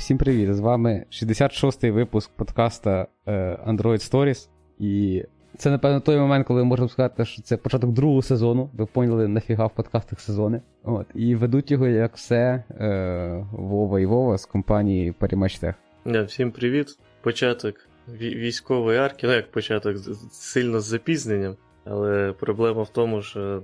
Всім 0.00 0.18
привіт! 0.18 0.54
З 0.54 0.60
вами 0.60 1.04
66-й 1.10 1.90
випуск 1.90 2.30
подкаста 2.36 3.06
е, 3.26 3.58
Android 3.66 4.10
Stories. 4.10 4.48
І 4.78 5.24
це, 5.56 5.70
напевно, 5.70 6.00
той 6.00 6.18
момент, 6.18 6.46
коли 6.46 6.62
ми 6.62 6.68
можемо 6.68 6.88
сказати, 6.88 7.24
що 7.24 7.42
це 7.42 7.56
початок 7.56 7.90
другого 7.90 8.22
сезону. 8.22 8.70
Ви 8.72 8.86
поняли, 8.86 9.28
нафіга 9.28 9.66
в 9.66 9.74
подкастах 9.74 10.20
сезони. 10.20 10.62
От. 10.84 11.06
І 11.14 11.34
ведуть 11.34 11.70
його, 11.70 11.86
як 11.86 12.16
все, 12.16 12.64
е, 12.70 13.46
Вова 13.52 14.00
і 14.00 14.06
Вова 14.06 14.38
з 14.38 14.46
компанії 14.46 15.12
Перемачтех. 15.12 15.74
Да, 16.04 16.22
всім 16.22 16.50
привіт. 16.50 16.98
Початок 17.20 17.74
військової 18.08 18.98
арки, 18.98 19.26
ну 19.26 19.32
як 19.32 19.50
початок 19.50 19.96
сильно 20.32 20.80
з 20.80 20.84
запізненням. 20.84 21.56
Але 21.84 22.32
проблема 22.32 22.82
в 22.82 22.88
тому, 22.88 23.22
що 23.22 23.62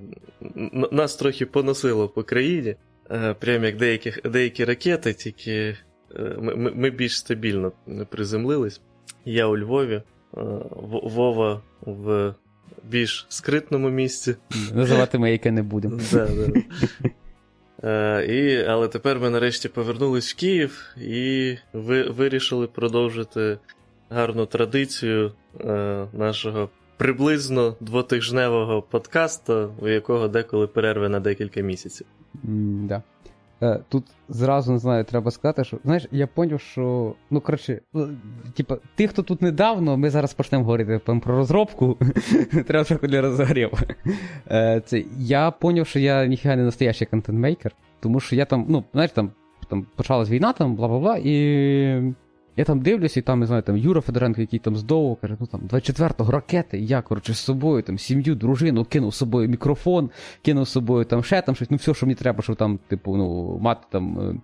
нас 0.92 1.16
трохи 1.16 1.46
поносило 1.46 2.08
по 2.08 2.22
країні. 2.22 2.76
Е, 3.10 3.34
прям 3.34 3.64
як 3.64 3.76
деякі 3.76 4.12
деякі 4.24 4.64
ракети, 4.64 5.12
тільки 5.12 5.76
ми 6.38 6.56
ми 6.56 6.90
більш 6.90 7.18
стабільно 7.18 7.72
приземлились. 8.08 8.80
Я 9.24 9.46
у 9.46 9.58
Львові, 9.58 9.94
е, 9.94 10.02
Вова 11.02 11.60
в 11.80 12.34
більш 12.84 13.26
скритному 13.28 13.90
місці. 13.90 14.36
Називати 14.74 15.18
ми 15.18 15.32
яке 15.32 15.50
не 15.50 15.62
будемо. 15.62 16.00
Да, 16.12 16.28
да. 17.82 18.22
І, 18.22 18.64
Але 18.64 18.88
тепер 18.88 19.20
ми 19.20 19.30
нарешті 19.30 19.68
повернулись 19.68 20.32
в 20.32 20.36
Київ 20.36 20.96
і 20.96 21.56
ви, 21.72 22.02
вирішили 22.02 22.66
продовжити 22.66 23.58
гарну 24.10 24.46
традицію 24.46 25.32
нашого 26.12 26.68
приблизно 26.96 27.76
двотижневого 27.80 28.82
подкасту, 28.82 29.74
у 29.80 29.88
якого 29.88 30.28
деколи 30.28 30.66
перерви 30.66 31.08
на 31.08 31.20
декілька 31.20 31.60
місяців. 31.60 32.06
Mm, 32.34 32.86
да. 32.86 33.02
Е, 33.62 33.80
тут 33.88 34.04
зразу 34.28 34.72
не 34.72 34.78
знаю, 34.78 35.04
треба 35.04 35.30
сказати, 35.30 35.64
що 35.64 35.78
знаєш, 35.84 36.06
я 36.10 36.26
поняв, 36.26 36.60
що. 36.60 37.14
Ну, 37.30 37.40
коротше, 37.40 37.80
ну, 37.92 38.08
типа, 38.56 38.76
ти, 38.94 39.08
хто 39.08 39.22
тут 39.22 39.42
недавно, 39.42 39.96
ми 39.96 40.10
зараз 40.10 40.34
почнемо 40.34 40.64
говорити 40.64 40.98
про 40.98 41.36
розробку. 41.36 41.98
Треба 42.66 42.84
трохи 42.84 43.08
для 43.08 43.20
розогрів. 43.20 43.70
Е, 44.50 44.82
це, 44.86 45.04
Я 45.18 45.50
поняв, 45.50 45.86
що 45.86 45.98
я 45.98 46.26
ніфіга 46.26 46.56
не 46.56 46.62
настоящий 46.62 47.06
контент-мейкер, 47.06 47.70
тому 48.00 48.20
що 48.20 48.36
я 48.36 48.44
там, 48.44 48.66
ну, 48.68 48.84
знаєш, 48.92 49.10
там 49.10 49.30
там 49.68 49.86
почалась 49.96 50.30
війна, 50.30 50.52
там, 50.52 50.74
бла 50.74 50.88
бла 50.88 50.98
бла, 50.98 51.16
і 51.24 52.14
я 52.56 52.64
там 52.64 52.80
дивлюся, 52.80 53.20
і 53.20 53.22
там, 53.22 53.40
не 53.40 53.46
знаю, 53.46 53.62
там 53.62 53.76
Юра 53.76 54.00
Федоренко, 54.00 54.40
який 54.40 54.58
там 54.58 54.76
здовго, 54.76 55.16
каже, 55.16 55.36
ну 55.40 55.46
там 55.46 55.60
24-го 55.60 56.32
ракети, 56.32 56.78
я, 56.78 57.02
коротше, 57.02 57.34
з 57.34 57.38
собою 57.38 57.82
там 57.82 57.98
сім'ю, 57.98 58.34
дружину, 58.34 58.84
кинув 58.84 59.14
з 59.14 59.16
собою 59.16 59.48
мікрофон, 59.48 60.10
кинув 60.42 60.64
з 60.64 60.70
собою 60.70 61.04
там 61.04 61.24
ще 61.24 61.42
там 61.42 61.54
щось, 61.54 61.70
ну 61.70 61.76
все, 61.76 61.94
що 61.94 62.06
мені 62.06 62.14
треба, 62.14 62.42
щоб 62.42 62.56
там, 62.56 62.78
типу, 62.88 63.16
ну, 63.16 63.58
мати 63.58 63.86
там. 63.90 64.20
Е, 64.30 64.34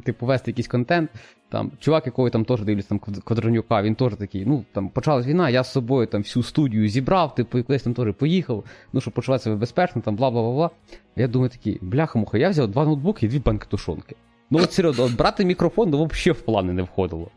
типу, 0.00 0.26
вести 0.26 0.50
якийсь 0.50 0.68
контент. 0.68 1.10
Там 1.48 1.72
Чувак, 1.80 2.06
якого 2.06 2.30
там 2.30 2.44
теж 2.44 2.62
дивлюсь, 2.62 2.86
там 2.86 2.98
Квадронюка, 2.98 3.82
він 3.82 3.94
теж 3.94 4.16
такий, 4.16 4.46
ну 4.46 4.64
там 4.72 4.88
почалась 4.88 5.26
війна, 5.26 5.50
я 5.50 5.64
з 5.64 5.72
собою 5.72 6.06
там 6.06 6.22
всю 6.22 6.42
студію 6.42 6.88
зібрав, 6.88 7.34
типу, 7.34 7.62
кудись 7.64 7.82
там 7.82 7.94
теж 7.94 8.14
поїхав, 8.14 8.64
ну, 8.92 9.00
щоб 9.00 9.14
почувати 9.14 9.44
себе 9.44 9.56
безпечно, 9.56 10.02
там 10.02 10.16
бла 10.16 10.30
бла 10.30 10.42
бла 10.42 10.52
бла. 10.52 10.70
Я 11.16 11.28
думаю 11.28 11.50
такий, 11.50 11.78
бляха-муха, 11.82 12.38
я 12.38 12.50
взяв 12.50 12.68
два 12.68 12.84
ноутбуки 12.84 13.26
і 13.26 13.28
дві 13.28 13.38
банки 13.38 13.66
тушонки. 13.70 14.16
Ну 14.52 14.58
от 14.62 14.72
серйозно, 14.72 15.04
от 15.04 15.16
брати 15.16 15.44
мікрофон, 15.44 15.90
ну 15.90 16.04
взагалі 16.04 16.38
в 16.38 16.42
плани 16.42 16.72
не 16.72 16.82
входило. 16.82 17.30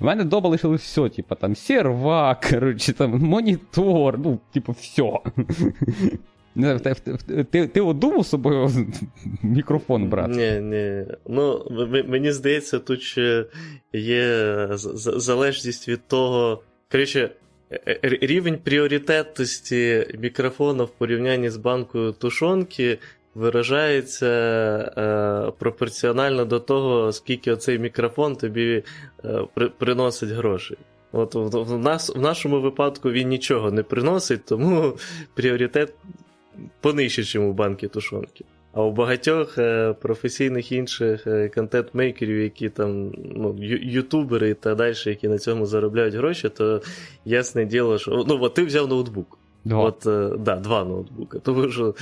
У 0.00 0.04
мене 0.04 0.24
дома 0.24 0.48
лишилось 0.48 0.82
все, 0.82 1.08
типа 1.08 1.34
там 1.34 1.56
сервак, 1.56 2.46
коротше, 2.50 2.92
там 2.92 3.18
монітор, 3.18 4.18
ну, 4.18 4.38
типу, 4.52 4.72
все. 4.72 5.12
Ти, 6.82 7.44
ти, 7.44 7.66
ти 7.66 7.80
от 7.80 7.98
думав 7.98 8.26
собою 8.26 8.70
мікрофон 9.42 10.08
брати? 10.08 10.32
Ні, 10.32 10.60
ні. 10.60 11.04
Ну, 11.28 11.66
мені 12.08 12.32
здається, 12.32 12.78
тут 12.78 13.02
ще 13.02 13.44
є 13.92 14.68
залежність 14.96 15.88
від 15.88 16.06
того. 16.06 16.62
Коротше, 16.92 17.30
е, 17.70 17.80
е, 17.86 17.98
рівень 18.02 18.58
пріоритетності 18.64 20.06
мікрофона 20.18 20.84
в 20.84 20.90
порівнянні 20.90 21.50
з 21.50 21.56
банкою 21.56 22.12
тушонки 22.12 22.98
виражається 23.38 24.26
е, 24.26 25.52
пропорціонально 25.58 26.44
до 26.44 26.60
того, 26.60 27.12
скільки 27.12 27.52
оцей 27.52 27.78
мікрофон 27.78 28.36
тобі 28.36 28.82
е, 29.24 29.40
при, 29.54 29.68
приносить 29.68 30.30
грошей. 30.30 30.76
От 31.12 31.34
в, 31.34 31.78
нас, 31.78 32.16
в 32.16 32.20
нашому 32.20 32.60
випадку 32.60 33.10
він 33.10 33.28
нічого 33.28 33.70
не 33.70 33.82
приносить, 33.82 34.44
тому 34.44 34.92
пріоритет 35.34 35.94
понижче, 36.80 37.20
ніж 37.20 37.36
у 37.36 37.52
банки 37.52 37.88
тушонки. 37.88 38.44
А 38.72 38.82
у 38.82 38.92
багатьох 38.92 39.58
е, 39.58 39.92
професійних 39.92 40.72
інших 40.72 41.26
е, 41.26 41.48
контент-мейкерів, 41.48 42.42
які 42.42 42.68
там 42.68 43.12
ну, 43.14 43.56
ютубери 43.82 44.50
і 44.50 44.54
так 44.54 44.76
далі, 44.76 44.94
які 45.06 45.28
на 45.28 45.38
цьому 45.38 45.66
заробляють 45.66 46.14
гроші, 46.14 46.48
то 46.48 46.82
ясне 47.24 47.64
діло, 47.64 47.98
що 47.98 48.24
ну, 48.28 48.38
от 48.40 48.54
ти 48.54 48.64
взяв 48.64 48.88
ноутбук. 48.88 49.37
Два. 49.64 49.84
От, 49.84 50.06
е, 50.06 50.30
да, 50.38 50.56
два 50.56 50.84
ноутбуки. 50.84 51.38
Тому 51.38 51.68
що 51.68 51.94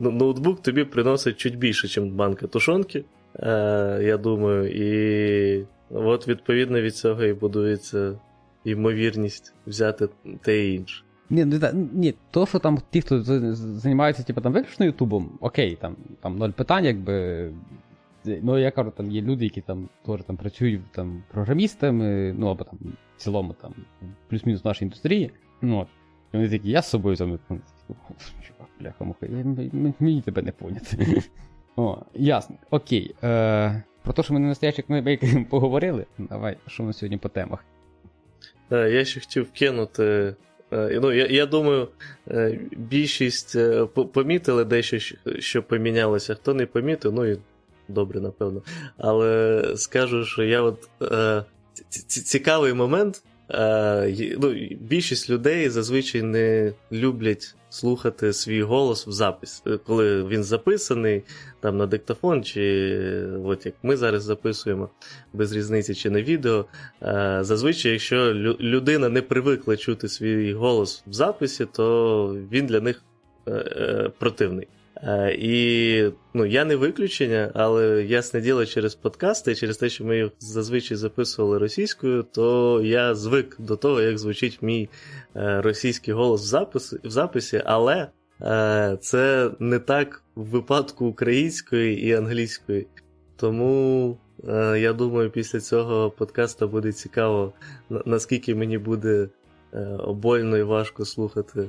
ноутбук 0.00 0.62
тобі 0.62 0.84
приносить 0.84 1.36
чуть 1.36 1.58
більше, 1.58 2.00
ніж 2.00 2.12
банка 2.12 2.46
тушонки, 2.46 3.04
е, 3.36 4.00
я 4.02 4.16
думаю. 4.16 4.70
І 4.70 5.66
от 5.90 6.28
відповідно 6.28 6.80
від 6.80 6.96
цього 6.96 7.24
і 7.24 7.32
будується 7.32 8.18
ймовірність 8.64 9.54
взяти 9.66 10.08
те 10.42 10.66
і 10.66 10.74
інше. 10.74 11.04
Ні, 11.30 11.46
ні, 11.92 12.14
то, 12.30 12.46
що 12.46 12.58
там 12.58 12.78
ті, 12.90 13.00
хто 13.00 13.22
займаються 13.54 14.22
типу, 14.22 14.40
там, 14.40 14.52
виключно 14.52 14.86
Ютубом, 14.86 15.38
окей, 15.40 15.78
там 15.80 15.96
там 16.20 16.38
ноль 16.38 16.50
питань, 16.50 16.84
якби. 16.84 17.50
Ну, 18.26 18.58
я 18.58 18.70
кажу, 18.70 18.92
там 18.96 19.10
є 19.10 19.22
люди, 19.22 19.44
які 19.44 19.60
там 19.60 19.88
теж 20.06 20.20
там 20.26 20.36
працюють 20.36 20.80
там, 20.92 21.22
програмістами, 21.32 22.34
ну 22.38 22.46
або 22.48 22.64
там 22.64 22.78
в 23.16 23.20
цілому 23.20 23.52
там 23.52 23.74
плюс-мінус 24.28 24.64
в 24.64 24.66
нашій 24.66 24.84
індустрії. 24.84 25.30
Ну, 25.62 25.78
от. 25.78 25.88
І 26.34 26.36
вони 26.36 26.48
такі, 26.48 26.70
я 26.70 26.82
з 26.82 26.90
собою. 26.90 27.16
Чувак, 27.16 28.68
бляха 28.80 29.04
муха, 29.04 29.26
мені 30.00 30.22
тебе 30.22 30.42
не 30.42 30.52
поняти. 30.52 31.22
О, 31.76 31.98
ясно. 32.14 32.56
Окей. 32.70 33.14
Е, 33.22 33.82
Про 34.02 34.12
те, 34.12 34.22
що 34.22 34.34
ми 34.34 34.40
не 34.40 34.48
настоящих 34.48 34.84
ми 34.88 35.18
поговорили. 35.50 36.06
Давай, 36.18 36.56
що 36.66 36.82
нас 36.82 36.98
сьогодні 36.98 37.18
по 37.18 37.28
темах? 37.28 37.64
Е, 38.72 38.90
я 38.90 39.04
ще 39.04 39.20
хотів 39.20 39.52
кинути. 39.52 40.34
Е, 40.72 40.98
ну, 41.02 41.12
Я 41.12 41.26
я 41.26 41.46
думаю, 41.46 41.88
е, 42.28 42.60
більшість 42.76 43.56
помітили 44.12 44.64
дещо, 44.64 45.16
що 45.38 45.62
помінялося. 45.62 46.34
Хто 46.34 46.54
не 46.54 46.66
помітив, 46.66 47.12
ну 47.12 47.24
і 47.26 47.38
добре, 47.88 48.20
напевно. 48.20 48.62
Але 48.96 49.62
скажу, 49.76 50.24
що 50.24 50.42
я 50.42 50.62
от. 50.62 50.88
Цікавий 52.06 52.72
момент. 52.72 53.22
Е, 53.50 54.36
ну, 54.40 54.54
Більшість 54.80 55.30
людей 55.30 55.68
зазвичай 55.68 56.22
не 56.22 56.72
люблять 56.92 57.54
слухати 57.70 58.32
свій 58.32 58.62
голос 58.62 59.06
в 59.06 59.10
запис, 59.10 59.62
е, 59.66 59.78
коли 59.86 60.24
він 60.24 60.44
записаний 60.44 61.22
там 61.60 61.76
на 61.76 61.86
диктофон, 61.86 62.44
чи 62.44 62.98
от 63.44 63.66
як 63.66 63.74
ми 63.82 63.96
зараз 63.96 64.22
записуємо 64.22 64.90
без 65.32 65.52
різниці 65.52 65.94
чи 65.94 66.10
на 66.10 66.22
відео. 66.22 66.64
Е, 67.02 67.38
зазвичай, 67.40 67.92
якщо 67.92 68.34
людина 68.60 69.08
не 69.08 69.22
привикла 69.22 69.76
чути 69.76 70.08
свій 70.08 70.52
голос 70.52 71.02
в 71.06 71.12
записі, 71.12 71.66
то 71.72 72.36
він 72.52 72.66
для 72.66 72.80
них 72.80 73.02
противний. 74.18 74.68
Е, 75.06 75.36
і 75.38 76.12
ну, 76.34 76.46
я 76.46 76.64
не 76.64 76.76
виключення, 76.76 77.50
але 77.54 78.04
ясне 78.04 78.40
діло 78.40 78.66
через 78.66 78.94
подкасти, 78.94 79.54
через 79.54 79.76
те, 79.76 79.88
що 79.88 80.04
ми 80.04 80.16
їх 80.16 80.30
зазвичай 80.38 80.96
записували 80.96 81.58
російською, 81.58 82.22
то 82.22 82.80
я 82.84 83.14
звик 83.14 83.56
до 83.58 83.76
того, 83.76 84.00
як 84.00 84.18
звучить 84.18 84.62
мій 84.62 84.88
е, 85.36 85.60
російський 85.60 86.14
голос 86.14 86.42
в 86.42 86.44
записі, 86.44 86.96
в 87.04 87.10
записі 87.10 87.62
але 87.64 88.08
е, 88.40 88.98
це 89.00 89.50
не 89.58 89.78
так 89.78 90.22
в 90.36 90.44
випадку 90.44 91.06
української 91.06 92.02
і 92.06 92.12
англійської. 92.12 92.86
Тому 93.36 94.18
я 94.76 94.92
думаю, 94.92 95.30
після 95.30 95.60
цього 95.60 96.10
подкасту 96.10 96.68
буде 96.68 96.92
цікаво, 96.92 97.52
наскільки 98.04 98.54
мені 98.54 98.78
буде 98.78 99.28
больно 100.08 100.56
і 100.56 100.62
важко 100.62 101.04
слухати 101.04 101.68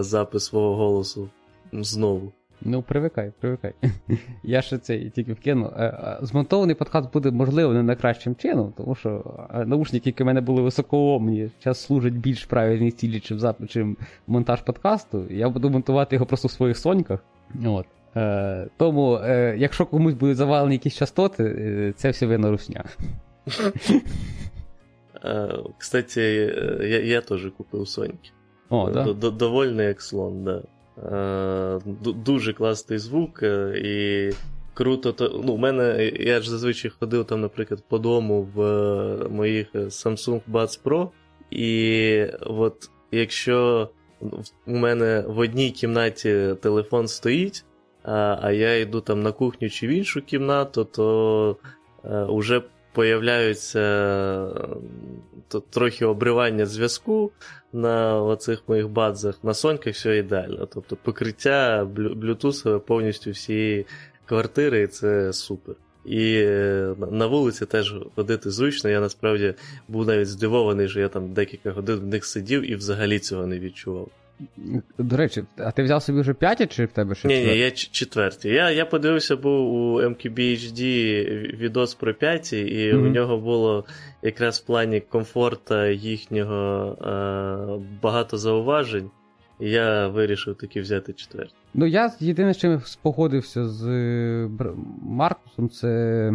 запис 0.00 0.44
свого 0.44 0.76
голосу 0.76 1.30
знову. 1.72 2.32
Ну, 2.64 2.82
привикай, 2.82 3.32
привикай. 3.40 3.72
Я 4.42 4.62
ще 4.62 4.78
це 4.78 4.98
тільки 4.98 5.32
вкину. 5.32 5.72
Е, 5.76 5.84
е, 5.84 6.18
змонтований 6.22 6.74
подкаст 6.74 7.12
буде, 7.12 7.30
можливо, 7.30 7.72
не 7.72 7.82
найкращим 7.82 8.36
чином, 8.36 8.72
тому 8.76 8.94
що 8.94 9.38
е, 9.54 9.64
наушники, 9.64 10.08
які 10.08 10.22
в 10.22 10.26
мене 10.26 10.40
були 10.40 10.62
високоомні, 10.62 11.50
зараз 11.62 11.80
служать 11.80 12.12
більш 12.12 12.44
правильній 12.44 12.90
цілі, 12.90 13.20
чим 13.20 13.38
запит, 13.38 13.70
чим 13.70 13.96
монтаж 14.26 14.62
подкасту. 14.62 15.24
Я 15.30 15.48
буду 15.48 15.70
монтувати 15.70 16.16
його 16.16 16.26
просто 16.26 16.48
в 16.48 16.50
своїх 16.50 16.78
соньках. 16.78 17.24
От. 17.64 17.86
Е, 18.16 18.68
Тому, 18.76 19.14
е, 19.14 19.54
якщо 19.58 19.86
комусь 19.86 20.14
будуть 20.14 20.36
завалені 20.36 20.74
якісь 20.74 20.94
частоти, 20.94 21.94
це 21.96 22.10
все 22.10 22.26
вина 22.26 22.50
русня. 22.50 22.84
Кстати, 25.78 26.20
я 26.80 27.00
я 27.00 27.20
теж 27.20 27.46
купив 27.56 27.88
Соньки. 27.88 28.30
О, 28.68 28.90
да? 28.90 29.12
Довольний 29.30 29.86
як 29.86 30.02
слон, 30.02 30.44
да. 30.44 30.62
Е, 30.98 31.80
дуже 32.04 32.52
класний 32.52 32.98
звук, 32.98 33.42
е, 33.42 33.72
і 33.84 34.30
круто, 34.74 35.12
то 35.12 35.42
ну, 35.44 35.52
у 35.52 35.56
мене 35.56 36.12
я 36.20 36.40
ж 36.40 36.50
зазвичай 36.50 36.90
ходив 37.00 37.24
там, 37.24 37.40
наприклад, 37.40 37.84
по 37.88 37.98
дому 37.98 38.48
в 38.54 38.62
е, 38.62 39.28
моїх 39.28 39.74
Samsung 39.74 40.40
Buds 40.52 40.82
Pro, 40.82 41.08
і 41.50 42.26
от 42.40 42.90
якщо 43.10 43.88
у 44.66 44.76
мене 44.76 45.24
в 45.26 45.38
одній 45.38 45.70
кімнаті 45.70 46.54
телефон 46.60 47.08
стоїть, 47.08 47.64
а 48.02 48.38
а 48.42 48.52
я 48.52 48.78
йду 48.78 49.00
там 49.00 49.22
на 49.22 49.32
кухню 49.32 49.70
чи 49.70 49.86
в 49.86 49.90
іншу 49.90 50.22
кімнату, 50.22 50.84
то 50.84 51.56
е, 52.04 52.26
вже 52.28 52.62
появляються 52.92 53.80
то, 55.48 55.60
трохи 55.60 56.04
обривання 56.04 56.66
зв'язку 56.66 57.32
на 57.72 58.22
оцих 58.22 58.62
моїх 58.68 58.88
бадзах. 58.88 59.38
На 59.42 59.54
соньках 59.54 59.94
все 59.94 60.16
ідеально. 60.18 60.68
Тобто 60.74 60.96
покриття 60.96 61.84
блютусове 61.94 62.78
повністю 62.78 63.30
всієї 63.30 63.86
квартири, 64.26 64.82
і 64.82 64.86
це 64.86 65.32
супер. 65.32 65.74
І 66.04 66.34
е, 66.34 66.94
на 67.10 67.26
вулиці 67.26 67.66
теж 67.66 67.94
ходити 68.14 68.50
зручно. 68.50 68.90
Я 68.90 69.00
насправді 69.00 69.54
був 69.88 70.06
навіть 70.06 70.28
здивований, 70.28 70.88
що 70.88 71.00
я 71.00 71.08
там 71.08 71.32
декілька 71.32 71.70
годин 71.70 71.96
в 71.96 72.06
них 72.06 72.24
сидів 72.24 72.70
і 72.70 72.74
взагалі 72.74 73.18
цього 73.18 73.46
не 73.46 73.58
відчував. 73.58 74.08
До 74.98 75.16
речі, 75.16 75.44
а 75.56 75.70
ти 75.70 75.82
взяв 75.82 76.02
собі 76.02 76.20
вже 76.20 76.34
п'яті, 76.34 76.66
чи 76.66 76.84
в 76.84 76.92
тебе 76.92 77.14
ще? 77.14 77.28
Ні, 77.28 77.44
ні, 77.44 77.58
я 77.58 77.70
четверті. 77.70 78.48
Я 78.48 78.70
я 78.70 78.84
подивився, 78.84 79.36
був 79.36 79.74
у 79.74 80.00
MQBHD 80.00 80.82
відос 81.56 81.94
про 81.94 82.14
п'яті, 82.14 82.60
і 82.60 82.92
mm-hmm. 82.92 83.06
у 83.06 83.08
нього 83.08 83.38
було 83.38 83.84
якраз 84.22 84.58
в 84.58 84.66
плані 84.66 85.00
комфорта 85.00 85.88
їхнього 85.88 86.96
е, 87.02 87.98
багато 88.02 88.38
зауважень. 88.38 89.10
І 89.60 89.70
я 89.70 90.08
вирішив 90.08 90.56
таки 90.56 90.80
взяти 90.80 91.12
четвертий. 91.12 91.56
Ну, 91.74 91.86
я 91.86 92.12
єдине, 92.20 92.54
з 92.54 92.58
чим 92.58 92.80
спогодився 92.80 93.68
з 93.68 93.86
е, 93.88 94.48
Маркусом, 95.02 95.68
це 95.68 96.32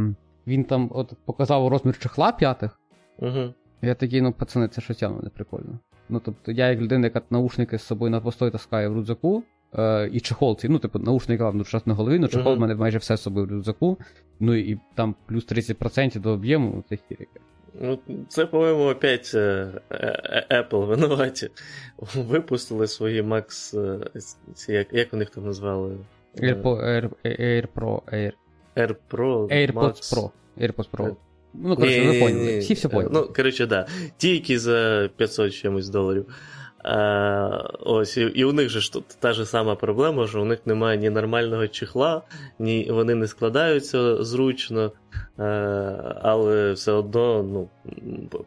він 0.48 0.64
там 0.64 0.92
от 0.94 1.14
показав 1.26 1.68
розмір 1.68 2.00
чехла 2.00 2.32
п'ятих. 2.32 2.80
Угу. 3.20 3.54
Я 3.82 3.96
такий, 3.96 4.22
ну, 4.22 4.34
пацани, 4.34 4.68
це 4.68 4.82
щось 4.82 5.02
явно 5.02 5.22
не 5.22 5.30
прикольно. 5.30 5.80
Ну, 6.10 6.22
тобто, 6.26 6.52
я 6.52 6.70
як 6.70 6.80
людина, 6.80 7.08
яка 7.08 7.22
наушники 7.30 7.78
з 7.78 7.84
собою 7.84 8.12
на 8.12 8.22
постой 8.22 8.52
таскає 8.52 8.88
в 8.88 8.96
рюкзаку, 8.96 9.44
е, 9.74 10.10
і 10.14 10.20
чехол 10.20 10.58
цей, 10.58 10.70
ну, 10.70 10.80
типу, 10.80 11.00
наушники, 11.00 11.44
ладно, 11.44 11.64
час 11.64 11.88
на 11.88 11.94
голові, 11.94 12.20
ну 12.20 12.28
чехол 12.28 12.54
в 12.54 12.56
uh-huh. 12.56 12.60
мене 12.60 12.76
майже 12.76 12.98
все 12.98 13.18
з 13.18 13.22
собою 13.22 13.46
в 13.46 13.52
рюкзаку, 13.52 13.98
ну 14.40 14.56
і 14.56 14.80
там 14.96 15.16
плюс 15.26 15.48
30% 15.48 16.20
до 16.20 16.30
об'єму, 16.30 16.84
це 16.90 16.98
хірика. 17.10 17.40
Ну, 17.82 18.00
це, 18.28 18.46
по-моєму, 18.46 18.90
опять 18.90 19.32
е, 19.36 19.68
е, 19.92 20.48
Apple 20.52 20.86
винуваті. 20.86 21.50
Випустили 22.16 22.88
свої 22.88 23.22
Max. 23.22 23.78
Як 24.68 24.94
як 24.94 25.14
у 25.14 25.18
них 25.18 25.30
там 25.30 25.46
назвали? 25.46 25.98
Air, 26.36 26.64
Air, 26.64 27.10
Air 27.26 27.68
Pro. 27.76 28.02
Air. 28.14 28.34
Air 28.76 28.96
AirPods 29.10 29.74
Max. 29.74 30.14
Pro. 30.14 30.32
AirPods 30.58 30.90
Pro. 30.92 31.16
Ну, 31.54 31.76
коротше, 31.76 32.08
ви 32.08 32.20
поняли. 32.20 32.60
Всі 32.60 32.74
все 32.74 32.90
поняли. 32.90 33.12
Ну, 33.14 33.34
коротше, 33.36 33.66
да. 33.66 33.88
Ті, 34.18 34.30
які 34.30 34.58
за 34.58 35.10
500 35.18 35.54
чимось 35.54 35.90
доларів. 35.90 36.26
А, 36.84 37.64
ось, 37.80 38.18
І 38.18 38.22
і 38.22 38.44
у 38.44 38.54
них 38.54 38.70
же 38.70 38.80
ж 38.80 38.94
тут 38.94 39.04
та 39.20 39.34
ж 39.34 39.46
сама 39.46 39.76
проблема, 39.76 40.28
що 40.28 40.42
у 40.42 40.46
них 40.46 40.60
немає 40.66 40.98
ні 40.98 41.10
нормального 41.10 41.68
чехла, 41.68 42.22
ні 42.60 42.88
вони 42.92 43.16
не 43.16 43.28
складаються 43.28 44.24
зручно, 44.24 44.92
а, 45.38 45.44
але 46.22 46.72
все 46.72 46.92
одно 46.92 47.44
ну, 47.44 47.70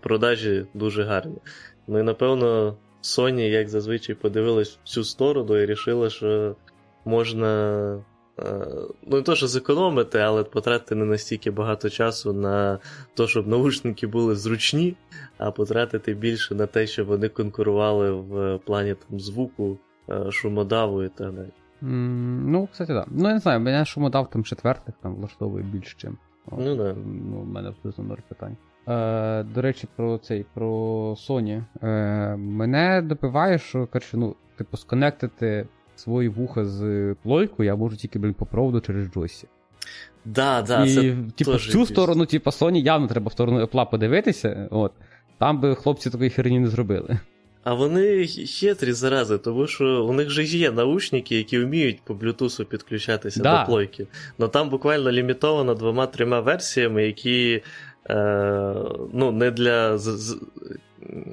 продажі 0.01 0.67
дуже 0.75 1.05
гарні. 1.05 1.37
Ну 1.87 1.99
і 1.99 2.03
напевно, 2.03 2.77
Sony, 3.03 3.41
як 3.41 3.69
зазвичай, 3.69 4.15
подивилась 4.15 4.79
в 4.85 4.89
цю 4.89 5.05
сторону 5.05 5.57
і 5.57 5.61
вирішила, 5.61 6.11
що 6.11 6.57
можна 7.05 8.05
ну, 9.07 9.17
не 9.17 9.23
то, 9.23 9.35
що 9.35 9.47
зекономити, 9.47 10.19
але 10.19 10.45
потратити 10.45 10.95
не 10.95 11.05
настільки 11.05 11.51
багато 11.51 11.91
часу 11.91 12.33
на 12.33 12.79
те, 13.15 13.27
щоб 13.27 13.47
наушники 13.47 14.07
були 14.07 14.37
зручні, 14.37 14.97
а 15.39 15.51
потратити 15.51 16.15
більше 16.15 16.55
на 16.55 16.67
те, 16.67 16.87
щоб 16.87 17.07
вони 17.07 17.29
конкурували 17.29 18.13
в 18.13 18.59
плані 18.59 18.95
там, 19.09 19.21
звуку, 19.21 19.79
е, 20.11 20.31
шумодаву 20.31 21.03
і 21.03 21.09
так 21.09 21.33
далі. 21.33 21.51
Mm, 21.83 22.47
ну, 22.47 22.69
кстати, 22.73 22.95
так. 22.95 23.09
Да. 23.09 23.15
Ну, 23.23 23.29
я 23.29 23.35
не 23.35 23.41
знаю, 23.41 23.61
мене 23.61 23.85
шумодав 23.85 24.31
там 24.31 24.45
четвертих 24.45 24.95
там 25.03 25.15
влаштовує 25.15 25.65
більш 25.65 25.95
чим. 25.95 26.19
Ну, 26.59 26.77
да. 26.77 26.95
ну, 27.07 27.41
У 27.41 27.45
мене 27.45 27.69
абсолютно 27.69 28.05
ноль 28.05 28.17
питань. 28.29 28.57
Е, 28.89 29.43
До 29.43 29.63
речі, 29.63 29.89
про 29.97 30.19
цей, 30.19 30.47
про 30.55 30.67
Sony. 31.11 31.65
Е, 31.83 32.37
Мене 32.37 33.03
допиває, 33.03 33.59
що 33.59 33.87
коротше, 33.87 34.17
ну, 34.17 34.37
типу, 34.57 34.77
сконектити 34.77 35.67
свої 36.01 36.29
вуха 36.29 36.65
з 36.65 37.15
плойкою, 37.23 37.67
я 37.67 37.77
можу 37.77 37.97
тільки, 37.97 38.19
блін, 38.19 38.35
по 38.35 38.47
проводу 38.47 38.81
через 38.81 39.09
джойсі. 39.09 39.47
Да, 40.25 40.63
да, 40.63 40.85
І, 40.85 40.95
це 40.95 41.17
типу, 41.35 41.53
в 41.57 41.61
цю 41.61 41.87
сторону, 41.87 42.27
типу, 42.27 42.51
Sony 42.51 42.77
явно 42.77 43.07
треба 43.07 43.29
в 43.29 43.33
сторону 43.33 43.65
Apple 43.65 43.91
подивитися. 43.91 44.69
От. 44.71 44.93
Там 45.39 45.61
би 45.61 45.75
хлопці 45.75 46.11
такої 46.11 46.31
херні 46.31 46.59
не 46.59 46.69
зробили. 46.69 47.19
А 47.65 47.75
вони 47.75 48.27
хитрі 48.27 48.93
зарази, 48.93 49.39
тому 49.39 49.67
що 49.67 50.05
у 50.05 50.13
них 50.13 50.31
же 50.31 50.45
є 50.45 50.71
наушники, 50.71 51.37
які 51.37 51.59
вміють 51.59 52.01
по 52.05 52.15
блютусу 52.15 52.65
підключатися 52.65 53.43
да. 53.43 53.61
до 53.61 53.67
плойки. 53.67 54.07
Но 54.39 54.49
там 54.49 54.71
буквально 54.71 55.13
лімітовано 55.13 55.75
двома-трьома 55.75 56.41
версіями, 56.41 57.07
які 57.07 57.63
е, 58.11 58.75
ну, 59.13 59.33
не 59.33 59.51
для 59.51 59.99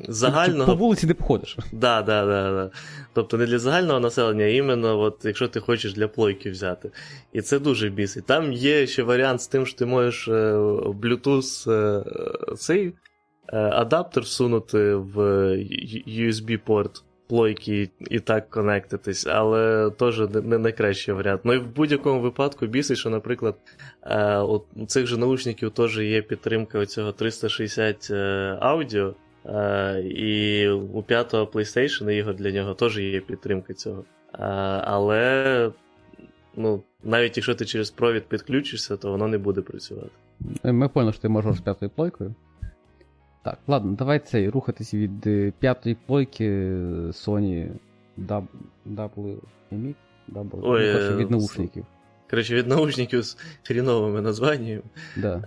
загального. 0.08 0.66
По 0.66 0.75
вулиці 0.75 1.08
не 1.08 1.14
походиш. 1.14 1.58
Да, 1.72 2.02
да, 2.02 2.25
да, 2.25 2.52
да. 2.52 2.69
Тобто 3.14 3.38
не 3.38 3.46
для 3.46 3.60
загального 3.60 4.00
населення, 4.00 4.44
а 4.44 4.48
іменно, 4.48 5.00
от, 5.00 5.25
якщо 5.25 5.48
ти 5.48 5.60
хочеш 5.60 5.94
для 5.94 6.08
плойки 6.08 6.52
взяти. 6.52 6.92
І 7.34 7.42
це 7.42 7.60
дуже 7.60 7.90
бісить. 7.90 8.25
Там 8.25 8.54
є 8.54 8.88
ще 8.88 9.04
варіант 9.04 9.42
з 9.42 9.48
тим, 9.48 9.66
що 9.66 9.78
ти 9.78 9.86
можеш 9.86 10.28
е, 10.28 10.54
Bluetooth 11.02 11.72
е, 11.72 12.04
цей 12.56 12.94
е, 13.54 13.58
адаптер 13.58 14.24
всунути 14.24 14.96
в 14.96 15.18
USB-порт. 16.08 17.04
Плойки 17.30 17.90
і 18.00 18.19
так 18.19 18.50
конектитись, 18.50 19.28
але 19.28 19.92
теж 20.00 20.19
не 20.19 20.58
найкращий 20.58 21.14
варіант. 21.14 21.42
Ну 21.44 21.54
і 21.54 21.58
в 21.58 21.68
будь-якому 21.68 22.22
випадку 22.22 22.66
бісить, 22.66 22.98
що, 22.98 23.10
наприклад, 23.10 23.56
у 24.75 24.86
цих 24.86 25.08
же 25.08 25.18
наушників 25.18 25.72
теж 25.72 26.00
є 26.00 26.22
підтримка 26.22 26.80
оцього 26.80 27.12
360 27.12 28.12
аудіо, 28.60 29.08
Е, 29.08 29.27
і 30.06 30.68
у 30.70 31.04
п'ятого 31.04 31.46
PlayStation 31.46 32.12
його 32.12 32.34
для 32.34 32.52
нього 32.52 32.74
теж 32.74 32.98
є 32.98 33.20
підтримка 33.20 33.74
цього. 33.74 34.04
Е, 34.34 34.38
але 34.84 35.72
ну, 36.56 36.84
навіть 37.04 37.38
якщо 37.38 37.56
ти 37.56 37.66
через 37.66 37.92
провід 37.92 38.24
підключишся, 38.24 38.98
то 38.98 39.12
воно 39.12 39.28
не 39.28 39.38
буде 39.38 39.62
працювати. 39.62 40.10
Ми 40.64 40.90
поняли, 40.90 41.14
що 41.14 41.22
ти 41.22 41.30
можеш 41.30 41.56
з 41.56 41.62
п'ятою 41.62 41.92
плойкою. 41.96 42.36
Так, 43.44 43.60
ладно, 43.68 43.92
давай 43.92 44.19
цей 44.19 44.50
рухатись 44.50 44.94
від 44.94 45.28
е, 45.28 45.54
п'ятої 45.60 45.98
плойки 46.06 46.50
Sony 47.07 47.69
W 48.18 48.44
W, 50.33 50.60
Ой, 50.62 51.16
від 51.16 51.31
наушників. 51.31 51.86
Коротше, 52.30 52.56
від 52.56 52.68
наушників 52.68 53.22
з 53.22 53.38
хріновими 53.64 54.22
названнями. 54.22 54.81
Да. 55.16 55.44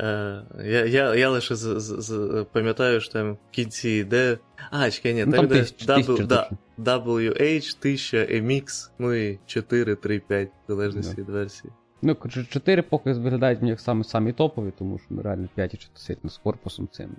Е, 0.58 0.64
я 0.64 0.84
я, 0.84 1.14
я 1.14 1.30
лише 1.30 1.54
з, 1.54 1.80
з, 1.80 2.02
з, 2.02 2.46
пам'ятаю, 2.52 3.00
що 3.00 3.12
там 3.12 3.32
в 3.32 3.38
кінці 3.50 3.90
йде. 3.90 4.38
А, 4.70 4.90
чекай, 4.90 5.14
ні, 5.14 5.24
ну, 5.24 5.32
там 5.32 5.44
йде 5.44 5.62
w, 5.62 6.48
да, 6.78 6.98
WH, 6.98 7.76
1000, 7.80 8.16
MX, 8.18 8.90
ну 8.98 9.14
і 9.14 9.38
4, 9.46 9.94
3, 9.94 10.18
5, 10.18 10.48
в 10.48 10.52
залежності 10.68 11.14
да. 11.16 11.22
від 11.22 11.28
версії. 11.28 11.72
Ну, 12.02 12.16
4 12.50 12.82
поки 12.82 13.12
виглядають 13.12 13.60
мені 13.60 13.70
як 13.70 13.80
самі, 13.80 14.04
самі 14.04 14.32
топові, 14.32 14.72
тому 14.78 14.98
що 14.98 15.06
ну, 15.10 15.22
реально 15.22 15.48
5 15.54 15.78
чи 15.78 15.88
сильно 15.94 16.30
з 16.30 16.38
корпусом 16.38 16.88
цим 16.92 17.10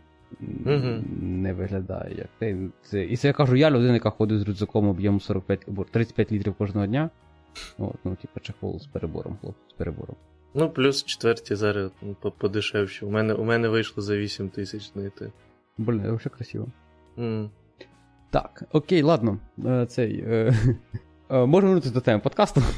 угу. 0.66 1.04
не 1.22 1.54
виглядає. 1.54 2.16
як 2.16 2.60
це, 2.82 3.04
І 3.04 3.18
це 3.18 3.28
я 3.28 3.34
кажу, 3.34 3.56
я 3.56 3.72
людина, 3.72 3.94
яка 3.94 4.10
ходить 4.10 4.40
з 4.40 4.48
рюкзаком 4.48 4.88
об'ємом 4.88 5.20
45 5.20 5.66
або 5.68 5.84
35 5.84 6.32
літрів 6.32 6.54
кожного 6.54 6.88
дня. 6.88 7.10
От, 7.78 7.96
Ну, 8.04 8.16
типу, 8.16 8.40
чехол 8.40 8.80
з 8.80 8.86
перебором, 8.88 9.38
хлопці, 9.42 9.62
з 9.70 9.74
перебором. 9.74 10.16
Ну, 10.54 10.70
плюс 10.70 11.04
четверті 11.04 11.56
зараз 11.56 11.92
подешевші. 12.38 13.06
У 13.06 13.10
мене 13.10 13.34
у 13.34 13.44
мене 13.44 13.68
вийшло 13.68 14.04
за 14.04 14.18
8 14.18 14.50
тисяч 14.50 14.92
знайти. 14.94 15.32
Блін, 15.78 16.02
це 16.04 16.12
вже 16.12 16.30
красиво. 16.30 16.68
Mm. 17.18 17.50
Так, 18.30 18.64
окей, 18.72 19.02
ладно. 19.02 19.38
Е, 19.66 19.86
цей. 19.86 20.24
Е, 20.28 20.54
е, 21.30 21.46
Можемо 21.46 21.68
вернутися 21.68 21.94
до 21.94 22.02
теми 22.02 22.20
подкасту. 22.20 22.62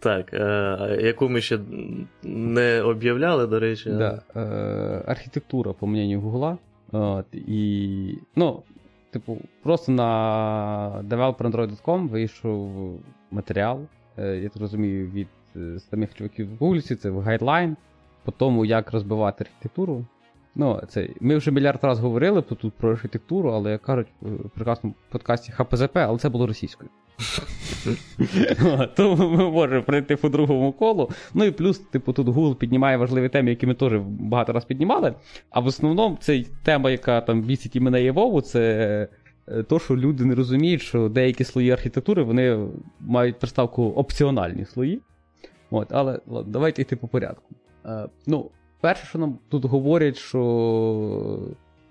Так, 0.00 0.32
яку 1.02 1.28
ми 1.28 1.40
ще 1.40 1.58
не 2.22 2.82
об'являли, 2.82 3.46
до 3.46 3.60
речі. 3.60 3.90
Да, 3.90 4.22
Архітектура, 5.06 5.72
по 5.72 5.86
мнению 5.86 6.20
Гугла. 6.20 6.58
От, 6.92 7.26
і, 7.32 8.18
ну, 8.36 8.62
Типу, 9.16 9.38
просто 9.62 9.92
на 9.92 11.02
developer.android.com 11.08 12.08
вийшов 12.08 12.70
матеріал, 13.30 13.80
е, 14.18 14.36
я 14.36 14.48
так 14.48 14.62
розумію, 14.62 15.10
від 15.10 15.28
е, 15.56 15.80
самих 15.90 16.14
чуваків 16.14 16.54
в 16.54 16.58
вулиці, 16.58 16.96
це 16.96 17.10
в 17.10 17.20
гайдлайн, 17.20 17.76
по 18.24 18.32
тому, 18.32 18.64
як 18.64 18.92
розбивати 18.92 19.44
архітектуру. 19.44 20.04
Ну, 20.58 20.80
це, 20.88 21.08
Ми 21.20 21.36
вже 21.36 21.50
мільярд 21.50 21.78
разів 21.82 22.04
говорили 22.04 22.42
тут 22.42 22.72
про 22.72 22.90
архітектуру, 22.90 23.50
але 23.50 23.70
як 23.70 23.82
кажуть 23.82 24.06
в 24.20 24.48
прекрасному 24.48 24.94
подкасті 25.10 25.52
ХПЗП, 25.52 25.96
але 25.96 26.18
це 26.18 26.28
було 26.28 26.46
російською. 26.46 26.90
Тому 28.96 29.30
ми 29.30 29.50
можемо 29.50 29.82
пройти 29.82 30.16
по 30.16 30.28
другому 30.28 30.72
колу. 30.72 31.10
Ну 31.34 31.44
і 31.44 31.50
плюс, 31.50 31.78
типу, 31.78 32.12
тут 32.12 32.26
Google 32.26 32.54
піднімає 32.54 32.96
важливі 32.96 33.28
теми, 33.28 33.50
які 33.50 33.66
ми 33.66 33.74
теж 33.74 33.92
багато 34.06 34.52
раз 34.52 34.64
піднімали. 34.64 35.14
А 35.50 35.60
в 35.60 35.66
основному 35.66 36.18
це 36.20 36.44
тема, 36.62 36.90
яка 36.90 37.20
там 37.20 37.42
бісить 37.42 37.76
і 37.76 37.80
мене 37.80 38.02
є 38.02 38.12
Вову, 38.12 38.40
це 38.40 39.08
то, 39.68 39.78
що 39.78 39.96
люди 39.96 40.24
не 40.24 40.34
розуміють, 40.34 40.82
що 40.82 41.08
деякі 41.08 41.44
слої 41.44 41.70
архітектури 41.70 42.22
вони 42.22 42.68
мають 43.00 43.38
приставку 43.38 43.82
опціональні 43.82 44.64
слої. 44.64 45.00
От, 45.70 45.88
Але 45.90 46.20
ладно, 46.26 46.52
давайте 46.52 46.82
йти 46.82 46.96
по 46.96 47.08
порядку. 47.08 47.54
Е, 47.86 48.08
ну, 48.26 48.50
Перше, 48.80 49.06
що 49.06 49.18
нам 49.18 49.38
тут 49.48 49.64
говорять, 49.64 50.16
що 50.16 51.38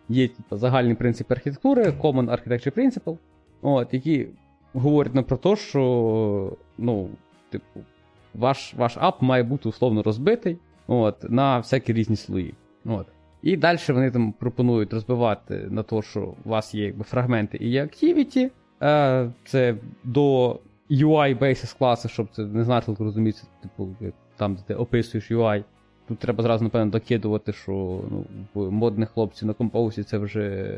є 0.09 0.27
типу, 0.27 0.57
загальний 0.57 0.95
принцип 0.95 1.31
архітектури, 1.31 1.83
Common 1.83 2.29
Architecture 2.29 2.77
Principle, 2.77 3.17
от, 3.61 3.93
які 3.93 4.27
говорять 4.73 5.15
нам 5.15 5.23
про 5.23 5.37
те, 5.37 5.55
що 5.55 6.57
ну, 6.77 7.09
типу, 7.49 7.79
ваш 8.33 8.73
ваш 8.73 8.97
ап 8.99 9.21
має 9.21 9.43
бути 9.43 9.69
условно 9.69 10.03
розбитий 10.03 10.57
от, 10.87 11.29
на 11.29 11.57
всякі 11.57 11.93
різні 11.93 12.15
слої. 12.15 12.53
От. 12.85 13.07
І 13.41 13.57
далі 13.57 13.77
вони 13.89 14.11
там 14.11 14.31
пропонують 14.31 14.93
розбивати 14.93 15.67
на 15.69 15.83
те, 15.83 16.01
що 16.01 16.33
у 16.45 16.49
вас 16.49 16.75
є 16.75 16.85
якби, 16.85 17.03
фрагменти 17.03 17.57
і 17.61 17.69
є 17.69 17.83
Activity. 17.83 18.49
Е, 18.81 19.31
Це 19.45 19.75
до 20.03 20.59
UI 20.91 21.39
basis 21.39 21.77
класи, 21.77 22.09
щоб 22.09 22.27
це 22.31 22.45
не 22.45 22.63
значило 22.63 22.97
розуміти, 22.99 23.41
типу, 23.61 23.89
там, 24.37 24.55
де 24.55 24.61
ти 24.67 24.75
описуєш 24.75 25.31
UI. 25.31 25.63
Тут 26.07 26.19
треба 26.19 26.43
зразу, 26.43 26.63
напевно, 26.63 26.91
докидувати, 26.91 27.53
що 27.53 27.71
ну, 28.11 28.25
в 28.53 28.71
модних 28.71 29.09
хлопців 29.09 29.47
на 29.47 29.53
компоузі 29.53 30.03
це 30.03 30.17
вже 30.17 30.73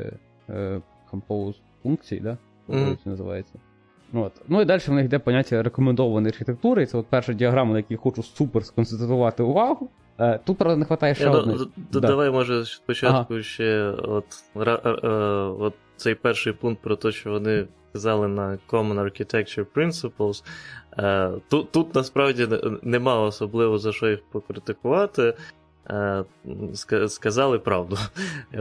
е, 0.49 0.81
компоуз 1.11 1.55
функції, 1.83 2.21
да? 2.21 2.37
Mm-hmm. 2.69 2.97
називається. 3.05 3.59
От. 4.13 4.31
Ну 4.47 4.61
і 4.61 4.65
далі 4.65 4.81
в 4.87 4.91
них 4.91 5.05
йде 5.05 5.19
поняття 5.19 5.63
рекомендованої 5.63 6.31
архітектури. 6.31 6.83
І 6.83 6.85
це 6.85 6.97
от 6.97 7.05
перша 7.05 7.33
діаграма, 7.33 7.71
на 7.71 7.77
якій 7.77 7.95
хочу 7.95 8.23
супер 8.23 8.65
сконцентрувати 8.65 9.43
увагу. 9.43 9.89
Е, 10.19 10.39
тут, 10.45 10.57
правда, 10.57 10.75
не 10.75 10.79
вистачає 10.79 11.15
ще 11.15 11.29
одне. 11.29 11.55
Да. 11.91 11.99
Давай, 11.99 12.31
може, 12.31 12.65
спочатку 12.65 13.33
ага. 13.33 13.43
ще 13.43 13.83
от, 13.89 14.25
а, 14.55 14.69
а, 14.69 15.09
от 15.59 15.73
цей 15.95 16.15
перший 16.15 16.53
пункт 16.53 16.81
про 16.81 16.95
те, 16.95 17.11
що 17.11 17.31
вони 17.31 17.67
казали 17.97 18.27
на 18.27 18.57
Common 18.69 18.99
Architecture 18.99 19.65
Principles. 19.75 20.43
Е, 20.97 21.31
тут, 21.49 21.71
тут 21.71 21.95
насправді 21.95 22.47
нема 22.81 23.19
особливо 23.19 23.77
за 23.77 23.91
що 23.91 24.09
їх 24.09 24.19
покритикувати. 24.31 25.33
Е, 25.89 26.23
сказали 27.07 27.59
правду. 27.59 27.97
І 28.53 28.57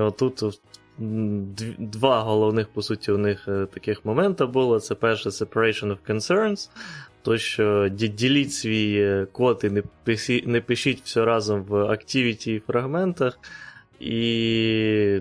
Два 1.78 2.20
головних, 2.20 2.68
по 2.68 2.82
суті, 2.82 3.12
у 3.12 3.18
них 3.18 3.48
е, 3.48 3.66
таких 3.66 4.04
момента 4.04 4.46
було. 4.46 4.80
Це 4.80 4.94
перше 4.94 5.28
separation 5.28 5.86
of 5.86 5.98
concerns. 6.08 6.70
То, 7.22 7.38
що 7.38 7.88
діліть 7.88 8.52
свій 8.52 9.26
код 9.32 9.60
і 9.64 9.70
не 9.70 9.82
пишіть, 10.04 10.46
не 10.46 10.60
пишіть 10.60 11.00
все 11.04 11.24
разом 11.24 11.62
в 11.62 11.74
activity 11.74 12.50
і 12.50 12.60
фрагментах. 12.60 13.38
І 14.00 15.20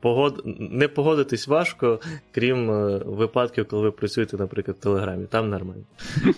погод... 0.00 0.42
не 0.58 0.88
погодитись 0.88 1.48
важко, 1.48 2.00
крім 2.32 2.70
е, 2.70 3.02
випадків, 3.06 3.68
коли 3.68 3.82
ви 3.82 3.90
працюєте, 3.90 4.36
наприклад, 4.36 4.76
в 4.80 4.82
Телеграмі. 4.82 5.26
Там 5.26 5.50
нормально. 5.50 5.82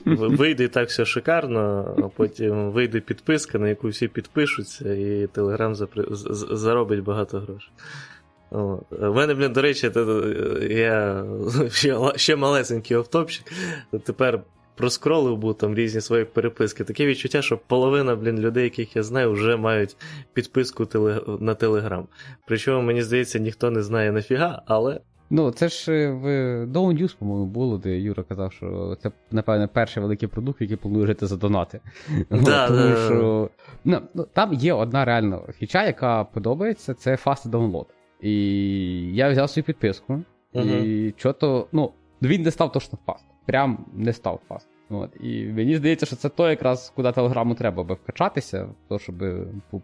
Вийде 0.04 0.64
і 0.64 0.68
так 0.68 0.88
все 0.88 1.04
шикарно, 1.04 1.94
а 1.98 2.08
потім 2.08 2.70
вийде 2.70 3.00
підписка, 3.00 3.58
на 3.58 3.68
яку 3.68 3.88
всі 3.88 4.08
підпишуться, 4.08 4.94
і 4.94 5.26
Телеграм 5.26 5.74
запри... 5.74 6.04
заробить 6.10 7.02
багато 7.02 7.40
грошей. 7.40 7.72
У 8.90 9.14
мене, 9.14 9.34
блін, 9.34 9.52
до 9.52 9.62
речі, 9.62 9.90
я 10.70 11.24
ще 12.16 12.36
малесенький 12.36 12.96
офтопчик. 12.96 13.52
Тепер 14.04 14.40
проскролив 14.74 15.36
був 15.36 15.54
там 15.54 15.74
різні 15.74 16.00
свої 16.00 16.24
переписки. 16.24 16.84
Таке 16.84 17.06
відчуття, 17.06 17.42
що 17.42 17.58
половина 17.66 18.16
блін, 18.16 18.38
людей, 18.38 18.64
яких 18.64 18.96
я 18.96 19.02
знаю, 19.02 19.32
вже 19.32 19.56
мають 19.56 19.96
підписку 20.32 20.88
на 21.40 21.54
Телеграм. 21.54 22.06
Причому, 22.46 22.82
мені 22.82 23.02
здається, 23.02 23.38
ніхто 23.38 23.70
не 23.70 23.82
знає 23.82 24.12
нафіга, 24.12 24.62
але. 24.66 25.00
Ну, 25.30 25.50
це 25.50 25.68
ж 25.68 25.92
е, 25.92 26.10
в 26.10 26.26
Down 26.66 27.02
News, 27.02 27.16
по-моєму, 27.18 27.46
було, 27.46 27.78
де 27.78 27.98
Юра 27.98 28.22
казав, 28.22 28.52
що 28.52 28.96
це, 29.02 29.10
напевно, 29.30 29.68
перший 29.68 30.02
великий 30.02 30.28
продукт, 30.28 30.60
який 30.60 30.76
планує 30.76 31.06
жити 31.06 31.26
за 31.26 31.36
донати. 31.36 31.80
Да, 32.30 32.68
Тому 32.68 32.80
да, 32.80 32.96
що 33.06 33.50
ну, 33.84 34.00
ну, 34.14 34.26
там 34.32 34.52
є 34.52 34.72
одна 34.72 35.04
реальна 35.04 35.40
фіча, 35.58 35.84
яка 35.86 36.24
подобається, 36.24 36.94
це 36.94 37.14
Fast 37.14 37.50
Download. 37.50 37.86
І 38.20 38.34
я 39.14 39.30
взяв 39.30 39.50
свою 39.50 39.64
підписку, 39.64 40.22
uh-huh. 40.54 40.84
і 40.84 41.14
що-то, 41.16 41.68
ну, 41.72 41.92
він 42.22 42.42
не 42.42 42.50
став 42.50 42.72
точно 42.72 42.98
fast. 43.06 43.24
Прям 43.46 43.84
не 43.94 44.12
став 44.12 44.40
fast. 44.48 44.68
От. 44.90 45.10
І 45.20 45.44
мені 45.44 45.76
здається, 45.76 46.06
що 46.06 46.16
це 46.16 46.28
то 46.28 46.50
якраз 46.50 46.92
куди 46.96 47.12
телеграму 47.12 47.54
треба 47.54 47.84
би 47.84 47.94
вкачатися, 47.94 48.68
то, 48.88 48.98
щоб 48.98 49.14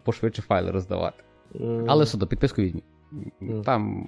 пошвидше 0.03 0.41
файли 0.41 0.71
роздавати. 0.71 1.23
Mm. 1.55 1.85
Але 1.87 2.05
судо, 2.05 2.27
підписку 2.27 2.61
візьміть. 2.61 2.83
Mm. 3.41 3.63
Там 3.63 4.07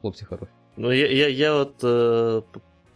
хлопці 0.00 0.24
хороші. 0.24 0.52
Ну, 0.76 0.92
я 0.92 1.10
я, 1.12 1.28
я 1.28 1.52
от 1.52 1.84
е, 1.84 2.42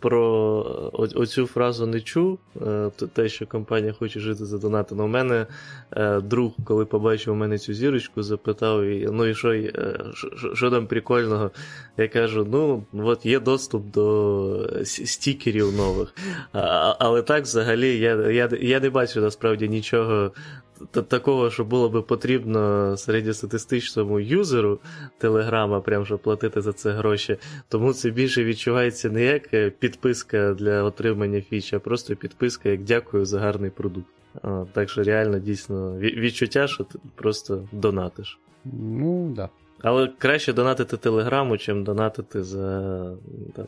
про 0.01 0.91
оцю 0.93 1.47
фразу 1.47 1.87
не 1.87 2.01
чув, 2.01 2.39
е, 2.67 2.91
те, 3.13 3.29
що 3.29 3.47
компанія 3.47 3.93
хоче 3.93 4.21
жити 4.21 4.45
за 4.45 4.59
донати. 4.59 4.95
Но 4.95 5.05
у 5.05 5.09
мене 5.09 5.47
е, 5.93 6.21
друг, 6.21 6.53
коли 6.65 6.85
побачив 6.85 7.33
у 7.33 7.37
мене 7.37 7.59
цю 7.59 7.75
зірочку, 7.75 8.23
запитав, 8.23 8.85
ну 9.13 9.27
і 9.27 9.35
що 9.35 9.53
е, 9.53 9.73
що 10.55 10.71
там 10.71 10.87
прикольного? 10.87 11.51
Я 11.97 12.09
кажу: 12.09 12.47
ну, 12.51 12.85
от 12.93 13.27
є 13.27 13.41
доступ 13.41 13.91
до 13.91 14.71
стікерів 14.85 15.73
нових. 15.73 16.15
Але 16.99 17.23
так 17.23 17.43
взагалі 17.43 17.99
я 17.99 18.31
я, 18.31 18.49
я 18.61 18.81
не 18.81 18.91
бачу 18.91 19.21
насправді 19.21 19.69
нічого 19.69 20.33
такого, 20.91 21.51
що 21.51 21.65
було 21.65 21.89
би 21.89 22.03
потрібно 22.03 22.97
середньостатистичному 22.97 24.21
юзеру 24.21 24.79
Телеграма, 25.19 25.81
прям 25.81 26.07
щоб 26.07 26.19
платити 26.19 26.61
за 26.61 26.73
це 26.73 26.91
гроші. 26.91 27.37
Тому 27.69 27.93
це 27.93 28.11
більше 28.11 28.45
відчувається 28.45 29.11
не 29.11 29.23
як 29.23 29.55
е, 29.55 29.71
підписка 29.71 30.55
для 30.55 30.83
отримання 30.83 31.41
фіч, 31.41 31.73
а 31.73 31.79
просто 31.79 32.17
підписка, 32.17 32.69
як 32.69 32.83
дякую 32.83 33.25
за 33.25 33.41
гарний 33.41 33.71
продукт. 33.71 34.09
Так 34.73 34.91
що 34.91 35.03
реально 35.03 35.39
дійсно 35.39 35.99
відчуття, 35.99 36.67
що 36.67 36.85
ти 36.85 36.99
просто 37.15 37.69
донатиш. 37.73 38.39
Ну, 38.65 39.33
да. 39.37 39.49
Але 39.83 40.13
краще 40.19 40.53
донатити 40.53 40.97
телеграму, 40.97 41.59
чим 41.59 41.85
донатити 41.85 42.43
за 42.43 42.91
там, 43.55 43.67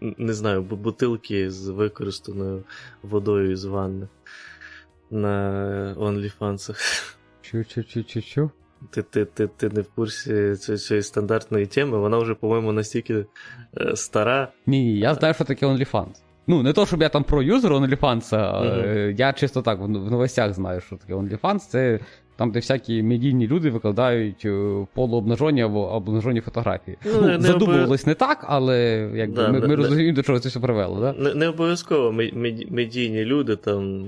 не 0.00 0.32
знаю, 0.32 0.62
бутилки 0.62 1.50
з 1.50 1.68
використаною 1.68 2.62
водою 3.02 3.56
з 3.56 3.64
ванни 3.64 4.08
на 5.14 5.94
OnlyFans. 5.98 6.70
Чу-чу-чу-чу-чу? 7.42 8.50
Ти 8.90 9.02
ти, 9.02 9.24
ти, 9.24 9.46
ти 9.46 9.68
не 9.68 9.80
в 9.80 9.90
курсі 9.90 10.54
цієї 10.54 11.02
стандартної 11.02 11.66
теми, 11.66 11.98
вона 11.98 12.18
вже, 12.18 12.34
по-моєму, 12.34 12.72
настільки 12.72 13.26
е, 13.80 13.96
стара. 13.96 14.52
Ні, 14.66 14.98
я 14.98 15.14
знаю, 15.14 15.34
що 15.34 15.44
таке 15.44 15.66
OnlyFans. 15.66 16.14
Ну, 16.46 16.62
не 16.62 16.72
то, 16.72 16.86
щоб 16.86 17.02
я 17.02 17.08
там 17.08 17.24
про 17.24 17.42
юзер 17.42 17.72
OnlyFans, 17.72 18.30
uh-huh. 18.30 19.14
я 19.18 19.32
чисто 19.32 19.62
так 19.62 19.78
в 19.80 19.88
новостях 19.88 20.52
знаю, 20.52 20.80
що 20.80 20.96
таке 20.96 21.14
OnlyFans. 21.14 21.58
Це 21.58 22.00
там, 22.36 22.50
де 22.50 22.58
всякі 22.58 23.02
медійні 23.02 23.46
люди 23.46 23.70
викладають 23.70 24.44
е, 24.44 24.86
полуобнажені 24.94 25.62
або 25.62 25.92
обнажені 25.92 26.40
фотографії. 26.40 26.96
Ну, 27.04 27.12
ну, 27.20 27.26
не 27.26 27.40
Задумувалось 27.40 28.06
не 28.06 28.14
так, 28.14 28.44
але 28.48 29.10
якби, 29.14 29.36
да, 29.36 29.48
ми 29.48 29.60
не, 29.60 29.66
ми 29.66 29.74
розуміємо, 29.74 30.16
до 30.16 30.22
чого 30.22 30.38
це 30.38 30.48
все 30.48 30.60
привело. 30.60 31.00
Да? 31.00 31.12
Не, 31.12 31.34
не 31.34 31.48
обов'язково 31.48 32.12
медійні 32.70 33.24
люди 33.24 33.56
там. 33.56 34.06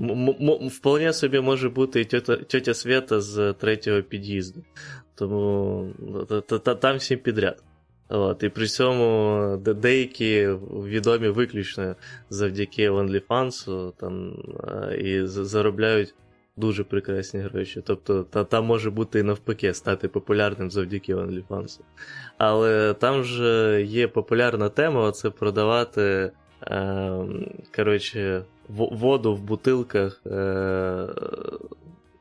М- 0.00 0.68
вполне 0.68 1.12
собі 1.12 1.40
може 1.40 1.68
бути 1.68 2.00
і 2.00 2.04
тьотя 2.44 2.74
Свята 2.74 3.20
з 3.20 3.52
третього 3.52 4.02
під'їзду. 4.02 4.60
Тому 5.14 5.88
там 6.80 6.96
всім 6.96 7.18
підряд. 7.18 7.62
От, 8.08 8.42
І 8.42 8.48
при 8.48 8.66
цьому 8.66 9.56
деякі 9.56 10.48
відомі 10.84 11.28
виключно 11.28 11.94
завдяки 12.30 12.90
OnlyFans 12.90 13.92
там, 13.96 14.32
і 14.98 15.20
заробляють 15.26 16.14
дуже 16.56 16.84
прекрасні 16.84 17.40
гроші. 17.40 17.82
Тобто 17.86 18.22
та, 18.22 18.44
там 18.44 18.66
може 18.66 18.90
бути 18.90 19.18
і 19.18 19.22
навпаки 19.22 19.74
стати 19.74 20.08
популярним 20.08 20.70
завдяки 20.70 21.14
OnlyFans. 21.14 21.80
Але 22.38 22.94
там 22.94 23.24
же 23.24 23.82
є 23.86 24.08
популярна 24.08 24.68
тема 24.68 25.12
це 25.12 25.30
продавати 25.30 26.32
е, 26.62 27.26
коротше, 27.76 28.44
воду 28.68 29.34
в 29.34 29.42
бутилках 29.42 30.22
е, 30.26 31.08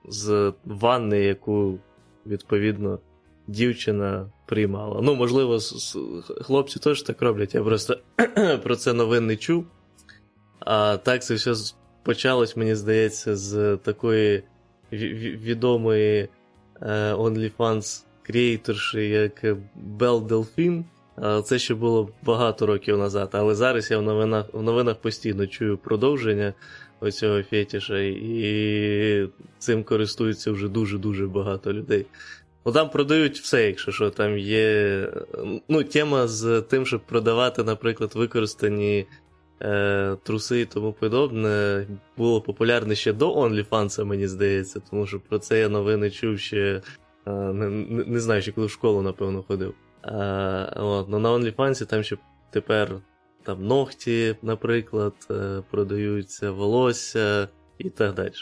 з 0.10 0.54
ванни, 0.66 1.20
яку 1.20 1.80
відповідно. 2.26 3.00
Дівчина 3.48 4.30
приймала. 4.46 5.00
Ну, 5.04 5.16
можливо, 5.16 5.60
хлопці 6.42 6.80
теж 6.80 7.02
так 7.02 7.22
роблять. 7.22 7.56
Я 7.56 7.64
просто 7.64 7.98
про 8.64 8.76
це 8.76 8.94
новин 8.94 9.26
не 9.26 9.36
чув. 9.36 9.66
А 10.60 10.98
так 10.98 11.24
це 11.24 11.34
все 11.34 11.54
почалось, 12.04 12.58
мені 12.58 12.76
здається, 12.76 13.36
з 13.36 13.78
такої 13.78 14.44
відомої 14.92 16.30
е, 16.82 17.14
OnlyFans 17.14 18.04
креаторші, 18.24 19.10
як 19.10 19.44
Belle 19.98 20.28
Delphine. 20.28 20.84
Це 21.44 21.60
ще 21.60 21.76
було 21.76 22.10
багато 22.24 22.66
років 22.66 22.98
назад, 22.98 23.30
але 23.32 23.56
зараз 23.56 23.92
я 23.92 23.98
в 23.98 24.02
новинах 24.02 24.46
в 24.54 24.62
новинах 24.64 24.96
постійно 24.96 25.48
чую 25.48 25.78
продовження 25.78 26.54
оцього 27.00 27.44
фетіша, 27.44 28.00
і 28.00 29.30
цим 29.60 29.84
користуються 29.84 30.52
вже 30.52 30.68
дуже-дуже 30.68 31.28
багато 31.28 31.74
людей. 31.74 32.06
Ну 32.66 32.72
там 32.72 32.90
продають 32.90 33.40
все, 33.40 33.68
якщо 33.68 33.92
що, 33.92 34.10
там 34.10 34.38
є. 34.38 35.08
Ну, 35.68 35.84
тема 35.84 36.28
з 36.28 36.62
тим, 36.62 36.86
щоб 36.86 37.02
продавати, 37.02 37.64
наприклад, 37.64 38.12
використані 38.16 39.00
е, 39.00 39.06
труси 40.24 40.62
і 40.62 40.66
тому 40.66 40.94
подобне, 40.94 41.86
було 42.18 42.42
популярне 42.42 42.96
ще 42.96 43.14
до 43.14 43.36
OnlyFans, 43.36 44.04
мені 44.04 44.28
здається, 44.28 44.80
тому 44.90 45.08
що 45.08 45.20
про 45.20 45.40
це 45.40 45.60
я 45.60 45.70
новини 45.70 46.12
чув 46.12 46.40
ще 46.40 46.82
е, 47.28 47.32
не, 47.32 47.70
не 48.06 48.20
знаю, 48.20 48.42
ще 48.42 48.52
коли 48.52 48.68
в 48.68 48.72
школу, 48.72 49.02
напевно, 49.02 49.44
ходив. 49.44 49.74
Е, 50.06 50.74
от, 50.76 51.10
ну, 51.10 51.20
На 51.20 51.30
OnlyFans 51.30 51.86
там 51.86 52.04
ще 52.04 52.18
тепер 52.52 52.96
там 53.44 53.66
ногті, 53.68 54.36
наприклад, 54.42 55.14
е, 55.32 55.64
продаються, 55.72 56.52
волосся 56.52 57.48
і 57.78 57.90
так 57.90 58.14
далі. 58.14 58.34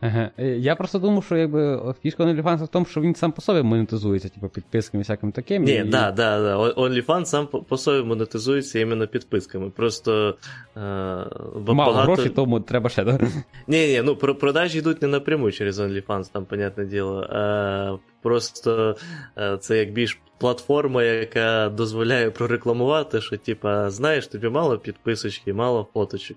Ага. 0.00 0.30
Е, 0.38 0.46
я 0.46 0.76
просто 0.76 0.98
думав, 0.98 1.24
що 1.24 1.36
якби 1.36 1.94
фішка 2.02 2.24
OnlyFans 2.24 2.64
в 2.64 2.68
тому, 2.68 2.86
що 2.86 3.00
він 3.00 3.14
сам 3.14 3.32
по 3.32 3.42
собі 3.42 3.62
монетизується, 3.62 4.28
типу 4.28 4.48
підписками 4.48 5.02
всяким 5.02 5.32
таким. 5.32 5.64
Ні, 5.64 5.74
і... 5.74 5.84
да, 5.84 6.12
да, 6.12 6.40
да. 6.40 6.56
OnlyFans 6.58 7.24
сам 7.24 7.46
по, 7.46 7.76
собі 7.76 8.08
монетизується 8.08 8.78
іменно 8.78 9.06
підписками. 9.06 9.70
Просто 9.70 10.36
е, 10.76 10.80
Мало 10.80 11.74
багато... 11.76 12.02
грошей, 12.02 12.28
тому 12.28 12.60
треба 12.60 12.90
ще, 12.90 13.04
так? 13.04 13.20
Ні, 13.66 13.88
ні, 13.88 14.02
ну 14.04 14.16
продажі 14.16 14.78
йдуть 14.78 15.02
не 15.02 15.08
напряму 15.08 15.50
через 15.52 15.80
OnlyFans, 15.80 16.32
там, 16.32 16.44
понятне 16.44 16.84
діло. 16.84 17.22
Е, 17.22 17.98
Просто 18.22 18.96
е, 19.38 19.56
це 19.60 19.78
як 19.78 19.92
більш 19.92 20.20
платформа, 20.38 21.02
яка 21.02 21.68
дозволяє 21.68 22.30
прорекламувати, 22.30 23.20
що, 23.20 23.36
типа, 23.36 23.90
знаєш, 23.90 24.26
тобі 24.26 24.48
мало 24.48 24.78
підписочки, 24.78 25.52
мало 25.52 25.88
фоточок. 25.94 26.36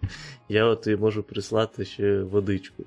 Я 0.49 0.65
от 0.65 0.87
і 0.87 0.95
можу 0.95 1.23
прислати 1.23 1.85
ще 1.85 2.21
водичку. 2.21 2.83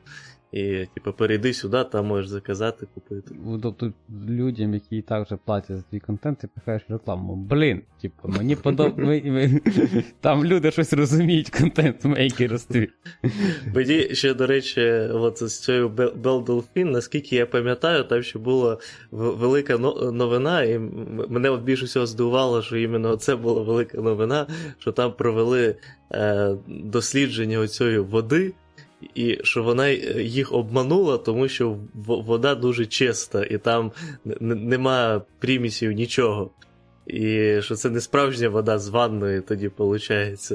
І, 0.53 0.87
типу, 0.95 1.13
перейди 1.13 1.53
сюди, 1.53 1.85
там 1.85 2.07
можеш 2.07 2.29
заказати, 2.29 2.87
купити. 2.95 3.35
Тобто 3.63 3.93
людям, 4.29 4.75
які 4.75 4.97
і 4.97 5.03
так 5.03 5.27
вже 5.27 5.37
платять 5.45 5.77
за 5.77 5.83
твій 5.83 6.01
контент, 6.01 6.39
ти 6.39 6.49
пихаєш 6.55 6.83
рекламу. 6.89 7.37
Блін, 7.37 7.83
типу, 8.03 8.29
мені 8.29 8.57
подобається. 8.57 9.61
Там 10.21 10.45
люди 10.45 10.71
щось 10.71 10.93
розуміють, 10.93 11.51
контент-мейкерстві. 11.51 12.89
Мені 13.75 14.15
ще, 14.15 14.35
до 14.35 14.47
речі, 14.47 14.81
от 15.13 15.43
з 15.43 15.61
цією 15.61 15.89
Dolphin, 16.23 16.85
наскільки 16.85 17.37
я 17.37 17.47
пам'ятаю, 17.47 18.05
там 18.05 18.23
ще 18.23 18.39
була 18.39 18.79
велика 19.11 19.79
новина, 20.13 20.63
і 20.63 20.79
мене 21.29 21.51
от 21.51 21.63
більше 21.63 21.85
всього 21.85 22.07
здивувало, 22.07 22.63
що 22.63 22.77
іменно 22.77 23.17
це 23.17 23.37
була 23.37 23.63
велика 23.63 24.01
новина, 24.01 24.47
що 24.79 24.93
там 24.93 25.13
провели 25.13 25.77
е, 26.13 26.57
дослідження 26.69 27.59
оцієї 27.59 27.99
води 27.99 28.53
і 29.15 29.39
що 29.43 29.63
вона 29.63 29.89
е, 29.89 30.23
їх 30.23 30.53
обманула, 30.53 31.19
тому 31.19 31.49
що 31.49 31.77
вода 31.95 32.55
дуже 32.55 32.87
чиста, 32.87 33.45
і 33.45 33.59
там 33.59 33.93
нема 34.41 35.23
примісів 35.39 35.93
нічого. 35.93 36.51
І 37.07 37.57
що 37.61 37.75
це 37.75 37.91
не 37.91 38.01
справжня 38.01 38.49
вода 38.49 38.79
з 38.79 38.89
ванної 38.89 39.41
тоді 39.41 39.71
виходить. 39.79 40.53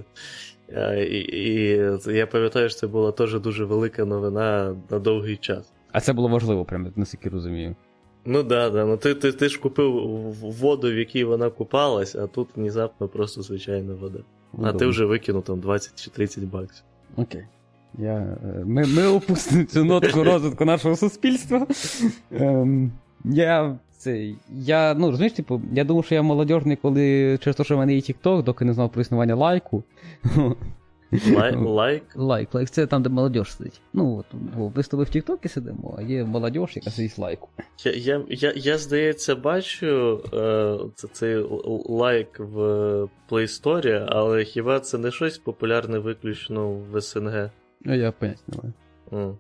І, 0.98 1.18
і 1.18 1.68
я 2.08 2.28
пам'ятаю, 2.28 2.70
що 2.70 2.80
це 2.80 2.88
була 2.88 3.12
теж 3.12 3.40
дуже 3.40 3.66
велика 3.66 4.06
новина 4.06 4.76
на 4.90 5.00
довгий 5.00 5.38
час. 5.38 5.74
А 5.92 6.02
це 6.02 6.14
було 6.14 6.28
важливо, 6.28 6.66
прямо, 6.66 6.90
наскільки 6.96 7.30
розумію. 7.30 7.76
Ну 8.26 8.44
да, 8.44 8.70
да. 8.70 8.86
Ну 8.86 8.98
ти 8.98 9.16
ти, 9.16 9.32
ти 9.32 9.50
ж 9.50 9.60
купив 9.60 9.92
воду, 10.42 10.92
в 10.92 10.98
якій 10.98 11.24
вона 11.24 11.50
купалась, 11.50 12.16
а 12.16 12.28
тут 12.28 12.48
внезапно 12.56 13.08
просто 13.08 13.42
звичайна 13.42 13.94
вода. 13.94 14.20
Удобно. 14.54 14.70
А 14.70 14.74
ти 14.74 14.86
вже 14.86 15.06
викинув 15.06 15.44
там 15.44 15.60
20 15.60 16.04
чи 16.04 16.10
30 16.10 16.44
баксів. 16.44 16.84
Окей. 17.16 17.46
Я, 18.00 18.38
е, 18.44 18.64
Ми 18.66 18.86
ми 18.86 19.08
опустимо 19.08 19.64
цю 19.64 19.86
нотку 19.86 20.24
розвитку 20.24 20.66
нашого 20.66 20.96
суспільства. 20.96 21.68
Ем, 22.32 22.92
Я 23.26 23.80
це, 23.98 24.34
я, 24.50 24.94
ну, 24.94 25.06
розумієш, 25.12 25.34
типу, 25.34 25.62
я 25.72 25.84
думав, 25.84 26.06
що 26.06 26.16
я 26.16 26.22
молодіжний, 26.22 26.76
коли 26.76 27.38
через 27.42 27.56
те, 27.56 27.64
що 27.64 27.76
в 27.76 27.78
мене 27.78 27.94
є 27.96 28.00
TikTok, 28.00 28.44
доки 28.44 28.66
не 28.66 28.74
знав 28.74 28.92
про 28.92 29.02
існування 29.02 29.36
лайку. 29.36 29.84
Лайк? 31.32 32.16
Лайк, 32.16 32.56
лайк, 32.56 32.70
це 32.70 32.88
там, 32.88 33.04
де 33.04 33.10
молодіж 33.10 33.52
сидить. 33.52 33.82
Ну, 33.94 34.18
от, 34.18 34.26
бо 34.58 34.72
ми 34.76 34.84
з 34.84 34.88
тобою 34.88 35.06
в 35.06 35.10
Тіктокі 35.10 35.50
сидимо, 35.50 35.96
а 35.98 36.02
є 36.02 36.24
молодіж, 36.24 36.76
яка 36.76 36.90
сидить 36.92 37.18
лайку. 37.18 37.50
Я, 37.86 37.92
я, 37.92 38.24
я, 38.30 38.54
я 38.56 38.78
здається, 38.78 39.36
бачу 39.36 40.22
е, 40.34 40.78
цей 41.12 41.36
лайк 41.90 42.40
в 42.40 42.60
Play 43.30 43.48
Store, 43.62 44.06
але 44.10 44.44
хіба 44.44 44.80
це 44.80 44.98
не 44.98 45.12
щось 45.12 45.38
популярне 45.38 46.00
виключно 46.00 46.70
в 46.92 47.02
СНГ? 47.02 47.50
Ну, 47.88 47.96
я 47.96 48.14
не 48.22 48.34
маю. 49.12 49.38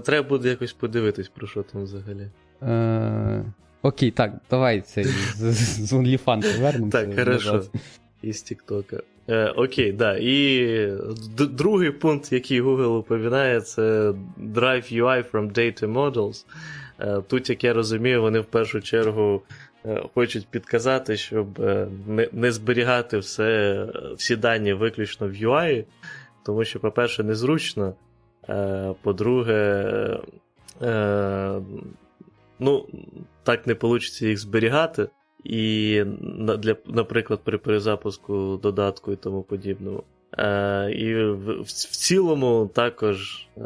Треба 0.00 0.28
буде 0.28 0.48
якось 0.48 0.72
подивитись, 0.72 1.28
про 1.28 1.46
що 1.46 1.62
там 1.62 1.82
взагалі. 1.82 2.30
Е, 2.62 3.44
Окей, 3.82 4.10
так, 4.10 4.32
давай 4.50 4.80
це 4.80 5.04
з, 5.04 5.92
OnlyFans 5.92 6.56
повернемося. 6.56 7.06
Так, 7.06 7.18
хорошо. 7.18 7.64
Із 8.22 8.42
Тіктока. 8.42 9.00
Е, 9.28 9.46
Окей, 9.48 9.92
да. 9.92 10.16
І 10.20 10.92
другий 11.36 11.90
пункт, 11.90 12.32
який 12.32 12.62
Google 12.62 12.98
уповідає, 12.98 13.60
це 13.60 14.10
Drive 14.38 15.02
UI 15.02 15.30
from 15.30 15.52
Data 15.52 15.92
Models. 15.92 16.44
Е, 17.00 17.22
Тут, 17.28 17.50
як 17.50 17.64
я 17.64 17.72
розумію, 17.72 18.22
вони 18.22 18.40
в 18.40 18.44
першу 18.44 18.80
чергу 18.80 19.42
е, 19.86 20.02
хочуть 20.14 20.48
підказати, 20.48 21.16
щоб 21.16 21.60
е, 21.60 21.86
не 22.32 22.52
зберігати 22.52 23.18
все, 23.18 23.86
всі 24.16 24.36
дані 24.36 24.72
виключно 24.72 25.28
в 25.28 25.32
UI, 25.32 25.84
тому 26.42 26.64
що, 26.64 26.80
по-перше, 26.80 27.22
незручно. 27.22 27.94
Е, 28.48 28.94
по-друге, 29.02 30.20
е, 30.82 31.60
ну, 32.58 32.86
так 33.42 33.66
не 33.66 33.74
вийде 33.74 34.28
їх 34.28 34.38
зберігати. 34.38 35.08
І, 35.44 36.04
для, 36.58 36.76
наприклад, 36.86 37.40
при 37.44 37.58
перезапуску 37.58 38.60
додатку 38.62 39.12
і 39.12 39.16
тому 39.16 39.42
подібному. 39.42 40.02
Е, 40.40 40.92
І 40.92 41.14
в, 41.14 41.62
в 41.62 41.72
цілому 41.72 42.70
також 42.74 43.48
е, 43.56 43.60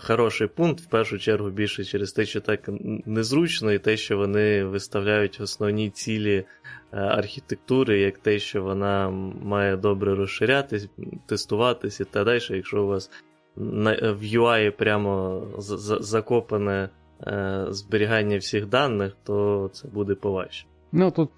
хороший 0.00 0.46
пункт, 0.46 0.80
в 0.80 0.86
першу 0.86 1.18
чергу, 1.18 1.50
більше 1.50 1.84
через 1.84 2.12
те, 2.12 2.24
що 2.24 2.40
так 2.40 2.68
незручно, 3.06 3.72
і 3.72 3.78
те, 3.78 3.96
що 3.96 4.16
вони 4.16 4.64
виставляють 4.64 5.40
основні 5.40 5.90
цілі 5.90 6.44
Е, 6.92 7.00
архітектури, 7.00 8.00
як 8.00 8.18
те, 8.18 8.38
що 8.38 8.62
вона 8.62 9.10
має 9.42 9.76
добре 9.76 10.14
розширятись, 10.14 10.88
тестуватись 11.26 12.00
і 12.00 12.04
так 12.04 12.24
далі. 12.24 12.40
Якщо 12.50 12.84
у 12.84 12.86
вас 12.86 13.10
в 13.56 14.22
UI 14.22 14.70
прямо 14.70 15.42
закопане 16.00 16.88
зберігання 17.68 18.38
всіх 18.38 18.66
даних, 18.66 19.16
то 19.22 19.70
це 19.72 19.88
буде 19.88 20.14
поважче. 20.14 20.66
Ну 20.92 21.10
тут 21.10 21.30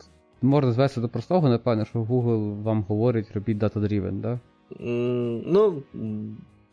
можна 0.43 0.73
звести 0.73 1.01
до 1.01 1.09
простого, 1.09 1.49
напевно, 1.49 1.85
що 1.85 1.99
Google 2.03 2.63
вам 2.63 2.83
говорить, 2.83 3.33
робіть 3.35 3.59
data-driven, 3.59 4.23
так? 4.23 4.39
Ну. 4.81 5.83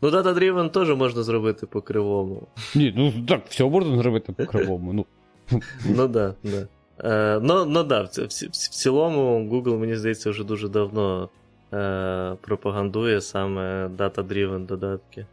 Ну, 0.02 0.10
Data-Driven 0.10 0.70
теж 0.70 0.96
можна 0.96 1.22
зробити 1.22 1.66
по 1.66 1.80
кривому. 1.80 2.42
Ні, 2.74 2.94
ну 2.96 3.12
так, 3.28 3.46
все 3.48 3.64
можна 3.64 3.96
зробити 3.96 4.32
по 4.32 4.46
кривому. 4.46 4.92
Ну, 4.92 5.06
ну 5.96 6.08
да, 6.08 6.34
да. 6.44 6.66
Е, 7.04 7.40
Ну, 7.42 7.64
ну 7.64 7.84
да, 7.84 8.02
в, 8.02 8.06
в, 8.06 8.26
в 8.26 8.50
цілому, 8.56 9.48
Google, 9.50 9.78
мені 9.78 9.96
здається, 9.96 10.30
вже 10.30 10.44
дуже 10.44 10.68
давно 10.68 11.28
е, 11.72 12.36
пропагандує 12.40 13.20
саме 13.20 13.86
data-driven 13.86 14.66
додатки. 14.66 15.26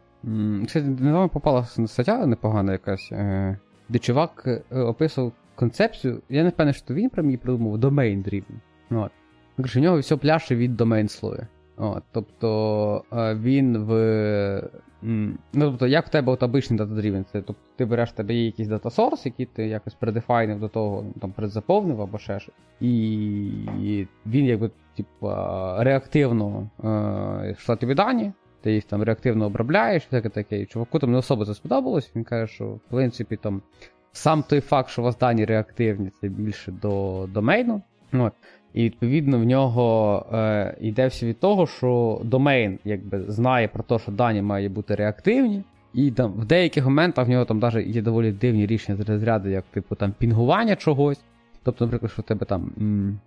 Кстати, 0.65 0.85
недавно 0.85 1.29
попала 1.29 1.65
стаття 1.65 2.25
непогана 2.25 2.71
якась, 2.71 3.09
е, 3.11 3.57
де 3.89 3.99
чувак 3.99 4.43
е, 4.71 4.79
описував 4.79 5.31
концепцію. 5.55 6.21
Я 6.29 6.43
не 6.43 6.49
впевнений, 6.49 6.81
що 6.85 6.93
він 6.93 7.09
про 7.09 7.23
її 7.23 7.37
придумав, 7.37 7.75
domain-driven. 7.75 8.55
От. 8.91 9.11
У 9.75 9.79
нього 9.79 9.99
все 9.99 10.17
пляше 10.17 10.55
від 10.55 10.77
домен 10.77 11.07
слоя. 11.07 11.47
От, 11.79 12.03
Тобто 12.11 13.03
е, 13.13 13.35
він 13.35 13.77
в. 13.77 14.69
Ну, 15.01 15.37
тобто, 15.53 15.87
як 15.87 16.07
в 16.07 16.09
тебе 16.09 16.33
от 16.33 16.43
обичний 16.43 16.77
data-driven, 16.77 17.25
це 17.31 17.41
тобто 17.41 17.61
ти 17.75 17.85
береш 17.85 18.11
тебе 18.11 18.33
є 18.33 18.45
якийсь 18.45 18.67
data 18.67 18.89
source, 18.89 19.25
який 19.25 19.45
ти 19.45 19.67
якось 19.67 19.93
предефайнив 19.93 20.59
до 20.59 20.67
того, 20.67 21.03
ну, 21.03 21.13
там 21.21 21.31
предзаповнив 21.31 22.01
або 22.01 22.17
ще 22.17 22.39
щось. 22.39 22.55
І 22.81 24.07
він 24.25 24.45
якби 24.45 24.71
типа, 24.97 25.83
реактивно 25.83 26.69
е, 26.83 27.51
йшла 27.51 27.75
тобі 27.75 27.93
дані, 27.93 28.31
ти 28.61 28.73
їх 28.73 28.83
там 28.83 29.03
реактивно 29.03 29.45
обробляєш, 29.45 30.05
таке 30.05 30.29
таке. 30.29 30.65
Чуваку 30.65 30.99
там 30.99 31.11
не 31.11 31.17
особо 31.17 31.45
це 31.45 31.53
сподобалось. 31.53 32.11
Він 32.15 32.23
каже, 32.23 32.53
що 32.53 32.65
в 32.65 32.79
принципі 32.89 33.35
там 33.35 33.61
сам 34.11 34.43
той 34.43 34.61
факт, 34.61 34.89
що 34.89 35.01
у 35.01 35.05
вас 35.05 35.17
дані 35.17 35.45
реактивні, 35.45 36.09
це 36.21 36.27
більше 36.27 36.71
до 36.71 37.25
домейну. 37.33 37.81
От. 38.13 38.33
І 38.73 38.84
відповідно 38.84 39.39
в 39.39 39.43
нього 39.43 40.25
е, 40.34 40.77
йде 40.82 41.08
все 41.08 41.25
від 41.25 41.39
того, 41.39 41.67
що 41.67 42.21
домейн 42.23 42.79
якби 42.86 43.23
знає 43.32 43.67
про 43.67 43.84
те, 43.84 43.99
що 43.99 44.12
дані 44.12 44.41
мають 44.41 44.71
бути 44.71 44.95
реактивні, 44.95 45.63
І 45.93 46.12
там 46.12 46.32
в 46.32 46.45
деяких 46.45 46.86
моментах 46.86 47.27
в 47.27 47.29
нього 47.29 47.45
там 47.45 47.60
навіть 47.60 47.88
є 47.95 48.01
доволі 48.01 48.32
дивні 48.32 48.65
рішення 48.65 48.97
з 49.03 49.10
розряду, 49.10 49.49
як 49.49 49.63
типу 49.73 49.95
там 49.95 50.13
пінгування 50.17 50.75
чогось. 50.75 51.21
Тобто, 51.63 51.86
наприклад, 51.86 52.12
що 52.12 52.21
в 52.21 52.25
тебе 52.25 52.45
там. 52.45 52.71
М- 52.77 53.19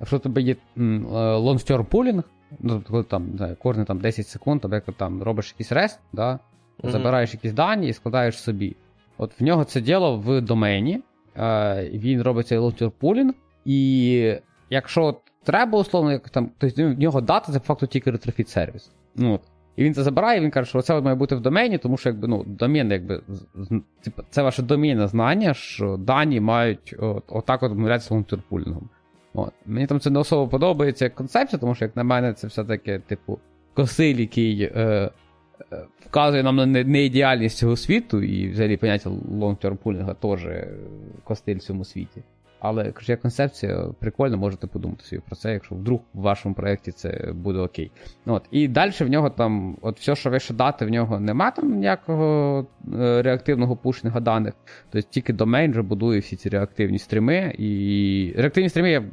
якщо 0.00 0.16
в 0.16 0.20
тебе 0.20 0.42
є 0.42 0.56
м- 0.78 1.06
е, 1.06 1.36
long-term 1.36 1.86
pooling, 1.86 2.22
ну, 2.60 2.82
коли 2.90 3.02
там, 3.02 3.30
не 3.30 3.36
знаю, 3.36 3.56
кожні 3.62 3.84
там 3.84 3.98
10 3.98 4.26
секунд, 4.26 4.60
тобто, 4.60 4.74
як 4.74 4.84
там 4.96 5.22
робиш 5.22 5.52
якийсь 5.54 5.72
рест, 5.72 6.00
да, 6.12 6.38
Мгм. 6.82 6.92
забираєш 6.92 7.34
якісь 7.34 7.52
дані 7.52 7.88
і 7.88 7.92
складаєш 7.92 8.38
собі. 8.38 8.76
От 9.18 9.40
в 9.40 9.44
нього 9.44 9.64
це 9.64 9.80
діло 9.80 10.18
в 10.18 10.40
домені, 10.40 11.00
е, 11.36 11.90
він 11.94 12.22
робить 12.22 12.46
цей 12.46 12.58
long-term 12.58 12.92
pooling, 13.00 13.30
і 13.64 14.34
якщо 14.72 15.20
треба, 15.44 15.78
условно, 15.78 16.12
як 16.12 16.28
там, 16.30 16.50
то 16.58 16.68
в 16.68 16.98
нього 16.98 17.20
дата 17.20 17.52
це 17.52 17.58
по 17.58 17.64
факту 17.64 17.86
тільки 17.86 18.10
ретрофіт 18.10 18.48
сервіс. 18.48 18.90
Ну. 19.16 19.40
І 19.76 19.84
він 19.84 19.94
це 19.94 20.02
забирає, 20.02 20.40
він 20.40 20.50
каже, 20.50 20.68
що 20.68 20.82
це 20.82 21.00
має 21.00 21.16
бути 21.16 21.34
в 21.36 21.40
домені, 21.40 21.78
тому 21.78 21.96
що 21.96 22.08
якби, 22.08 22.28
ну, 22.28 22.44
домен, 22.46 22.90
якби, 22.90 23.22
типу, 24.04 24.22
це 24.30 24.42
ваше 24.42 24.62
домінне 24.62 25.08
знання, 25.08 25.54
що 25.54 25.96
дані 25.96 26.40
мають 26.40 26.94
от, 26.98 27.24
отак 27.28 27.62
от 27.62 27.72
обмовлятися 27.72 28.14
лонгтерпулінгом. 28.14 28.88
От. 29.34 29.52
Мені 29.66 29.86
там 29.86 30.00
це 30.00 30.10
не 30.10 30.18
особо 30.18 30.48
подобається 30.48 31.04
як 31.04 31.14
концепція, 31.14 31.60
тому 31.60 31.74
що, 31.74 31.84
як 31.84 31.96
на 31.96 32.04
мене, 32.04 32.32
це 32.32 32.46
все-таки, 32.46 32.98
типу, 32.98 33.38
косиль, 33.74 34.16
який 34.16 34.62
е, 34.62 34.70
е, 35.72 35.86
вказує 36.06 36.42
нам 36.42 36.56
на 36.56 36.66
не- 36.66 36.84
неідеальність 36.84 37.58
цього 37.58 37.76
світу, 37.76 38.22
і 38.22 38.50
взагалі 38.50 38.76
поняття 38.76 39.10
пулінга 39.82 40.14
теж 40.14 40.46
костиль 41.24 41.56
в 41.56 41.62
цьому 41.62 41.84
світі. 41.84 42.22
Але 42.64 42.92
кажу, 42.92 43.12
як 43.12 43.20
концепція 43.20 43.84
прикольно, 43.98 44.36
можете 44.36 44.66
подумати 44.66 45.04
собі 45.04 45.22
про 45.26 45.36
це, 45.36 45.52
якщо 45.52 45.74
вдруг 45.74 46.00
в 46.14 46.20
вашому 46.20 46.54
проєкті 46.54 46.92
це 46.92 47.32
буде 47.34 47.58
окей. 47.58 47.90
От. 48.26 48.42
І 48.50 48.68
далі 48.68 48.92
в 49.00 49.08
нього 49.08 49.30
там, 49.30 49.76
от 49.80 50.00
все, 50.00 50.16
що 50.16 50.30
вище 50.30 50.54
дати, 50.54 50.86
в 50.86 50.90
нього 50.90 51.20
нема 51.20 51.50
там 51.50 51.74
ніякого 51.74 52.66
е, 52.94 53.22
реактивного 53.22 53.76
пушинга 53.76 54.20
даних. 54.20 54.54
Тобто 54.90 55.08
тільки 55.10 55.32
домейн 55.32 55.70
вже 55.70 55.82
будує 55.82 56.20
всі 56.20 56.36
ці 56.36 56.48
реактивні 56.48 56.98
стріми. 56.98 57.54
І 57.58 58.34
реактивні 58.36 58.68
стріми 58.68 58.90
я 58.90 59.04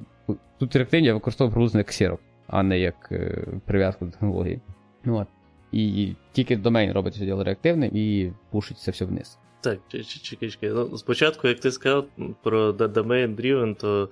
тут 0.58 0.76
реактивні 0.76 1.08
я 1.08 1.14
використовую 1.14 1.54
приблизно 1.54 1.80
як 1.80 1.88
Xerox, 1.88 2.18
а 2.48 2.64
не 2.64 2.80
як 2.80 3.10
е, 3.12 3.46
прив'язку 3.66 4.06
до 4.06 4.12
технології. 4.12 4.62
От. 5.06 5.28
І 5.72 6.14
тільки 6.32 6.58
домейн 6.58 6.92
робить 6.92 7.16
це 7.16 7.26
діло 7.26 7.44
реактивним 7.44 7.92
і 7.94 8.32
пушить 8.52 8.78
це 8.78 8.92
все 8.92 9.06
вниз. 9.06 9.40
Так, 9.62 9.80
чекай, 10.24 10.50
чекай. 10.50 10.70
Ну, 10.70 10.98
спочатку, 10.98 11.48
як 11.48 11.60
ти 11.60 11.72
сказав 11.72 12.06
про 12.44 12.72
Domain 12.72 13.36
Driven, 13.36 13.76
то 13.76 14.10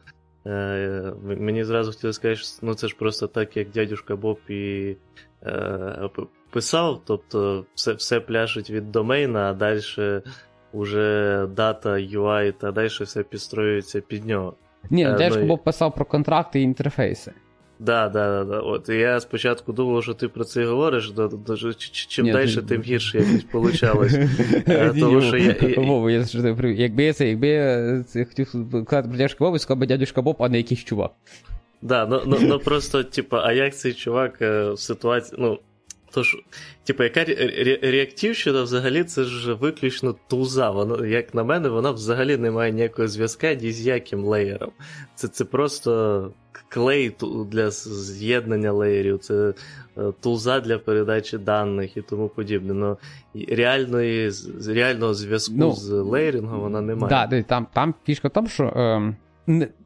е, 0.48 1.14
мені 1.24 1.64
зразу 1.64 1.92
хотілося 1.92 2.20
сказати, 2.20 2.40
що 2.40 2.48
ну, 2.62 2.74
це 2.74 2.88
ж 2.88 2.96
просто 3.00 3.28
так, 3.28 3.58
як 3.58 3.70
дядюшка 3.70 4.16
Боб 4.16 4.40
і 4.50 4.96
е, 5.44 6.10
писав, 6.50 7.02
тобто 7.06 7.66
все, 7.76 7.94
все 7.94 8.20
пляшить 8.20 8.70
від 8.70 8.92
домейна, 8.92 9.50
а 9.50 9.54
далі 9.54 9.82
вже 10.74 11.48
дата, 11.56 11.90
UI 11.90 12.54
та 12.54 12.72
далі 12.72 12.88
все 12.88 13.24
підстроюється 13.24 14.02
під 14.02 14.26
нього. 14.26 14.54
Ні, 14.90 15.04
Е, 15.04 15.30
ну, 15.30 15.36
ну, 15.40 15.46
Боб 15.48 15.64
писав 15.64 15.96
про 15.96 16.06
контракти 16.06 16.60
і 16.60 16.64
інтерфейси. 16.64 17.34
Да, 17.80 18.10
да, 18.10 18.44
да, 18.44 18.44
да. 18.44 18.60
От 18.60 18.90
я 18.90 19.20
спочатку 19.20 19.74
думав, 19.74 20.04
що 20.04 20.14
ти 20.14 20.28
про 20.28 20.44
це 20.44 20.66
говориш, 20.66 21.12
до, 21.12 21.28
до, 21.28 21.38
до, 21.38 21.74
чим 22.08 22.26
Ні, 22.26 22.32
далі, 22.32 22.56
ти- 22.56 22.62
тим 22.62 22.82
гірше 22.82 23.18
якось 23.18 23.44
получалось. 23.44 24.14
Е, 24.68 24.94
Тому 25.00 25.22
що 25.22 25.38
я, 25.38 25.56
я, 25.62 25.82
Вова, 25.82 26.12
я 26.12 26.24
завжди 26.24 26.54
привів. 26.54 26.80
Якби 26.80 27.04
я 27.04 27.14
це, 27.14 27.28
якби 27.30 27.48
я 27.48 28.04
це 28.04 28.26
хотів 28.26 28.48
казати 28.86 29.08
про 29.10 29.18
дядюшка 29.18 29.46
Боб, 29.46 29.60
сказав 29.60 29.78
би 29.78 29.88
дядюшка 29.88 30.22
Боб, 30.22 30.36
а 30.40 30.50
не 30.50 30.58
якийсь 30.58 30.84
чувак. 30.84 31.12
Да, 31.82 32.06
ну, 32.06 32.22
ну, 32.26 32.38
ну 32.42 32.60
просто, 32.60 33.04
типа, 33.04 33.42
а 33.46 33.54
як 33.54 33.76
цей 33.76 33.94
чувак 33.94 34.42
е, 34.42 34.70
в 34.72 34.80
ситуації. 34.80 35.38
Ну, 35.42 35.60
то 36.18 36.24
ж, 36.24 36.38
типа, 36.84 37.04
яка 37.04 37.20
ре- 37.20 37.64
ре- 37.68 37.92
реактивщина 37.92 38.64
взагалі 38.64 39.04
це 39.04 39.24
ж 39.24 39.54
виключно 39.54 40.16
тулза. 40.28 40.70
Воно, 40.72 41.06
як 41.06 41.34
на 41.34 41.44
мене, 41.44 41.70
вона 41.70 41.92
взагалі 41.92 42.38
не 42.38 42.52
має 42.52 42.72
ніякого 42.72 43.08
зв'язка 43.08 43.54
ні 43.54 43.72
з 43.72 43.82
яким 43.82 44.26
леєром. 44.26 44.72
Це, 45.16 45.28
це 45.28 45.46
просто 45.46 46.32
клей 46.70 47.16
для 47.52 47.72
з'єднання 47.72 48.72
леєрів, 48.72 49.20
це 49.20 49.54
е, 49.98 50.02
тулза 50.22 50.60
для 50.60 50.80
передачі 50.80 51.38
даних 51.38 51.98
і 51.98 52.02
тому 52.02 52.30
подібне. 52.30 52.74
Ну, 52.74 52.98
і 53.34 53.56
реальної, 53.56 54.32
реального 54.68 55.14
зв'язку 55.14 55.54
Ну, 55.58 55.72
з 55.72 55.90
леєрингом 55.90 56.60
вона 56.60 56.82
не 56.82 56.96
має. 56.96 57.28
Да, 57.30 57.44
там, 57.44 57.68
там 57.74 57.94
фішка 58.06 58.28
в 58.28 58.32
тому, 58.32 58.48
що 58.48 58.64
ем, 58.76 59.16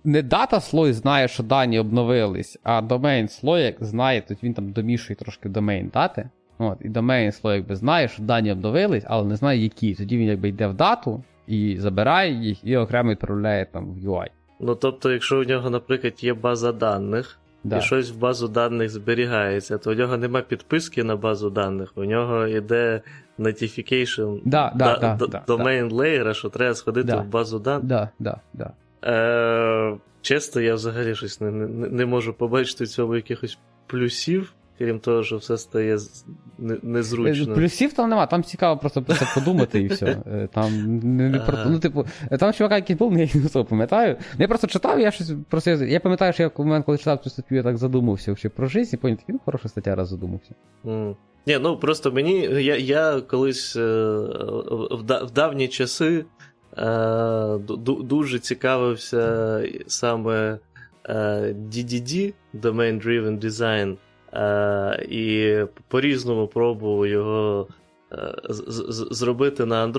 не, 0.04 0.22
data 0.22 0.60
слой 0.60 0.94
знає, 0.94 1.28
що 1.28 1.44
дані 1.44 1.80
обновились, 1.80 2.60
а 2.64 2.82
домейн 2.82 3.28
слой 3.28 3.62
як 3.62 3.76
знає, 3.84 4.22
то 4.22 4.36
він 4.44 4.54
там 4.54 4.72
домішує 4.72 5.16
трошки 5.18 5.50
домейн 5.50 5.92
дати. 5.94 6.30
От, 6.58 6.78
і 6.82 6.90
домейн 6.90 7.32
слой 7.32 7.56
якби 7.56 7.76
знає, 7.76 8.08
що 8.08 8.24
дані 8.24 8.52
обновились, 8.52 9.04
але 9.08 9.28
не 9.28 9.36
знає, 9.36 9.64
які. 9.64 9.96
Тоді 9.96 10.18
він 10.18 10.28
якби 10.28 10.50
йде 10.50 10.68
в 10.68 10.74
дату 10.74 11.24
і 11.48 11.78
забирає 11.80 12.34
їх, 12.34 12.58
і 12.64 12.78
окремо 12.78 13.12
відправляє 13.12 13.66
там 13.66 13.94
в 13.94 13.98
UI. 13.98 14.28
Ну, 14.60 14.76
тобто, 14.76 15.12
якщо 15.12 15.40
у 15.40 15.44
нього, 15.44 15.70
наприклад, 15.70 16.24
є 16.24 16.34
база 16.34 16.72
даних, 16.72 17.38
Да. 17.64 17.78
і 17.78 17.82
щось 17.82 18.12
в 18.12 18.18
базу 18.18 18.48
даних 18.48 18.90
зберігається, 18.90 19.78
то 19.78 19.92
у 19.92 19.94
нього 19.94 20.18
нема 20.18 20.42
підписки 20.42 21.04
на 21.04 21.16
базу 21.16 21.50
даних, 21.50 21.94
у 21.96 22.04
нього 22.04 22.48
йде 22.48 23.02
notification 23.40 24.40
Да, 24.46 24.72
да, 24.76 25.18
да, 25.20 25.44
domain 25.48 25.90
layer, 25.90 26.34
що 26.34 26.50
треба 26.50 26.76
сходити 26.76 27.08
Да. 27.08 27.22
в 27.22 27.28
базу 27.28 27.60
даних. 27.60 27.84
Да, 27.86 28.10
да, 28.20 28.38
да. 28.54 28.72
Е, 29.04 29.98
чесно, 30.22 30.62
я 30.62 30.76
взагалі 30.76 31.16
щось 31.16 31.42
не, 31.42 31.52
не, 31.52 31.90
не 31.90 32.06
можу 32.06 32.34
побачити 32.34 32.84
в 32.84 32.88
цьому 32.88 33.16
якихось 33.16 33.58
плюсів, 33.88 34.54
крім 34.78 35.00
того, 35.00 35.24
що 35.24 35.38
все 35.38 35.58
стає 35.58 35.98
незручно. 36.84 37.56
Плюсів 37.56 37.94
там 37.94 38.10
нема, 38.10 38.26
там 38.26 38.44
цікаво 38.44 38.78
просто 38.78 39.02
про 39.02 39.16
це 39.16 39.28
подумати 39.36 39.82
і 39.82 39.88
все. 39.88 40.06
Е, 40.32 40.48
Там 40.54 41.00
не, 41.18 41.30
не 41.30 41.40
про 41.40 41.58
ну, 41.66 41.80
типу, 41.80 42.06
е, 42.32 42.38
там 42.38 42.54
чувака, 42.54 42.76
який 42.76 42.96
був, 42.96 43.18
я 43.18 43.28
не 43.56 43.64
пам'ятаю. 43.64 44.18
Я 44.38 44.48
просто 44.48 44.68
читав, 44.68 45.00
я 45.00 45.12
щось 45.12 45.34
просто. 45.50 45.72
Я 45.72 46.00
пам'ятаю, 46.00 46.34
що 46.34 46.44
я 46.44 46.50
в 46.50 46.52
момент, 46.58 46.86
коли 46.86 46.98
читав 46.98 47.20
цю 47.20 47.30
статтю, 47.30 47.56
я 47.56 47.64
так 47.64 47.78
задумався 47.78 48.32
вообще 48.32 48.50
про 48.50 48.68
життя, 48.68 48.90
і 48.94 48.98
поняв, 48.98 49.18
такий, 49.18 49.34
ну 49.34 49.42
хороша 49.46 49.70
стаття, 49.70 49.96
раз 49.96 50.10
задумався. 50.10 50.56
Mm. 50.86 51.16
Ні, 51.48 51.60
ну 51.62 51.78
просто 51.78 52.12
мені. 52.12 52.40
Я 52.42 52.76
я 52.78 53.22
колись 53.22 53.76
е, 53.76 53.82
в, 53.82 55.26
в 55.26 55.32
давні 55.32 55.68
часи 55.68 56.18
е, 56.18 56.26
дуже 58.04 58.40
цікавився 58.40 59.64
саме 59.88 60.60
е, 61.06 61.16
DDD, 61.54 62.34
Domain 62.54 63.06
Driven 63.06 63.40
Design, 63.40 63.96
е, 64.34 65.06
і 65.10 65.56
по-різному 65.88 66.48
пробував 66.48 67.08
його 67.08 67.68
е, 68.12 68.34
зробити 69.12 69.66
на. 69.66 69.94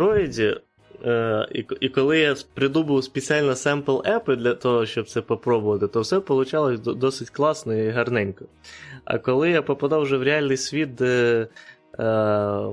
Е, 1.04 1.48
і, 1.80 1.88
коли 1.88 2.18
я 2.18 2.34
придумав 2.54 3.04
спеціально 3.04 3.54
сампл 3.54 3.98
епи 4.06 4.36
для 4.36 4.54
того, 4.54 4.86
щоб 4.86 5.08
це 5.08 5.20
попробувати, 5.20 5.88
то 5.88 6.00
все 6.00 6.18
вийшло 6.28 6.76
досить 6.76 7.30
класно 7.30 7.74
і 7.74 7.90
гарненько. 7.90 8.44
А 9.04 9.18
коли 9.18 9.50
я 9.50 9.62
попадав 9.62 10.02
вже 10.02 10.16
в 10.16 10.22
реальний 10.22 10.56
світ, 10.56 10.94
де 10.94 11.40
е, 11.40 11.46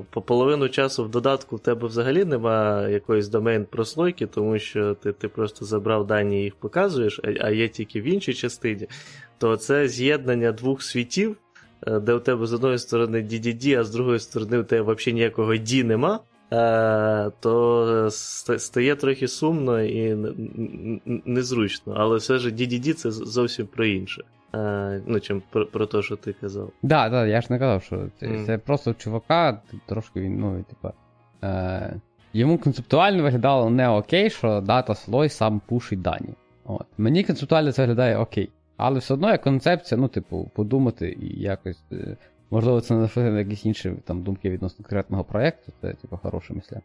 по 0.10 0.22
половину 0.26 0.70
часу 0.70 1.04
в 1.04 1.10
додатку 1.10 1.56
в 1.56 1.60
тебе 1.60 1.88
взагалі 1.88 2.26
немає 2.26 2.94
якоїсь 2.94 3.28
домен 3.28 3.66
прослойки, 3.66 4.28
тому 4.28 4.60
що 4.60 4.94
ти, 4.94 5.12
ти 5.12 5.28
просто 5.28 5.66
забрав 5.66 6.08
дані 6.08 6.40
і 6.40 6.44
їх 6.44 6.56
показуєш, 6.56 7.20
а, 7.40 7.50
є 7.50 7.68
тільки 7.68 8.02
в 8.02 8.04
іншій 8.04 8.34
частині, 8.34 8.88
то 9.38 9.58
це 9.58 9.88
з'єднання 9.88 10.52
двох 10.52 10.84
світів, 10.84 11.36
е, 11.88 12.00
де 12.00 12.14
у 12.14 12.20
тебе 12.20 12.46
з 12.46 12.54
одної 12.54 12.78
сторони 12.78 13.22
DDD, 13.22 13.80
а 13.80 13.84
з 13.84 13.92
другої 13.92 14.20
сторони 14.20 14.58
у 14.58 14.64
тебе 14.64 14.94
взагалі 14.94 15.14
ніякого 15.14 15.54
D 15.54 15.84
нема. 15.84 16.20
Е, 16.52 17.32
то 17.40 18.10
стає 18.58 18.96
трохи 18.96 19.28
сумно 19.28 19.82
і 19.82 20.18
незручно, 21.26 21.94
але 21.98 22.18
все 22.18 22.38
ж 22.38 22.50
DDD 22.50 22.94
це 22.94 23.12
зовсім 23.12 23.68
про 23.68 23.86
інше. 23.86 24.24
Е, 24.56 25.02
ну, 25.06 25.20
чим 25.20 25.42
про, 25.50 25.66
про 25.66 25.86
те, 25.86 26.02
що 26.02 26.16
ти 26.16 26.34
казав. 26.34 26.72
Да, 26.84 27.10
да, 27.10 27.26
я 27.26 27.42
ж 27.42 27.48
не 27.50 27.60
казав, 27.60 27.84
що 27.84 28.08
це, 28.20 28.28
Мгм. 28.28 28.46
це 28.46 28.58
просто 28.58 28.94
чувака, 28.94 29.62
трошки 29.86 30.22
він, 30.22 30.40
ну, 30.40 30.66
типа. 30.70 30.94
Е, 31.44 31.94
йому 32.34 32.58
концептуально 32.58 33.24
виглядало 33.24 33.70
не 33.70 33.90
окей, 33.90 34.30
що 34.30 34.62
дата 34.62 34.96
слой 34.96 35.30
сам 35.30 35.62
пушить 35.68 36.02
дані. 36.02 36.34
От. 36.66 36.86
Мені 36.98 37.24
концептуально 37.24 37.72
це 37.72 37.82
виглядає 37.82 38.18
окей. 38.18 38.50
Але 38.78 39.00
все 39.00 39.14
одно 39.14 39.30
як 39.32 39.42
концепція, 39.42 40.02
ну, 40.02 40.08
типу, 40.08 40.52
подумати 40.56 41.18
і 41.22 41.42
якось. 41.42 41.84
е, 41.92 42.18
Можливо, 42.52 42.82
це 42.82 42.94
не 42.94 43.10
на 43.32 43.40
якісь 43.40 43.66
інші 43.66 43.94
там, 44.06 44.22
думки 44.24 44.50
відносно 44.50 44.84
конкретного 44.84 45.24
проєкту, 45.24 45.72
це 45.82 45.94
типу 45.94 46.18
хороша 46.18 46.54
мисля. 46.54 46.82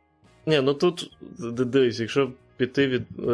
Ні, 0.46 0.60
ну 0.60 0.74
тут 0.74 1.16
дивись, 1.70 2.00
якщо 2.00 2.30
піти 2.56 2.86
від 2.86 3.02
е, 3.28 3.32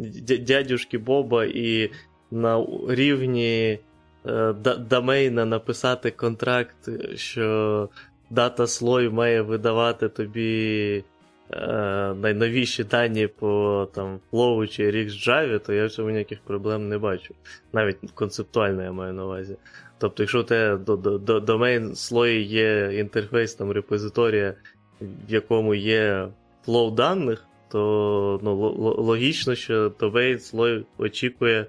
е, 0.00 0.38
дядюшки 0.38 0.98
Боба 0.98 1.44
і 1.44 1.90
на 2.30 2.66
рівні 2.88 3.78
е, 4.26 4.52
домейна 4.90 5.44
написати 5.44 6.10
контракт, 6.10 6.88
що 7.14 7.88
дата 8.30 8.66
слой 8.66 9.08
має 9.08 9.42
видавати 9.42 10.08
тобі 10.08 11.04
е, 11.50 11.66
найновіші 12.14 12.84
дані 12.84 13.26
по 13.26 13.88
там 13.94 14.20
Flow 14.32 14.68
чи 14.68 14.90
RxJava, 14.90 15.58
то 15.58 15.72
я 15.72 15.86
в 15.86 15.90
цьому 15.90 16.10
ніяких 16.10 16.40
проблем 16.40 16.88
не 16.88 16.98
бачу. 16.98 17.34
Навіть 17.72 17.96
концептуально 18.14 18.82
я 18.82 18.92
маю 18.92 19.12
на 19.12 19.24
увазі. 19.24 19.56
Тобто, 19.98 20.22
якщо 20.22 20.40
у 20.40 20.42
тебе 20.42 20.76
до, 20.76 20.96
до, 20.96 21.18
до, 21.18 21.40
домейн 21.40 21.94
слої 21.94 22.42
є 22.42 22.90
інтерфейс 22.94 23.54
там 23.54 23.72
репозиторія 23.72 24.54
в 25.00 25.32
якому 25.32 25.74
є 25.74 26.28
flow 26.64 26.90
даних, 26.90 27.44
то 27.68 28.40
ну, 28.42 28.54
логічно, 28.98 29.54
що 29.54 29.88
domain 29.88 30.38
слой 30.38 30.86
очікує 30.98 31.66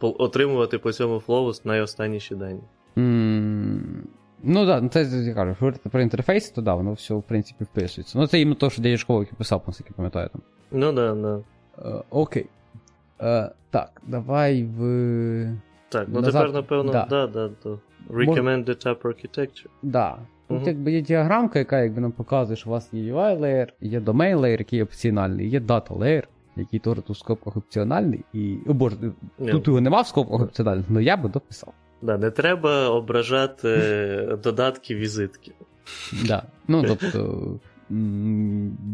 отримувати 0.00 0.78
по 0.78 0.92
цьому 0.92 1.20
flow 1.20 1.52
найостанніші 1.64 2.34
дані. 2.34 2.60
Mm, 2.96 3.80
ну 4.42 4.66
так, 4.66 4.82
да, 4.82 4.88
це 4.88 5.02
я 5.02 5.34
кажу, 5.34 5.56
говорити 5.60 5.88
про 5.88 6.00
інтерфейс, 6.00 6.50
то 6.50 6.62
да, 6.62 6.74
воно 6.74 6.92
все 6.92 7.14
в 7.14 7.22
принципі 7.22 7.64
вписується. 7.64 8.18
Ну 8.18 8.26
це 8.26 8.40
іменно 8.40 8.54
те, 8.54 8.70
що 8.70 8.82
Дядячковик 8.82 9.34
писав, 9.34 9.62
наскільки 9.66 9.92
пам'ятаю 9.92 10.28
там. 10.32 10.42
Ну 10.70 10.92
да, 10.92 11.14
да. 11.14 11.40
Е, 11.78 12.02
окей. 12.10 12.46
Е, 13.20 13.50
так, 13.70 14.02
давай 14.06 14.64
в. 14.64 14.80
Так, 15.88 16.08
ну 16.08 16.20
Назад... 16.20 16.32
тепер, 16.32 16.52
напевно, 16.52 16.92
да, 16.92 17.06
да, 17.10 17.26
да, 17.26 17.50
да. 17.64 17.78
Recommended 18.10 18.86
Type 18.86 19.02
Architecture. 19.02 19.66
Да. 19.82 20.18
Тут 20.48 20.66
якби 20.66 20.92
є 20.92 21.00
діаграмка, 21.00 21.58
яка 21.58 21.80
якби 21.80 22.00
нам 22.00 22.12
показує, 22.12 22.56
що 22.56 22.70
у 22.70 22.72
вас 22.72 22.92
є 22.92 23.14
UI 23.14 23.38
layer, 23.38 23.68
є 23.80 24.00
domain 24.00 24.36
layer, 24.36 24.58
який 24.58 24.82
опціональний, 24.82 25.48
є 25.48 25.60
data 25.60 25.98
layer, 25.98 26.22
який 26.58 26.80
теж 26.80 26.94
тут 26.94 27.16
в 27.16 27.18
скобках 27.18 27.56
опціональний. 27.56 28.24
І. 28.32 28.56
О 28.66 28.74
боже, 28.74 28.96
yeah. 29.40 29.50
тут 29.50 29.66
його 29.66 29.80
нема 29.80 30.00
в 30.00 30.06
скобках 30.06 30.40
опціональних, 30.40 30.86
але 30.90 31.04
я 31.04 31.16
би 31.16 31.28
дописав. 31.28 31.72
Да, 32.02 32.18
Не 32.18 32.30
треба 32.30 32.88
ображати 32.88 34.38
додатки 34.42 34.94
візитки. 34.94 35.52
Да. 36.26 36.42
Ну, 36.68 36.84
тобто. 36.88 37.60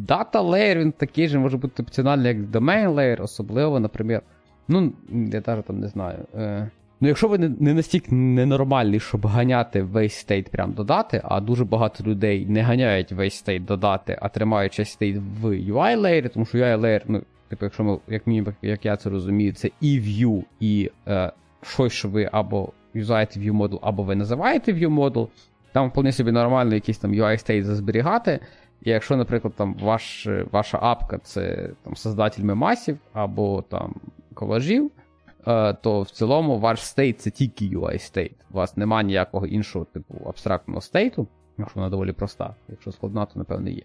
Data 0.06 0.32
layer 0.32 0.78
він 0.78 0.92
такий 0.92 1.28
же 1.28 1.38
може 1.38 1.56
бути 1.56 1.82
опціональний, 1.82 2.28
як 2.28 2.38
domain 2.38 2.94
layer, 2.94 3.22
особливо, 3.22 3.80
наприклад. 3.80 4.22
Ну, 4.68 4.92
я 5.08 5.42
навіть 5.46 5.64
там 5.64 5.80
не 5.80 5.88
знаю. 5.88 6.18
Е, 6.34 6.70
Ну, 7.00 7.08
якщо 7.08 7.28
ви 7.28 7.38
не 7.38 7.74
настільки 7.74 8.14
ненормальний, 8.14 9.00
щоб 9.00 9.26
ганяти 9.26 9.82
весь 9.82 10.14
state 10.14 10.48
прям 10.48 10.72
до 10.72 10.86
дати, 10.86 11.20
а 11.24 11.40
дуже 11.40 11.64
багато 11.64 12.04
людей 12.04 12.46
не 12.46 12.62
ганяють 12.62 13.12
весь 13.12 13.34
state 13.34 13.64
до 13.64 13.80
дати, 13.80 14.18
а 14.20 14.28
тримають 14.28 14.72
часть 14.72 14.92
state 14.92 15.16
в 15.40 15.46
UI 15.46 16.00
layer, 16.00 16.28
тому 16.28 16.46
що 16.46 16.58
UI 16.58 16.80
layer, 16.80 17.02
ну, 17.06 17.22
типу, 17.48 17.64
якщо 17.64 17.84
ми, 17.84 17.98
як 18.08 18.26
мені, 18.26 18.46
як 18.62 18.84
я 18.84 18.96
це 18.96 19.10
розумію, 19.10 19.52
це 19.52 19.70
і 19.80 20.00
view, 20.00 20.44
і 20.60 20.90
е, 21.08 21.32
щось, 21.62 21.92
що 21.92 22.08
ви 22.08 22.28
або 22.32 22.72
юзаєте 22.94 23.40
view 23.40 23.52
model, 23.52 23.78
або 23.82 24.02
ви 24.02 24.14
називаєте 24.14 24.72
view 24.72 24.94
model, 24.94 25.28
там 25.72 25.88
вполне 25.88 26.12
собі 26.12 26.32
нормально 26.32 26.74
якийсь 26.74 26.98
там 26.98 27.12
UI 27.12 27.38
state 27.38 27.66
зберігати. 27.66 28.40
І 28.82 28.90
якщо, 28.90 29.16
наприклад, 29.16 29.54
там 29.56 29.74
ваш, 29.74 30.28
ваша 30.52 30.78
апка 30.82 31.18
це 31.18 31.70
там 31.82 31.96
создатель 31.96 32.42
мемасів 32.42 32.98
або 33.12 33.62
там 33.62 33.94
колажів. 34.34 34.90
Е, 35.46 35.74
то 35.74 36.02
в 36.02 36.10
цілому 36.10 36.58
ваш 36.58 36.86
стейт 36.86 37.20
це 37.20 37.30
тільки 37.30 37.64
UI 37.64 37.98
state. 37.98 38.36
У 38.50 38.54
вас 38.54 38.76
немає 38.76 39.04
ніякого 39.04 39.46
іншого 39.46 39.84
типу 39.84 40.14
абстрактного 40.26 40.80
стейту, 40.80 41.28
якщо 41.58 41.80
вона 41.80 41.90
доволі 41.90 42.12
проста, 42.12 42.54
якщо 42.68 42.92
складна, 42.92 43.26
то 43.26 43.38
напевно 43.38 43.70
є. 43.70 43.82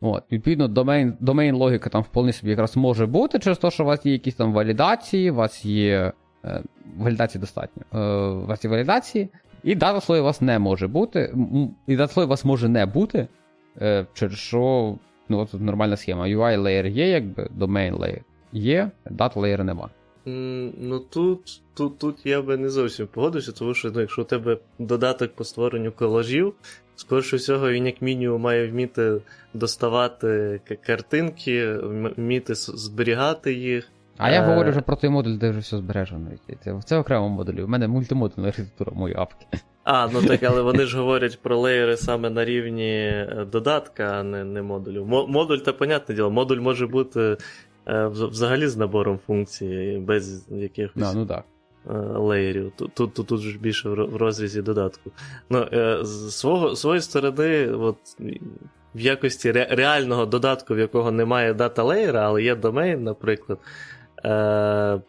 От, 0.00 0.24
Відповідно, 0.32 0.68
domain 0.68 1.14
domain 1.20 1.54
логіка 1.54 1.90
там 1.90 2.02
вполне 2.02 2.32
собі 2.32 2.50
якраз 2.50 2.76
може 2.76 3.06
бути 3.06 3.38
через 3.38 3.58
те, 3.58 3.70
що 3.70 3.82
у 3.82 3.86
вас 3.86 4.06
є 4.06 4.12
якісь 4.12 4.34
там 4.34 4.52
валідації, 4.52 5.30
у 5.30 5.34
вас 5.34 5.64
є. 5.64 6.12
Е, 6.46 6.62
валідації 6.98 7.40
достатньо. 7.40 7.82
Е, 7.94 7.98
у 8.28 8.46
вас 8.46 8.64
є 8.64 8.70
валідації, 8.70 9.28
і 9.64 9.74
дата 9.74 10.00
слой 10.00 10.20
у 10.20 10.24
вас 10.24 10.40
не 10.40 10.58
може 10.58 10.86
бути. 10.88 11.34
І 11.86 11.96
дата 11.96 12.12
слой 12.12 12.26
у 12.26 12.28
вас 12.28 12.44
може 12.44 12.68
не 12.68 12.86
бути, 12.86 13.28
е, 13.80 14.06
через 14.14 14.38
що 14.38 14.94
ну, 15.28 15.38
от 15.38 15.54
нормальна 15.54 15.96
схема. 15.96 16.24
UI 16.24 16.60
layer 16.60 16.86
є, 16.86 17.08
якби 17.08 17.50
domain 17.58 17.96
layer 17.98 18.20
є, 18.52 18.90
дата 19.10 19.40
layer 19.40 19.62
нема. 19.62 19.90
Ну 20.24 20.98
тут 20.98 21.62
тут, 21.74 21.98
тут 21.98 22.26
я 22.26 22.42
би 22.42 22.56
не 22.56 22.68
зовсім 22.68 23.06
погодився, 23.06 23.52
тому 23.52 23.74
що 23.74 23.90
ну, 23.90 24.00
якщо 24.00 24.22
у 24.22 24.24
тебе 24.24 24.58
додаток 24.78 25.34
по 25.34 25.44
створенню 25.44 25.92
колажів, 25.92 26.54
скоріше 26.96 27.36
всього, 27.36 27.70
він 27.70 27.86
як 27.86 28.02
мінімум 28.02 28.40
має 28.40 28.68
вміти 28.68 29.16
доставати 29.54 30.60
картинки, 30.86 31.76
вміти 32.16 32.54
зберігати 32.54 33.54
їх. 33.54 33.88
А 34.18 34.30
я 34.30 34.42
е... 34.42 34.46
говорю 34.46 34.70
вже 34.70 34.80
про 34.80 34.96
той 34.96 35.10
модуль, 35.10 35.38
де 35.38 35.50
вже 35.50 35.60
все 35.60 35.76
збережено. 35.76 36.30
Це 36.64 36.80
це 36.84 36.98
окремо 36.98 37.28
модулі. 37.28 37.62
У 37.62 37.68
мене 37.68 37.88
мультимодульна 37.88 38.48
архітектура 38.48 38.92
моєї 38.94 39.20
апки. 39.20 39.46
А, 39.84 40.08
ну 40.12 40.22
так, 40.22 40.42
але 40.42 40.62
вони 40.62 40.86
ж 40.86 40.98
говорять 40.98 41.38
про 41.42 41.58
леєри 41.58 41.96
саме 41.96 42.30
на 42.30 42.44
рівні 42.44 42.92
е, 42.92 43.46
додатка, 43.52 44.04
а 44.04 44.22
не 44.22 44.44
не 44.44 44.62
модулю. 44.62 45.04
Модуль, 45.28 45.58
то 45.58 45.74
понятне 45.74 46.14
діло, 46.14 46.30
модуль 46.30 46.60
може 46.60 46.86
бути 46.86 47.36
Е, 47.88 48.06
взагалі 48.06 48.68
з 48.68 48.76
набором 48.76 49.18
функцій, 49.18 50.02
без 50.06 50.46
якихось 50.50 51.02
no, 51.02 51.14
ну, 51.14 51.26
так. 51.26 51.44
Е, 51.90 51.92
леєрів. 51.98 52.72
Тут 52.76 52.94
тут, 52.94 53.14
тут, 53.14 53.26
тут 53.26 53.60
більше 53.60 53.88
в 53.88 54.16
розрізі 54.16 54.62
додатку. 54.62 55.10
Ну, 55.50 55.68
е, 55.72 55.98
З 56.02 56.30
свого, 56.36 56.76
своєї 56.76 57.00
сторони, 57.00 57.68
от, 57.68 57.96
в 58.94 59.00
якості 59.00 59.52
ре, 59.52 59.68
реального 59.70 60.26
додатку, 60.26 60.74
в 60.74 60.78
якого 60.78 61.10
немає 61.10 61.54
data 61.54 61.82
леєра, 61.82 62.26
але 62.26 62.42
є 62.42 62.54
домейн, 62.54 63.04
наприклад. 63.04 63.58
Е, 64.24 65.00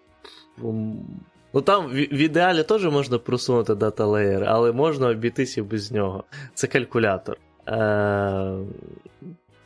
Ну 1.53 1.61
там 1.63 1.87
в, 1.87 1.93
в 1.93 2.17
ідеалі 2.17 2.63
теж 2.63 2.85
можна 2.85 3.17
просунути 3.17 3.75
дата 3.75 4.05
леєр, 4.05 4.43
але 4.47 4.71
можна 4.71 5.07
обійтися 5.07 5.63
без 5.63 5.91
нього. 5.91 6.23
Це 6.53 6.67
калькулятор. 6.67 7.37
Е, 7.67 8.57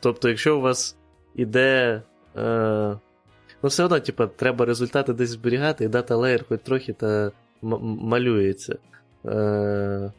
Тобто, 0.00 0.28
якщо 0.28 0.58
у 0.58 0.60
вас 0.60 0.96
іде 1.34 2.02
Е, 2.36 2.98
Ну, 3.62 3.68
все 3.68 3.84
одно, 3.84 4.00
типу, 4.00 4.26
треба 4.26 4.64
результати 4.64 5.12
десь 5.12 5.30
зберігати, 5.30 5.84
і 5.84 5.88
data 5.88 6.16
layer 6.16 6.44
хоч 6.48 6.60
трохи 6.62 6.92
та 6.92 7.32
малюється. 7.62 8.76
Е, 9.26 10.12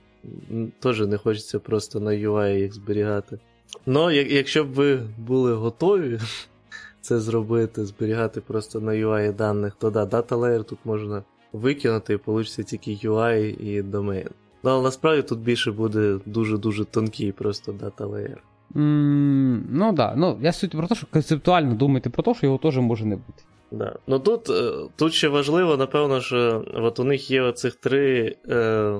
Теж 0.79 0.99
не 0.99 1.17
хочеться 1.17 1.59
просто 1.59 1.99
на 1.99 2.11
UI 2.11 2.57
їх 2.57 2.73
зберігати. 2.73 3.39
Ну, 3.85 4.11
якщо 4.11 4.63
б 4.63 4.67
ви 4.67 4.99
були 5.17 5.53
готові 5.53 6.19
це 7.01 7.19
зробити, 7.19 7.85
зберігати 7.85 8.41
просто 8.41 8.81
на 8.81 8.91
UI 8.91 9.35
даних, 9.35 9.73
то 9.79 9.89
да, 9.89 10.05
дата 10.05 10.35
layer 10.35 10.63
тут 10.63 10.79
можна 10.85 11.23
викинути 11.53 12.13
і 12.13 12.19
вийде 12.25 12.63
тільки 12.63 12.91
UI 12.91 13.61
і 13.61 13.81
домен. 13.81 14.29
Ну, 14.63 14.69
але 14.69 14.83
насправді 14.83 15.21
тут 15.21 15.39
більше 15.39 15.71
буде 15.71 16.19
дуже-дуже 16.25 16.85
тонкий 16.85 17.31
просто 17.31 17.71
дата 17.71 18.05
layer. 18.05 18.37
Ну 18.75 19.93
да. 19.93 20.13
ну 20.17 20.37
я 20.41 20.51
суть 20.51 20.71
про 20.71 20.87
те, 20.87 20.95
що 20.95 21.07
концептуально 21.11 21.75
думати 21.75 22.09
про 22.09 22.23
те, 22.23 22.33
що 22.33 22.45
його 22.45 22.57
теж 22.57 22.77
може 22.77 23.05
не 23.05 23.15
бути. 23.15 23.43
Да. 23.71 23.95
Ну 24.07 24.19
Тут 24.19 24.49
е, 24.49 24.71
тут 24.95 25.13
ще 25.13 25.27
важливо, 25.27 25.77
напевно, 25.77 26.21
що 26.21 26.65
от 26.73 26.99
у 26.99 27.03
них 27.03 27.31
є 27.31 27.41
оцих 27.41 27.75
три 27.75 28.35
е, 28.49 28.93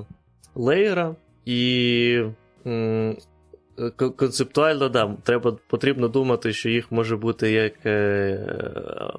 леєра, 0.54 1.16
і 1.44 2.22
концептуально, 4.16 4.88
да, 4.88 5.16
треба, 5.22 5.56
потрібно 5.66 6.08
думати, 6.08 6.52
що 6.52 6.68
їх 6.68 6.92
може 6.92 7.16
бути 7.16 7.50
як 7.50 7.72
е, 7.86 8.38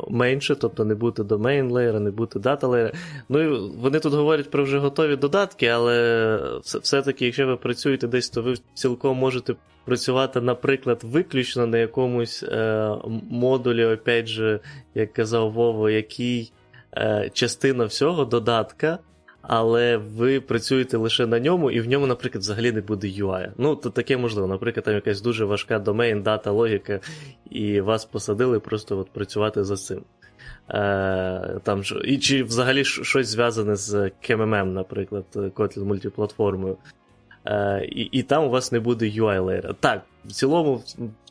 менше, 0.09 0.55
тобто 0.55 0.85
не 0.85 0.95
бути 0.95 1.23
domain 1.23 1.71
layer, 1.71 1.99
не 1.99 2.11
бути 2.11 2.39
data 2.39 2.59
layer. 2.59 2.93
Ну 3.29 3.41
і 3.41 3.71
вони 3.77 3.99
тут 3.99 4.13
говорять 4.13 4.51
про 4.51 4.63
вже 4.63 4.77
готові 4.79 5.15
додатки, 5.15 5.67
але 5.67 6.39
все-таки, 6.63 7.25
якщо 7.25 7.47
ви 7.47 7.57
працюєте 7.57 8.07
десь, 8.07 8.29
то 8.29 8.41
ви 8.41 8.55
цілком 8.73 9.17
можете 9.17 9.55
працювати, 9.85 10.41
наприклад, 10.41 11.01
виключно 11.03 11.67
на 11.67 11.77
якомусь 11.77 12.43
е, 12.43 12.89
модулі, 13.29 13.85
опять 13.85 14.27
же, 14.27 14.59
як 14.95 15.13
казав 15.13 15.51
Вова, 15.51 15.91
який 15.91 16.51
е, 16.97 17.29
частина 17.33 17.85
всього 17.85 18.25
додатка 18.25 18.99
але 19.47 19.97
ви 19.97 20.41
працюєте 20.41 20.97
лише 20.97 21.25
на 21.25 21.39
ньому, 21.39 21.71
і 21.71 21.79
в 21.79 21.87
ньому, 21.87 22.07
наприклад, 22.07 22.41
взагалі 22.41 22.71
не 22.71 22.81
буде 22.81 23.07
UI. 23.07 23.51
Ну, 23.57 23.75
то 23.75 23.89
таке 23.89 24.17
можливо. 24.17 24.47
Наприклад, 24.47 24.83
там 24.83 24.93
якась 24.93 25.21
дуже 25.21 25.45
важка 25.45 25.79
домейн, 25.79 26.23
дата, 26.23 26.51
логіка, 26.51 26.99
і 27.49 27.81
вас 27.81 28.05
посадили 28.05 28.59
просто 28.59 28.99
от 28.99 29.09
працювати 29.09 29.63
за 29.63 29.75
цим. 29.75 30.01
Е, 30.69 31.59
там, 31.63 31.81
І 32.05 32.17
Чи 32.17 32.43
взагалі 32.43 32.85
щось 32.85 33.27
зв'язане 33.27 33.75
з 33.75 34.11
КММ, 34.27 34.73
наприклад, 34.73 35.25
Kotlin 35.35 35.83
мультиплатформою. 35.83 36.77
Е, 37.45 37.85
і 37.85 38.01
і 38.01 38.23
там 38.23 38.43
у 38.43 38.49
вас 38.49 38.71
не 38.71 38.79
буде 38.79 39.05
UI 39.05 39.41
layer. 39.41 39.75
Так, 39.79 40.01
в 40.25 40.31
цілому. 40.31 40.81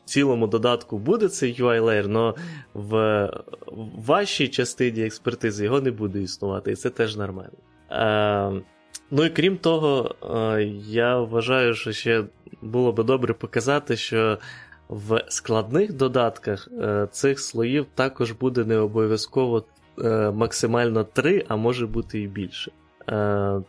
В 0.04 0.06
цілому 0.06 0.46
додатку 0.46 0.98
буде 0.98 1.28
цей 1.28 1.62
UI 1.62 1.80
layer, 1.80 2.34
але 2.74 3.30
в 3.66 4.06
вашій 4.06 4.48
частині 4.48 5.02
експертизи 5.02 5.64
його 5.64 5.80
не 5.80 5.90
буде 5.90 6.22
існувати, 6.22 6.72
і 6.72 6.76
це 6.76 6.90
теж 6.90 7.16
нормально. 7.16 7.56
Е, 7.90 8.62
Ну 9.10 9.24
і 9.24 9.30
крім 9.30 9.56
того, 9.56 10.14
е, 10.22 10.62
я 10.88 11.20
вважаю, 11.20 11.74
що 11.74 11.92
ще 11.92 12.24
було 12.62 12.92
би 12.92 13.04
добре 13.04 13.34
показати, 13.34 13.96
що 13.96 14.38
в 14.88 15.24
складних 15.28 15.92
додатках 15.92 16.68
е, 16.80 17.08
цих 17.10 17.40
слоїв 17.40 17.86
також 17.94 18.32
буде 18.32 18.64
не 18.64 18.78
обов'язково 18.78 19.64
е, 19.98 20.30
максимально 20.30 21.04
3, 21.04 21.44
а 21.48 21.56
може 21.56 21.86
бути 21.86 22.20
і 22.20 22.26
більше. 22.26 22.72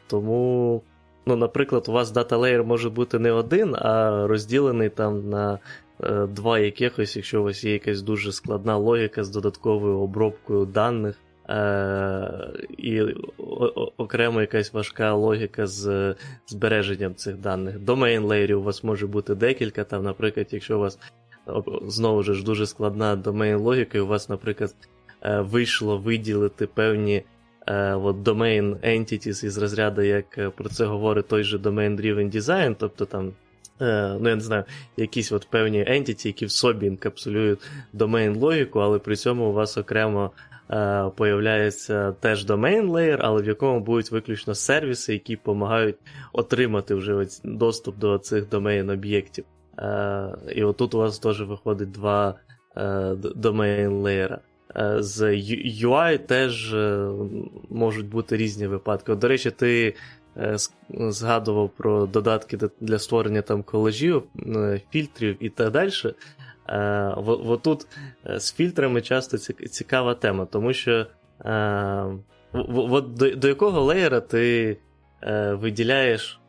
Тому, 0.07 0.81
ну, 1.25 1.35
наприклад, 1.35 1.85
у 1.87 1.91
вас 1.91 2.11
дата 2.11 2.37
layer 2.37 2.63
може 2.63 2.89
бути 2.89 3.19
не 3.19 3.31
один, 3.31 3.75
а 3.75 4.27
розділений 4.27 4.89
там 4.89 5.29
на. 5.29 5.59
Два 6.29 6.59
якихось, 6.59 7.15
якщо 7.15 7.41
у 7.41 7.43
вас 7.43 7.63
є 7.63 7.73
якась 7.73 8.01
дуже 8.01 8.31
складна 8.31 8.77
логіка 8.77 9.23
з 9.23 9.29
додатковою 9.29 9.99
обробкою 9.99 10.65
даних, 10.65 11.15
І 12.77 13.01
окремо 13.97 14.41
якась 14.41 14.73
важка 14.73 15.13
логіка 15.13 15.67
з 15.67 16.15
збереженням 16.47 17.15
цих 17.15 17.37
даних. 17.37 17.79
Домейн 17.79 18.23
леєрів 18.23 18.59
у 18.59 18.63
вас 18.63 18.83
може 18.83 19.07
бути 19.07 19.35
декілька. 19.35 19.83
Там, 19.83 20.03
наприклад, 20.03 20.47
якщо 20.51 20.77
у 20.77 20.79
вас 20.79 20.99
знову 21.87 22.23
ж 22.23 22.43
дуже 22.43 22.67
складна 22.67 23.15
домейн 23.15 23.57
логіка, 23.57 23.97
і 23.97 24.01
у 24.01 24.07
вас, 24.07 24.29
наприклад, 24.29 24.75
е, 25.21 25.39
вийшло 25.39 25.97
виділити 25.97 26.67
певні 26.67 27.23
е, 27.67 27.93
от, 27.93 28.15
domain 28.15 28.75
entities 28.97 29.45
із 29.45 29.57
розряду, 29.57 30.01
як 30.01 30.37
е, 30.37 30.49
про 30.49 30.69
це 30.69 30.85
говорить 30.85 31.27
той 31.27 31.43
же 31.43 31.57
Domain 31.57 32.01
Driven 32.01 32.35
Design, 32.35 32.75
тобто 32.79 33.05
там. 33.05 33.33
Ну, 33.79 34.29
я 34.29 34.35
не 34.35 34.41
знаю, 34.41 34.63
якісь 34.97 35.31
от 35.31 35.47
певні 35.49 35.79
entity, 35.79 36.27
які 36.27 36.45
в 36.45 36.51
собі 36.51 36.85
інкапсулюють 36.85 37.59
домейн 37.93 38.35
логіку, 38.35 38.79
але 38.79 38.99
при 38.99 39.15
цьому 39.15 39.49
у 39.49 39.53
вас 39.53 39.77
окремо 39.77 40.31
е, 40.35 40.54
появляється 41.15 42.11
теж 42.11 42.45
domain 42.45 42.91
layer, 42.91 43.17
але 43.21 43.41
в 43.41 43.45
якому 43.45 43.79
будуть 43.79 44.11
виключно 44.11 44.55
сервіси, 44.55 45.13
які 45.13 45.35
допомагають 45.35 45.97
отримати 46.33 46.95
вже 46.95 47.27
доступ 47.43 47.97
до 47.97 48.17
цих 48.17 48.49
домейн 48.49 48.89
об'єктів. 48.89 49.45
Е, 49.79 50.35
І 50.55 50.63
отут 50.63 50.93
у 50.93 50.97
вас 50.97 51.19
теж 51.19 51.41
виходить 51.41 51.91
два 51.91 52.35
е, 52.77 53.87
леєра. 53.87 54.39
Е, 54.77 55.03
з 55.03 55.21
UI 55.83 56.17
теж 56.17 56.73
е, 56.73 57.09
можуть 57.69 58.09
бути 58.09 58.37
різні 58.37 58.67
випадки. 58.67 59.15
До 59.15 59.27
речі, 59.27 59.51
ти 59.51 59.95
е, 60.37 60.57
згадував 60.89 61.69
про 61.69 62.05
додатки 62.05 62.57
для 62.81 62.99
створення 62.99 63.41
там 63.41 63.63
колежів, 63.63 64.23
фільтрів 64.91 65.37
і 65.39 65.49
так 65.49 65.71
далі. 65.71 65.91
От 67.17 67.61
тут 67.61 67.87
з 68.25 68.53
фільтрами 68.53 69.01
часто 69.01 69.37
цікава 69.37 70.15
тема, 70.15 70.45
тому 70.45 70.73
що 70.73 71.05
от 72.53 73.13
до, 73.13 73.35
до 73.35 73.47
якого 73.47 73.81
леєра 73.81 74.19
ти 74.19 74.77
виділяєш 75.51 76.39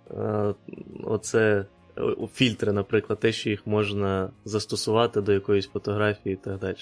оце 1.04 1.66
фільтри, 2.32 2.72
наприклад, 2.72 3.20
те, 3.20 3.32
що 3.32 3.50
їх 3.50 3.66
можна 3.66 4.30
застосувати 4.44 5.20
до 5.20 5.32
якоїсь 5.32 5.68
фотографії 5.68 6.32
і 6.32 6.36
так 6.36 6.58
далі. 6.58 6.76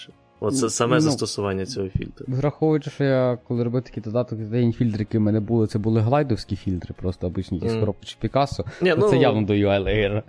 Оце 0.46 0.70
саме 0.70 0.94
ну, 0.94 1.00
застосування 1.00 1.66
цього 1.66 1.88
фільтру. 1.88 2.26
Враховуючи, 2.28 2.90
що 2.90 3.04
я 3.04 3.38
коли 3.48 3.64
робив 3.64 3.82
такий 3.82 4.02
додаток, 4.02 4.38
день 4.38 4.72
фільтри, 4.72 4.98
які 4.98 5.18
в 5.18 5.20
мене 5.20 5.40
були, 5.40 5.66
це 5.66 5.78
були 5.78 6.00
глайдовські 6.00 6.56
фільтри, 6.56 6.94
просто 7.00 7.26
обичні 7.26 7.58
якісь 7.58 7.72
mm. 7.72 7.80
коробки 7.80 8.06
чи 8.06 8.16
Пікассо. 8.20 8.64
Ну, 8.80 9.08
це 9.10 9.16
явно 9.16 9.42
до 9.42 9.52
UI 9.52 9.84
layer. 9.84 10.22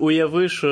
Уяви, 0.00 0.48
що 0.48 0.68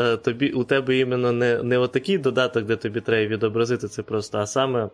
е, 0.00 0.16
тобі, 0.16 0.50
у 0.50 0.64
тебе 0.64 0.98
іменно 0.98 1.32
не 1.32 1.62
не 1.62 1.78
отакий 1.78 2.18
додаток, 2.18 2.64
де 2.64 2.76
тобі 2.76 3.00
треба 3.00 3.34
відобразити 3.34 3.88
це 3.88 4.02
просто, 4.02 4.38
а 4.38 4.46
саме. 4.46 4.88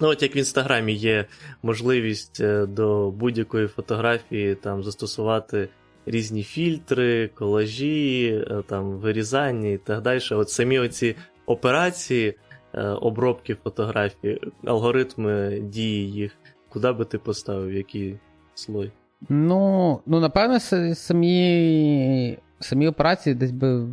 Ну, 0.00 0.08
от 0.08 0.22
як 0.22 0.36
в 0.36 0.38
інстаграмі 0.38 0.92
є 0.92 1.24
можливість 1.62 2.40
е, 2.40 2.66
до 2.66 3.10
будь-якої 3.10 3.66
фотографії 3.66 4.54
там 4.54 4.82
застосувати 4.82 5.68
різні 6.06 6.42
фільтри, 6.42 7.30
колажі, 7.34 8.44
е, 8.50 8.62
там 8.68 8.90
вирізання 8.90 9.68
і 9.68 9.78
так 9.78 10.02
далі. 10.02 10.20
От 10.30 10.50
самі 10.50 10.78
оці 10.78 11.16
операції 11.46 12.34
обробки 12.80 13.54
фотографій, 13.54 14.40
алгоритми 14.64 15.60
дії 15.60 16.10
їх, 16.10 16.32
куди 16.68 16.92
би 16.92 17.04
ти 17.04 17.18
поставив, 17.18 17.72
який 17.72 18.18
слой? 18.54 18.92
Ну, 19.28 20.00
ну 20.06 20.20
напевно, 20.20 20.60
самі 20.94 22.38
самі 22.60 22.88
операції 22.88 23.34
десь 23.34 23.50
би 23.50 23.88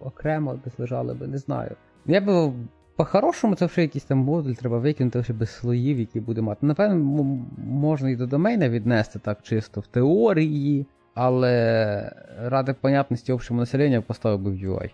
окремо 0.00 0.60
десь 0.64 0.78
лежали 0.78 1.14
би, 1.14 1.26
не 1.26 1.38
знаю. 1.38 1.70
Я 2.06 2.20
би 2.20 2.52
по-хорошому 2.96 3.54
це 3.54 3.66
вже 3.66 3.82
якийсь 3.82 4.04
там 4.04 4.18
модуль, 4.18 4.52
треба 4.52 4.78
викинути 4.78 5.18
вже 5.18 5.32
без 5.32 5.50
слоїв, 5.50 5.98
які 5.98 6.20
буде 6.20 6.40
мати. 6.40 6.66
Напевно, 6.66 7.24
можна 7.58 8.10
і 8.10 8.16
до 8.16 8.26
домейна 8.26 8.68
віднести 8.68 9.18
так 9.18 9.42
чисто 9.42 9.80
в 9.80 9.86
теорії, 9.86 10.86
але 11.14 12.12
ради 12.38 12.72
понятності 12.72 13.32
общого 13.32 13.60
населення 13.60 14.00
поставив 14.00 14.40
би 14.40 14.50
в 14.50 14.54
UI. 14.54 14.90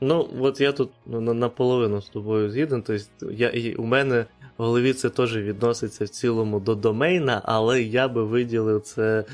Ну, 0.00 0.28
от 0.40 0.60
я 0.60 0.72
тут 0.72 0.90
наполовину 1.06 2.02
з 2.02 2.08
тобою 2.08 2.50
згіден. 2.50 2.82
Тобто 2.82 3.30
я, 3.32 3.74
у 3.78 3.84
мене 3.84 4.26
в 4.58 4.64
голові 4.64 4.92
це 4.92 5.10
теж 5.10 5.36
відноситься 5.36 6.04
в 6.04 6.08
цілому 6.08 6.60
до 6.60 6.74
домейна, 6.74 7.42
але 7.44 7.82
я 7.82 8.08
би 8.08 8.24
виділив 8.24 8.80
це, 8.80 9.24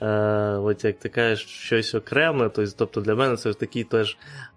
е, 0.00 0.06
от 0.56 0.84
як 0.84 0.98
ти 0.98 1.08
кажеш, 1.08 1.46
щось 1.46 1.94
окреме. 1.94 2.50
Тобто 2.76 3.00
для 3.00 3.14
мене 3.14 3.36
це 3.36 3.54
такий 3.54 3.84
теж 3.84 4.16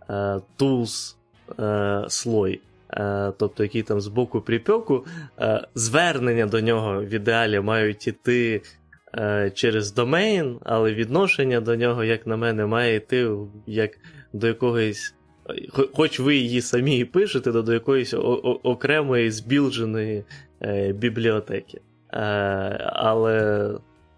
е, 0.10 0.40
tools 0.60 1.16
е, 1.60 2.06
слой. 2.10 2.62
Е, 2.94 3.34
тобто, 3.38 3.64
який 3.64 3.84
там 3.84 4.02
з 4.02 4.08
боку 4.08 4.42
припеку, 4.42 5.06
е, 5.40 5.68
звернення 5.76 6.46
до 6.46 6.62
нього 6.62 7.02
в 7.04 7.14
ідеалі 7.14 7.60
мають 7.60 8.08
іти. 8.08 8.62
Е, 9.18 9.52
через 9.54 9.94
домейн, 9.94 10.60
але 10.64 10.94
відношення 10.94 11.62
до 11.62 11.76
нього, 11.76 12.04
як 12.04 12.28
на 12.28 12.38
мене, 12.38 12.66
має 12.66 12.96
йти 12.96 13.30
як 13.68 13.92
до 14.34 14.48
якогось 14.48 15.15
Хоч 15.94 16.20
ви 16.20 16.36
її 16.36 16.62
самі 16.62 16.98
і 16.98 17.06
пишете 17.06 17.52
до 17.52 17.74
якоїсь 17.74 18.14
окремої 18.64 19.32
збілдженої 19.32 20.24
е, 20.62 20.94
бібліотеки. 20.94 21.82
Е, 22.14 22.18
але 22.94 23.70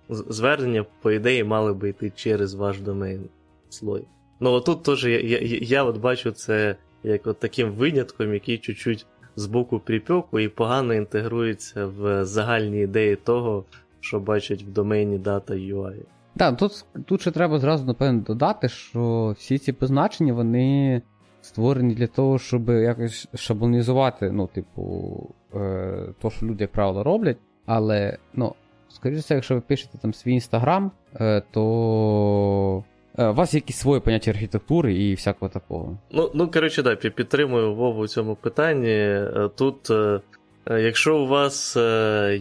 звернення, 0.09 0.85
по 1.01 1.11
ідеї, 1.11 1.43
мали 1.43 1.73
би 1.73 1.89
йти 1.89 2.11
через 2.15 2.53
ваш 2.53 2.79
домен 2.79 3.29
слой. 3.69 4.03
Ну, 4.39 4.51
отут 4.51 4.83
теж 4.83 5.05
я, 5.05 5.19
я, 5.19 5.39
я 5.61 5.83
от 5.83 5.97
бачу 5.97 6.31
це 6.31 6.75
як 7.03 7.27
от 7.27 7.39
таким 7.39 7.71
винятком, 7.71 8.33
який 8.33 8.57
чуть-чуть 8.57 9.05
з 9.35 9.45
боку 9.45 9.79
припеку 9.79 10.39
і 10.39 10.49
погано 10.49 10.93
інтегрується 10.93 11.85
в 11.85 12.25
загальні 12.25 12.81
ідеї 12.81 13.15
того, 13.15 13.65
що 13.99 14.19
бачать 14.19 14.63
в 14.63 14.67
домені 14.67 15.19
UI. 15.19 15.95
Так, 16.37 16.57
тут 16.57 16.85
тут 17.05 17.21
ще 17.21 17.31
треба 17.31 17.59
зразу, 17.59 17.85
напевно, 17.85 18.21
додати, 18.21 18.69
що 18.69 19.35
всі 19.37 19.57
ці 19.57 19.73
позначення, 19.73 20.33
вони 20.33 21.01
створені 21.47 21.93
для 21.93 22.07
того, 22.07 22.39
щоб 22.39 22.69
якось 22.69 23.27
шаблонізувати, 23.33 24.31
ну, 24.31 24.47
типу, 24.47 25.29
е, 25.55 26.13
то, 26.21 26.29
що 26.29 26.45
люди, 26.45 26.63
як 26.63 26.71
правило, 26.71 27.03
роблять. 27.03 27.37
Але, 27.65 28.17
ну, 28.33 28.55
скоріше 28.89 29.33
якщо 29.33 29.55
ви 29.55 29.61
пишете 29.61 29.97
там 29.97 30.13
свій 30.13 30.33
інстаграм, 30.33 30.91
е, 31.15 31.41
то. 31.51 32.83
Е, 33.17 33.27
у 33.27 33.33
вас 33.33 33.53
є 33.53 33.57
якісь 33.57 33.77
свої 33.77 34.01
поняття 34.01 34.31
архітектури 34.31 34.93
і 34.93 35.13
всякого 35.13 35.49
такого. 35.49 35.97
Ну, 36.11 36.31
ну 36.33 36.51
коротше, 36.51 36.83
да, 36.83 36.95
підтримую 36.95 37.75
Вову 37.75 38.01
у 38.01 38.07
цьому 38.07 38.35
питанні. 38.35 38.89
Е, 38.89 39.49
тут, 39.55 39.89
е, 39.89 40.21
якщо 40.69 41.17
у 41.17 41.27
вас 41.27 41.77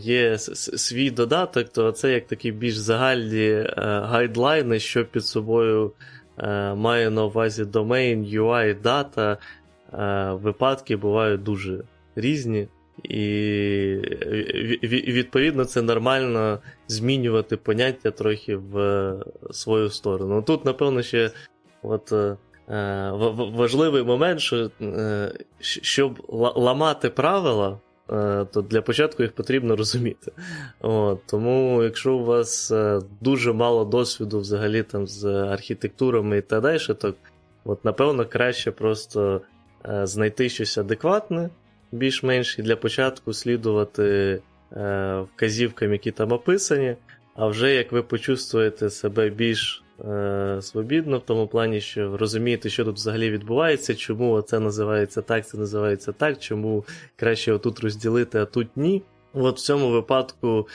є 0.00 0.38
свій 0.38 1.10
додаток, 1.10 1.68
то 1.68 1.92
це 1.92 2.12
як 2.12 2.26
такі 2.26 2.52
більш 2.52 2.76
загальні 2.76 3.64
гайдлайни, 3.76 4.78
що 4.78 5.04
під 5.04 5.26
собою 5.26 5.92
маю 6.74 7.10
на 7.10 7.24
увазі 7.24 7.64
domain, 7.64 8.40
UI, 8.40 8.80
дата. 8.80 9.38
Е, 9.92 10.30
випадки 10.32 10.96
бувають 10.96 11.42
дуже 11.42 11.80
різні. 12.16 12.68
І 13.04 13.18
відповідно 14.82 15.64
це 15.64 15.82
нормально 15.82 16.58
змінювати 16.88 17.56
поняття 17.56 18.10
трохи 18.10 18.56
в 18.56 19.14
свою 19.50 19.90
сторону. 19.90 20.42
Тут, 20.42 20.64
напевно, 20.64 21.02
ще 21.02 21.30
от, 21.82 22.12
е, 22.12 22.36
важливий 23.36 24.02
момент, 24.02 24.40
що 24.40 24.70
щоб 25.60 26.22
ламати 26.56 27.10
правила, 27.10 27.78
Е, 27.78 27.85
то 28.52 28.64
для 28.70 28.82
початку 28.82 29.22
їх 29.22 29.32
потрібно 29.32 29.76
розуміти. 29.76 30.32
От, 30.80 31.26
Тому, 31.26 31.82
якщо 31.82 32.14
у 32.14 32.24
вас 32.24 32.70
е, 32.70 33.00
дуже 33.20 33.52
мало 33.52 33.84
досвіду 33.84 34.40
взагалі 34.40 34.82
там 34.82 35.06
з 35.06 35.24
архітектурами 35.24 36.38
і 36.38 36.42
так 36.42 36.62
далі, 36.62 36.78
то 36.78 37.14
от, 37.64 37.84
напевно 37.84 38.26
краще 38.26 38.70
просто 38.70 39.40
е, 39.88 40.06
знайти 40.06 40.48
щось 40.48 40.78
адекватне, 40.78 41.50
більш-менш, 41.92 42.58
і 42.58 42.62
для 42.62 42.76
початку 42.76 43.32
слідувати 43.32 44.40
вказівкам, 45.34 45.92
які 45.92 46.10
там 46.10 46.32
описані. 46.32 46.96
А 47.34 47.46
вже 47.46 47.74
як 47.74 47.92
ви 47.92 48.02
почувствуєте 48.02 48.90
себе 48.90 49.30
більш 49.30 49.84
е, 50.04 50.58
свобідно, 50.62 51.18
в 51.18 51.24
тому 51.24 51.46
плані, 51.46 51.80
що 51.80 52.16
розумієте, 52.16 52.68
що 52.68 52.84
тут 52.84 52.96
взагалі 52.96 53.30
відбувається, 53.30 53.94
чому 53.94 54.42
це 54.42 54.60
називається 54.60 55.22
так, 55.22 55.46
це 55.46 55.58
називається 55.58 56.12
так, 56.12 56.38
чому 56.38 56.84
краще 57.16 57.52
отут 57.52 57.80
розділити, 57.80 58.38
а 58.38 58.44
тут 58.44 58.68
ні. 58.76 59.02
От 59.32 59.56
в 59.56 59.60
цьому 59.60 59.90
випадку 59.90 60.68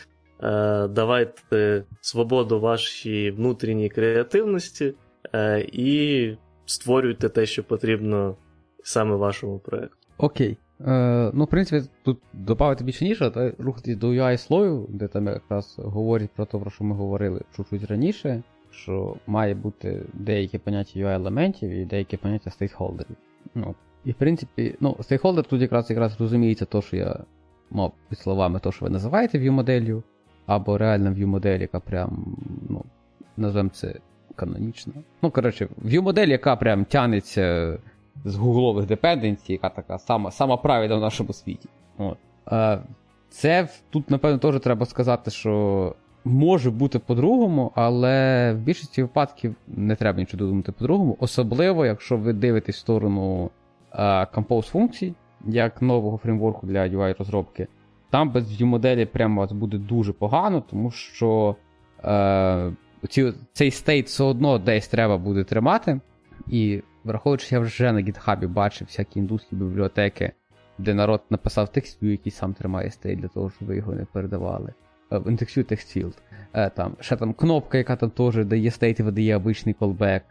е, 0.43 0.88
давайте 0.88 1.84
свободу 2.01 2.60
вашій 2.60 3.31
внутрішній 3.31 3.89
креативності 3.89 4.93
е, 5.33 5.65
і 5.71 6.37
створюйте 6.65 7.29
те, 7.29 7.46
що 7.46 7.63
потрібно 7.63 8.35
саме 8.83 9.15
вашому 9.15 9.60
проєкту. 9.60 9.98
Окей. 10.17 10.58
Е, 10.87 11.31
Ну, 11.33 11.43
в 11.43 11.48
принципі, 11.48 11.87
тут 12.04 12.19
додати 12.33 12.83
більше 12.83 13.06
ніж, 13.06 13.21
а 13.21 13.52
рухатись 13.60 13.98
до 13.98 14.08
UI 14.08 14.37
слою, 14.37 14.87
де 14.89 15.08
там 15.08 15.27
якраз 15.27 15.75
говорять 15.77 16.29
про 16.35 16.46
те, 16.46 16.58
про 16.58 16.71
що 16.71 16.83
ми 16.83 16.96
говорили 16.96 17.41
чуть-чуть 17.56 17.83
раніше 17.83 18.43
що 18.72 19.15
має 19.28 19.54
бути 19.54 20.02
деякі 20.13 20.58
поняття 20.58 21.00
UI-елементів 21.00 21.69
і 21.69 21.86
деякі 21.86 22.17
поняття 22.17 22.52
стейкхолдерів. 22.52 23.15
Ну, 23.56 23.76
І 24.06 24.12
в 24.12 24.15
принципі, 24.15 24.76
ну, 24.80 24.98
стейкхолдер 25.02 25.46
тут 25.46 25.62
якраз 25.62 25.90
якраз 25.90 26.22
розуміється, 26.22 26.65
то, 26.65 26.82
що 26.82 26.98
я 26.98 27.19
ну, 27.72 27.92
під 28.10 28.19
словами 28.19 28.60
то, 28.60 28.72
що 28.72 28.86
ви 28.86 28.92
називаєте 28.92 29.40
view-моделлю, 29.40 30.04
або 30.46 30.78
реальна 30.78 31.12
view-модель, 31.12 31.62
яка 31.62 31.80
прям, 31.80 32.38
ну, 32.69 32.86
називаємо 33.38 33.69
це 33.69 33.96
канонічно. 34.36 34.94
Ну, 35.22 35.32
коротше, 35.32 35.67
view-модель, 35.84 36.28
яка 36.28 36.56
прям 36.56 36.86
тянеться 36.86 37.78
з 38.26 38.36
гуглових 38.36 38.86
депенденцій, 38.86 39.52
яка 39.54 39.69
така 39.69 39.98
сама 40.00 40.32
сама 40.32 40.58
правильна 40.58 40.96
в 40.96 41.02
нашому 41.02 41.34
світі. 41.34 41.69
От. 41.98 42.17
Це 43.30 43.67
тут, 43.90 44.10
напевно, 44.10 44.38
теж 44.38 44.60
треба 44.60 44.86
сказати, 44.86 45.32
що 45.32 45.96
може 46.26 46.72
бути 46.72 47.00
по-другому, 47.00 47.72
але 47.76 48.54
в 48.54 48.58
більшості 48.58 49.02
випадків 49.02 49.56
не 49.67 49.96
треба 49.96 50.19
нічого 50.19 50.46
думати 50.46 50.72
по-другому, 50.72 51.17
особливо, 51.19 51.86
якщо 51.86 52.17
ви 52.17 52.34
дивитесь 52.34 52.76
в 52.76 52.80
сторону 52.80 53.50
е, 53.94 54.04
Compose 54.04 54.72
функцій, 54.72 55.13
як 55.48 55.82
нового 55.82 56.17
фреймворку 56.17 56.67
для 56.67 56.88
UI-розробки. 56.88 57.67
Там 58.10 58.32
без 58.32 58.62
view-моделі 58.62 59.06
прям 59.06 59.35
у 59.35 59.42
вас 59.42 59.52
буде 59.52 59.78
дуже 59.78 60.13
погано, 60.13 60.63
тому 60.69 60.92
що 60.92 61.56
е, 62.04 62.72
ці, 63.10 63.34
цей 63.54 63.72
state 63.71 64.08
все 64.08 64.24
одно 64.24 64.58
десь 64.58 64.88
треба 64.88 65.17
буде 65.17 65.44
тримати. 65.44 66.00
І 66.48 66.82
враховуючи, 67.04 67.56
я 67.56 67.62
вже 67.62 67.92
на 67.92 68.02
GitHub 68.02 68.48
бачив 68.48 68.88
всякі 68.88 69.19
індусські 69.19 69.56
бібліотеки, 69.56 70.32
де 70.78 70.94
народ 70.94 71.22
написав 71.30 71.72
TextView, 71.71 72.12
який 72.12 72.32
сам 72.32 72.54
тримає 72.54 72.92
state 72.92 73.19
для 73.19 73.28
того, 73.28 73.50
щоб 73.50 73.67
ви 73.67 73.78
його 73.78 73.94
не 73.94 74.06
передавали. 74.06 74.74
В 75.12 75.37
TextView 75.37 75.63
TextField. 75.63 76.17
Там, 76.75 76.95
ще 76.99 77.15
там 77.15 77.33
кнопка, 77.33 77.77
яка 77.77 77.95
там 77.95 78.09
теж 78.09 78.45
дає 78.45 78.71
і 78.81 79.03
видає 79.03 79.35
обичний 79.35 79.73
callback. 79.73 80.23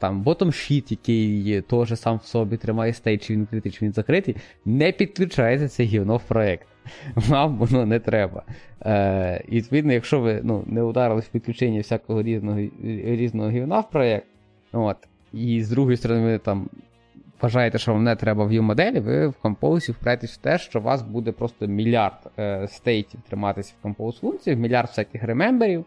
Там 0.00 0.24
bottom 0.24 0.46
sheet, 0.46 0.86
який 0.90 1.60
теж 1.60 2.00
сам 2.00 2.16
в 2.16 2.24
собі 2.24 2.56
тримає 2.56 2.92
state, 2.92 3.22
чи 3.24 3.32
він 3.32 3.40
відкритий, 3.40 3.72
чи 3.72 3.84
він 3.84 3.92
закритий, 3.92 4.36
не 4.64 4.92
підключається 4.92 5.68
це 5.68 5.82
гівно 5.82 6.16
в 6.16 6.22
проект. 6.22 6.68
Вам 7.14 7.56
воно 7.56 7.86
не 7.86 8.00
треба. 8.00 8.42
Е, 8.86 9.44
І 9.48 9.56
відповідно, 9.56 9.92
якщо 9.92 10.20
ви 10.20 10.40
ну, 10.42 10.64
не 10.66 10.82
ударились 10.82 11.24
в 11.24 11.28
підключення 11.28 11.80
всякого 11.80 12.22
різного 12.22 12.60
різного 12.84 13.50
гівна 13.50 13.80
в 13.80 13.90
проєкт, 13.90 14.26
от, 14.72 14.96
і 15.32 15.62
з 15.62 15.70
другої 15.70 15.96
сторони, 15.96 16.24
ви 16.24 16.38
там 16.38 16.68
вважаєте, 17.42 17.78
що 17.78 17.92
вам 17.92 18.04
не 18.04 18.16
треба 18.16 18.44
view 18.44 18.60
моделі, 18.60 19.00
ви 19.00 19.26
в 19.28 19.34
Compose 19.42 19.92
впретесь 19.92 20.34
в 20.34 20.36
те, 20.36 20.58
що 20.58 20.78
у 20.78 20.82
вас 20.82 21.02
буде 21.02 21.32
просто 21.32 21.66
мільярд 21.66 22.30
е, 22.38 22.68
стейтів 22.68 23.20
триматися 23.28 23.74
в 23.82 23.86
Compose 23.86 24.20
функції, 24.20 24.56
мільярд 24.56 24.88
всяких 24.88 25.22
ремемберів, 25.22 25.84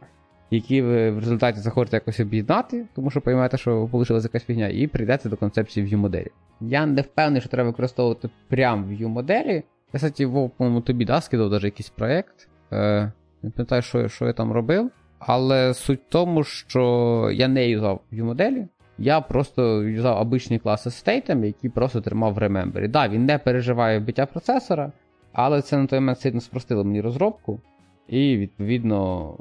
які 0.52 0.82
ви 0.82 1.12
в 1.12 1.20
результаті 1.20 1.60
захочете 1.60 1.98
якось 1.98 2.20
об'єднати, 2.20 2.86
тому 2.96 3.10
що 3.12 3.22
поймете, 3.22 3.58
що 3.58 3.86
вийшла 3.86 4.20
якась 4.24 4.46
фігня, 4.46 4.68
і 4.68 4.88
прийдете 4.88 5.30
до 5.30 5.38
концепції 5.38 5.86
view 5.86 5.98
моделі. 5.98 6.28
Я 6.62 6.86
не 6.86 7.02
впевнений, 7.02 7.42
що 7.42 7.50
треба 7.50 7.70
використовувати 7.70 8.30
прям 8.48 8.86
view 8.86 9.08
моделі. 9.08 9.64
Я, 9.94 9.98
кстати, 9.98 10.26
Вов, 10.26 10.50
по-моєму, 10.50 10.82
тобі 10.82 11.06
да, 11.06 11.22
скидав 11.22 11.50
навіть 11.50 11.64
якийсь 11.64 11.90
проєкт. 11.90 12.50
Е, 12.72 13.12
Не 13.44 13.50
пам'ятаю, 13.50 13.82
що, 13.82 14.08
що 14.08 14.26
я 14.26 14.34
там 14.34 14.52
робив. 14.52 14.92
Але 15.20 15.74
суть 15.74 16.00
в 16.00 16.10
тому, 16.10 16.44
що 16.44 17.30
я 17.34 17.48
не 17.48 17.70
юзав 17.70 18.02
view 18.14 18.24
моделі. 18.24 18.68
Я 19.02 19.22
просто 19.22 19.84
юзав 19.84 20.18
обичні 20.18 20.60
класи 20.60 20.90
з 20.90 20.96
state 20.96 21.24
ами, 21.24 21.48
які 21.48 21.70
просто 21.70 22.02
тримав 22.02 22.34
в 22.34 22.38
remember 22.38 22.74
і. 22.74 22.84
Так, 22.84 22.92
да, 22.92 23.08
він 23.08 23.26
не 23.26 23.38
переживає 23.38 24.00
вбиття 24.00 24.26
процесора, 24.26 24.92
але 25.34 25.62
це 25.62 25.78
на 25.78 25.88
той 25.88 26.00
момент 26.00 26.20
сильно 26.20 26.42
спростило 26.42 26.84
мені 26.84 27.02
розробку, 27.02 27.60
і, 28.08 28.38
відповідно, 28.38 29.34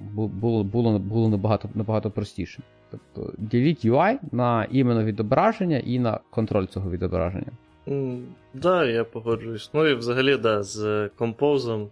було 0.00 0.64
було, 0.64 0.98
було 0.98 1.28
набагато 1.28 1.68
набагато 1.74 2.10
простіше. 2.10 2.62
Тобто 2.90 3.32
діліть 3.38 3.84
UI 3.84 4.16
на 4.32 4.66
іменно 4.70 5.04
відображення 5.04 5.78
і 5.78 5.98
на 5.98 6.20
контроль 6.30 6.66
цього 6.66 6.90
відображення. 6.90 7.52
Так, 7.84 7.94
mm, 7.94 8.22
да, 8.54 8.84
я 8.84 9.04
погоджуюсь. 9.04 9.70
Ну 9.72 9.86
і 9.86 9.94
взагалі, 9.94 10.36
да, 10.36 10.62
з 10.62 11.08
композом 11.08 11.88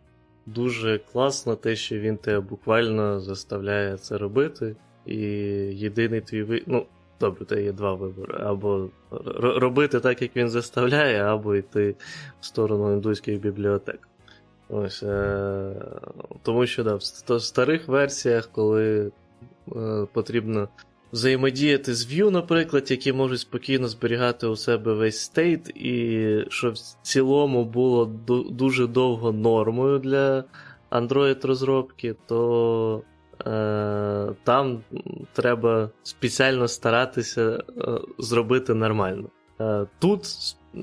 дуже 0.46 0.98
класно 0.98 1.56
те, 1.56 1.76
що 1.76 1.98
він 1.98 2.16
тебе 2.16 2.40
буквально 2.40 3.20
заставляє 3.20 3.96
це 3.96 4.18
робити. 4.18 4.76
І 5.06 5.16
єдиний 5.72 6.20
твій 6.20 6.42
ви... 6.42 6.62
Ну, 6.66 6.86
добре, 7.22 7.44
це 7.44 7.62
є 7.62 7.72
два 7.72 7.94
вибори. 7.94 8.38
Або 8.40 8.88
робити 9.40 10.00
так, 10.00 10.22
як 10.22 10.36
він 10.36 10.48
заставляє, 10.48 11.22
або 11.22 11.54
йти 11.54 11.94
в 12.40 12.46
сторону 12.46 12.92
індуських 12.92 13.40
бібліотек. 13.40 14.08
Ось, 14.68 15.02
е... 15.02 15.74
Тому 16.42 16.66
що 16.66 16.84
да, 16.84 16.94
в 16.94 17.40
старих 17.40 17.88
версіях, 17.88 18.48
коли 18.52 19.12
е... 19.76 20.06
потрібно 20.12 20.68
взаємодіяти 21.12 21.94
з 21.94 22.12
Vue, 22.12 22.30
наприклад, 22.30 22.90
які 22.90 23.12
можуть 23.12 23.40
спокійно 23.40 23.88
зберігати 23.88 24.46
у 24.46 24.56
себе 24.56 24.94
весь 24.94 25.18
стейт, 25.18 25.68
і 25.68 26.44
що 26.48 26.70
в 26.70 26.76
цілому 27.02 27.64
було 27.64 28.04
дуже 28.50 28.86
довго 28.86 29.32
нормою 29.32 29.98
для 29.98 30.44
Android-розробки, 30.90 32.14
то 32.26 33.02
там 34.44 34.80
треба 35.32 35.90
спеціально 36.02 36.68
старатися 36.68 37.42
е, 37.50 37.62
зробити 38.18 38.74
нормально. 38.74 39.28
Е, 39.60 39.86
тут, 39.98 40.26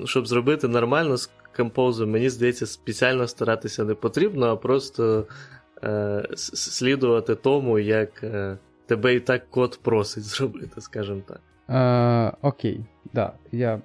щоб 0.04 0.26
зробити 0.26 0.68
нормально 0.68 1.16
з 1.16 1.30
Compose, 1.58 2.06
мені 2.06 2.30
здається, 2.30 2.66
спеціально 2.66 3.28
старатися 3.28 3.84
не 3.84 3.94
потрібно, 3.94 4.46
а 4.46 4.56
просто 4.56 5.26
е, 5.84 6.28
слідувати 6.34 7.34
тому, 7.34 7.78
як. 7.78 8.24
Е, 8.24 8.58
тебе 8.90 9.14
і 9.14 9.20
так 9.20 9.50
код 9.50 9.78
просить 9.82 10.24
зробити, 10.34 10.80
скажімо 10.80 11.20
так. 11.26 11.40
Е, 11.68 12.36
Окей, 12.42 12.80
да. 13.14 13.32
Я... 13.52 13.80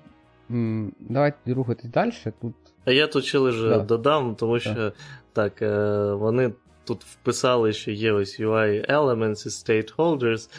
Давайте 1.00 1.54
рухатись 1.54 1.92
далі. 1.92 2.12
Тут... 2.42 2.54
А 2.86 2.92
я 2.92 3.08
тут 3.08 3.26
ще 3.26 3.38
лише 3.38 3.70
да. 3.70 3.80
додам, 3.80 4.36
тому 4.36 4.60
що 4.60 4.74
да. 4.74 4.92
так, 5.34 5.62
е, 5.62 6.14
вони 6.14 6.52
тут 6.86 7.04
вписали, 7.04 7.74
що 7.74 7.92
є 7.92 8.12
ось 8.12 8.40
UI 8.40 8.92
Elements 8.92 9.48
і 9.48 9.50
Stakeholders. 9.50 10.50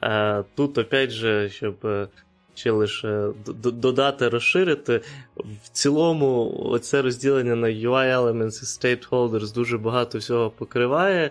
А 0.00 0.42
Тут, 0.54 0.78
опять 0.78 1.10
же, 1.10 1.48
щоб 1.48 1.74
е, 1.84 2.08
ще 2.54 2.70
лише 2.70 3.28
додати, 3.56 4.28
розширити. 4.28 5.00
В 5.36 5.68
цілому, 5.68 6.60
оце 6.64 7.02
розділення 7.02 7.56
на 7.56 7.68
UI 7.68 8.16
Elements 8.16 8.62
і 8.62 8.96
Stakeholders 8.96 9.54
дуже 9.54 9.78
багато 9.78 10.18
всього 10.18 10.50
покриває. 10.50 11.30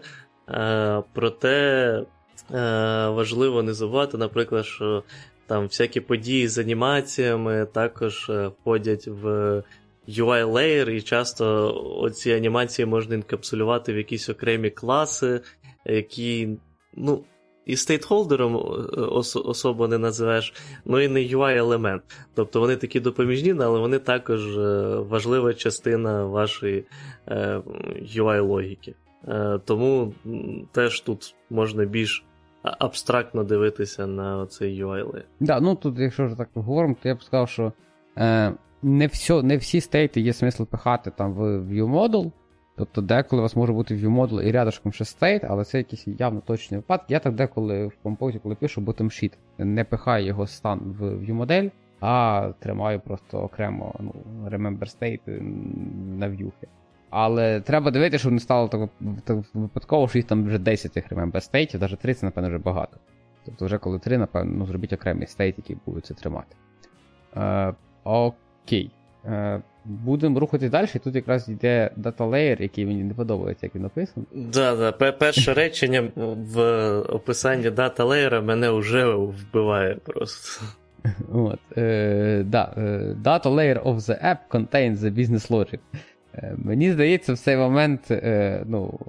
Проте 1.14 2.06
Е, 2.54 3.10
важливо 3.10 3.64
не 3.64 3.74
забувати, 3.74 4.18
наприклад, 4.18 4.66
що 4.66 5.04
там 5.48 5.64
всякі 5.64 6.02
події 6.02 6.48
з 6.48 6.58
анімаціями 6.58 7.68
також 7.74 8.30
е, 8.30 8.48
входять 8.48 9.08
в 9.08 9.64
UI 10.10 10.46
layer, 10.52 10.90
і 10.90 11.02
часто 11.02 11.74
оці 12.02 12.32
анімації 12.32 12.86
можна 12.86 13.16
інкапсулювати 13.16 13.94
в 13.94 13.98
якісь 13.98 14.30
окремі 14.30 14.70
класи, 14.70 15.42
які, 15.86 16.50
ну, 16.94 17.24
і 17.66 17.76
стейтхолдером 17.76 18.56
ос- 18.98 19.36
особо 19.36 19.88
не 19.88 19.98
називаєш, 19.98 20.54
ну 20.86 21.00
і 21.00 21.08
не 21.08 21.20
UI-елемент. 21.20 22.02
Тобто 22.36 22.60
вони 22.60 22.76
такі 22.76 23.00
допоміжні, 23.00 23.56
але 23.62 23.80
вони 23.80 24.00
також 24.00 24.58
е, 24.58 24.96
важлива 24.96 25.54
частина 25.54 26.26
вашої 26.26 26.86
UI-логіки. 28.18 28.94
Тому 29.66 30.14
теж 30.72 31.02
тут 31.02 31.36
можна 31.50 31.86
більш 31.86 32.26
абстрактно 32.64 33.44
дивитися 33.44 34.08
на 34.08 34.46
цей 34.48 34.84
UI 34.86 35.04
layer. 35.06 35.24
Да, 35.40 35.60
ну 35.60 35.76
тут, 35.76 36.00
якщо 36.00 36.28
ж 36.28 36.36
так 36.36 36.50
говоримо, 36.54 36.96
то 37.04 37.10
я 37.10 37.16
б 37.16 37.24
сказав, 37.24 37.50
що 37.50 37.74
е, 38.18 38.54
не 38.84 39.08
все, 39.08 39.44
не 39.44 39.58
всі 39.58 39.82
стейти 39.82 40.22
є 40.22 40.34
смисл 40.34 40.64
пихати 40.64 41.12
там 41.18 41.34
в 41.34 41.60
ViewModel. 41.60 42.32
Тобто 42.78 43.02
деколи 43.02 43.40
у 43.40 43.44
вас 43.44 43.56
може 43.56 43.74
бути 43.74 43.96
ViewModel 43.96 44.42
і 44.42 44.52
рядышком 44.52 44.92
ще 44.92 45.06
state, 45.06 45.44
але 45.44 45.66
це 45.66 45.78
якісь 45.78 46.08
явно 46.08 46.42
точні 46.42 46.78
випадки. 46.78 47.14
Я 47.14 47.20
так 47.20 47.36
деколи 47.36 47.88
в 47.88 47.98
Compose 48.04 48.32
і, 48.32 48.40
коли 48.40 48.56
пишу 48.56 48.82
bottom 48.82 49.04
sheet, 49.04 49.34
не 49.58 49.84
пихаю 49.84 50.26
його 50.26 50.48
стан 50.48 50.80
в 50.80 51.04
ViewModel, 51.04 51.72
а 52.00 52.50
тримаю 52.60 53.00
просто 53.00 53.42
окремо 53.42 53.96
ну, 54.00 54.14
remember 54.50 54.80
state 54.80 55.42
на 56.20 56.28
в'юхи. 56.28 56.68
Але 57.10 57.62
треба 57.62 57.92
дивитися, 57.92 58.20
щоб 58.20 58.34
не 58.34 58.40
стало 58.40 58.68
так, 58.68 58.90
так 59.24 59.38
випадково, 59.54 60.08
що 60.08 60.18
їх 60.18 60.28
там 60.28 60.46
вже 60.46 60.60
10 60.60 60.92
тих 60.92 61.12
remember 61.12 61.42
state 61.42 61.67
ів, 61.67 61.82
навіть 61.82 62.00
3 62.00 62.14
це, 62.14 62.26
напевно, 62.26 62.50
вже 62.50 62.58
багато. 62.58 62.98
Тобто, 63.46 63.66
вже 63.66 63.78
коли 63.78 64.00
3, 64.00 64.18
напевно, 64.18 64.52
ну, 64.58 64.66
зробіть 64.66 64.94
окремий 64.94 65.28
state, 65.28 65.58
який 65.58 65.78
буде 65.86 66.02
це 66.02 66.14
тримати. 66.14 66.56
Е, 67.38 67.74
Окей. 68.04 68.38
Е, 69.26 69.62
Будемо 69.86 70.40
рухати 70.40 70.70
далі, 70.70 70.88
тут 71.04 71.16
якраз 71.16 71.50
йде 71.50 71.92
Data 71.98 72.30
Layer, 72.30 72.62
який 72.62 72.86
мені 72.86 73.04
не 73.04 73.14
подобається, 73.14 73.66
як 73.66 73.76
він 73.76 73.82
написаний. 73.82 74.28
Да, 74.34 74.76
да. 74.76 75.12
Перше 75.12 75.54
речення 75.54 76.04
в 76.16 76.62
описанні 77.00 77.70
Data 77.70 77.98
Layer 77.98 78.42
мене 78.42 78.70
вже 78.70 79.06
вбиває 79.16 79.96
просто. 79.96 80.66
От, 81.34 81.78
е, 81.78 82.44
да, 82.46 82.74
Data 83.24 83.44
Layer 83.44 83.84
of 83.84 83.96
the 83.96 84.26
app 84.26 84.38
contains 84.50 84.96
the 84.96 85.12
business 85.12 85.52
logic. 85.52 85.80
Е, 86.34 86.56
мені 86.58 86.92
здається, 86.92 87.34
в 87.34 87.38
цей 87.38 87.58
момент 87.58 88.12
е, 88.12 88.64
ну, 88.68 89.00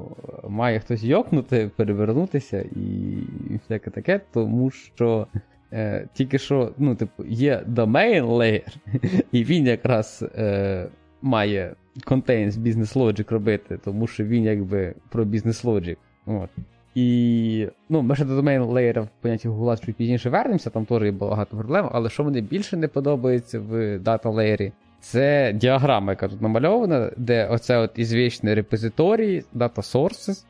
має 0.48 0.80
хтось 0.80 1.02
йокнути, 1.02 1.70
перевернутися 1.76 2.60
і 2.60 3.16
всяке 3.62 3.90
таке, 3.90 4.20
тому 4.32 4.70
що 4.70 5.26
е, 5.72 6.08
тільки 6.12 6.38
що 6.38 6.72
ну, 6.78 6.94
типу, 6.94 7.24
є 7.24 7.62
domain 7.68 8.26
layer, 8.26 8.76
і 9.32 9.44
він 9.44 9.66
якраз 9.66 10.24
е, 10.36 10.86
має 11.22 11.74
contains 12.06 12.52
Business 12.52 12.96
Logic 12.96 13.32
робити, 13.32 13.78
тому 13.84 14.06
що 14.06 14.24
він 14.24 14.44
якби 14.44 14.94
про 15.10 15.24
Business 15.24 15.64
Logic. 15.64 15.96
От. 16.26 16.50
І 16.94 17.68
ну, 17.88 18.02
ми 18.02 18.16
ще 18.16 18.24
до 18.24 18.36
домен 18.36 18.62
леєра 18.62 19.02
в 19.02 19.08
понятті 19.20 19.48
Google 19.48 19.86
чуть 19.86 19.96
пізніше 19.96 20.30
вернемося, 20.30 20.70
там 20.70 20.84
теж 20.84 21.02
є 21.02 21.12
багато 21.12 21.56
проблем, 21.56 21.88
але 21.92 22.10
що 22.10 22.24
мені 22.24 22.40
більше 22.40 22.76
не 22.76 22.88
подобається 22.88 23.60
в 23.60 23.98
дата 23.98 24.30
леєрі, 24.30 24.72
це 25.00 25.52
діаграма, 25.52 26.12
яка 26.12 26.28
тут 26.28 26.42
намальована, 26.42 27.10
де 27.16 27.46
оце 27.46 27.78
от 27.78 27.90
ізвічний 27.94 28.54
репозиторій, 28.54 29.44
data 29.54 29.76
sources. 29.76 30.44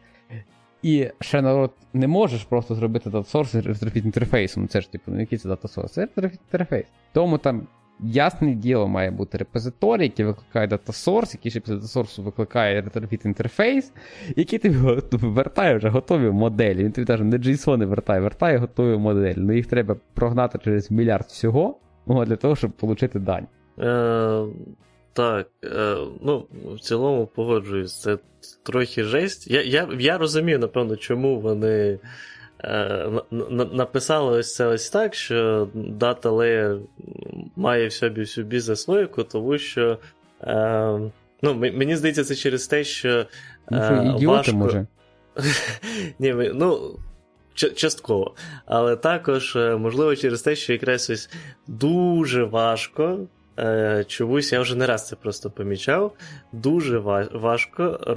І 0.83 1.11
ще 1.21 1.43
народ 1.43 1.71
не 1.93 2.09
можеш 2.09 2.45
просто 2.45 2.75
зробити 2.75 3.11
data 3.11 3.33
source 3.33 3.63
ретрофіт 3.63 4.05
інтерфейсом. 4.05 4.69
Це 4.69 4.81
ж 4.81 4.93
типу, 4.93 5.13
ну 5.13 5.21
який 5.21 5.39
це 5.39 5.49
source? 5.49 5.89
Це 5.89 6.09
інтерфейс. 6.23 6.87
Тому 7.13 7.39
там 7.39 7.67
ясне 8.01 8.55
діло 8.55 8.89
має 8.89 9.11
бути 9.11 9.39
репозиторій, 9.39 10.03
який 10.03 10.25
викликає 10.25 10.67
source, 10.69 11.33
який 11.33 11.51
ще 11.51 11.61
після 11.61 11.75
source 11.75 12.23
викликає 12.23 12.83
ретрофіт 12.83 13.25
інтерфейс, 13.25 13.93
який 14.37 14.59
тобі 14.59 14.77
вертає 15.13 15.77
вже 15.77 15.89
готові 15.89 16.31
моделі. 16.31 16.85
Він 16.85 16.93
тобі 16.93 17.07
навіть 17.09 17.25
не 17.25 17.39
JSON 17.39 17.77
не 17.77 17.87
вертає, 17.87 18.21
вертає 18.21 18.59
готові 18.59 18.99
моделі. 18.99 19.35
Ну 19.39 19.53
їх 19.53 19.67
треба 19.67 19.97
прогнати 20.15 20.59
через 20.65 20.91
мільярд 20.91 21.27
всього 21.29 21.79
для 22.07 22.37
того, 22.37 22.57
щоб 22.57 22.73
отримати 22.81 23.19
дані. 23.19 23.47
Так, 25.13 25.47
е, 25.65 25.97
ну, 26.23 26.47
в 26.75 26.81
цілому 26.81 27.27
погоджуюсь, 27.27 28.01
це 28.01 28.19
трохи 28.63 29.05
жесть. 29.05 29.51
Я 29.51 29.63
я, 29.63 29.89
я 29.99 30.19
розумію, 30.19 30.59
напевно, 30.59 30.97
чому 30.97 31.41
вони 31.41 31.99
е, 32.65 33.11
написали 33.73 34.39
ось 34.39 34.55
це 34.55 34.67
ось 34.67 34.91
так, 34.91 35.15
що 35.15 35.69
Data 35.75 36.23
Layer 36.23 36.81
має 37.57 37.87
в 37.87 37.93
собі 37.93 38.21
всю 38.21 38.47
бізнес-логіку, 38.47 39.25
тому 39.25 39.59
що. 39.59 39.99
Е, 40.43 41.01
ну, 41.43 41.55
Мені 41.55 41.97
здається, 41.97 42.25
це 42.25 42.35
через 42.35 42.67
те, 42.67 42.85
що. 42.85 43.27
Ну, 43.71 43.83
що 43.85 43.95
е, 43.95 44.13
ідіоти, 44.17 44.27
важко... 44.27 44.57
може? 44.57 44.87
Ні, 46.19 46.51
ну, 46.55 46.99
частково. 47.55 48.35
Але 48.67 48.97
також, 48.97 49.57
е, 49.57 49.77
можливо, 49.77 50.17
через 50.17 50.43
те, 50.43 50.57
що 50.57 50.73
якраз 50.73 51.11
ось 51.11 51.31
дуже 51.67 52.45
важко 52.45 53.27
чомусь 54.07 54.53
я 54.53 54.61
вже 54.61 54.77
не 54.77 54.87
раз 54.87 55.09
це 55.09 55.17
просто 55.17 55.51
помічав. 55.51 56.13
Дуже 56.53 56.99
важко 57.33 57.83
е, 57.83 58.15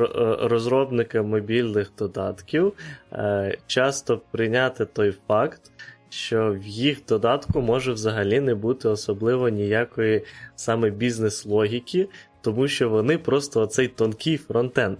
розробникам 0.47 1.29
мобільних 1.29 1.91
додатків 1.97 2.73
е, 3.13 3.57
часто 3.67 4.21
прийняти 4.31 4.85
той 4.85 5.13
факт, 5.27 5.61
що 6.09 6.53
в 6.59 6.65
їх 6.67 7.05
додатку 7.07 7.61
може 7.61 7.93
взагалі 7.93 8.39
не 8.39 8.55
бути 8.55 8.89
особливо 8.89 9.49
ніякої 9.49 10.23
саме 10.55 10.89
бізнес-логіки, 10.89 12.07
тому 12.41 12.67
що 12.67 12.89
вони 12.89 13.17
просто 13.17 13.61
оцей 13.61 13.87
тонкий 13.87 14.37
фронтенд, 14.37 14.97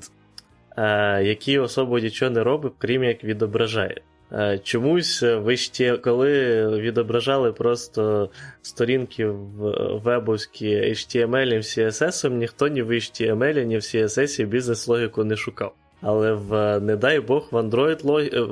який 1.21 1.59
особо 1.59 1.99
нічого 1.99 2.31
не 2.31 2.43
робить, 2.43 2.73
крім 2.77 3.03
як 3.03 3.23
відображає. 3.23 4.01
Е, 4.37 4.59
чомусь 4.63 5.21
в 5.21 5.47
HTML, 5.47 6.01
коли 6.01 6.67
відображали 6.79 7.53
просто 7.53 8.29
сторінки 8.61 9.27
в 9.27 9.73
вебовські 10.03 10.75
HTML 10.75 11.53
і 11.53 11.57
CSS, 11.57 12.29
ніхто 12.29 12.67
ні 12.67 12.81
в 12.81 12.91
HTML, 12.91 13.63
ні 13.63 13.77
в 13.77 13.79
CSS 13.79 14.45
бізнес-логіку 14.45 15.23
не 15.23 15.35
шукав. 15.35 15.73
Але 16.01 16.33
в, 16.33 16.79
не 16.79 16.95
дай 16.95 17.19
Бог, 17.19 17.47
в 17.51 17.55
Android 17.55 18.03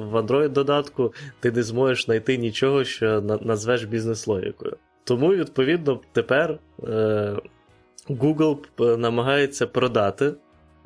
в 0.10 0.16
Android 0.16 0.50
додатку 0.50 1.14
ти 1.40 1.52
не 1.52 1.64
зможеш 1.64 2.06
знайти 2.06 2.38
нічого, 2.38 2.84
що 2.84 3.22
назвеш 3.22 3.84
бізнес-логікою. 3.84 4.78
Тому, 5.04 5.28
відповідно, 5.36 6.00
тепер 6.12 6.58
е, 6.88 7.36
Google 8.10 8.58
намагається 8.98 9.68
продати 9.68 10.26
е, 10.26 10.34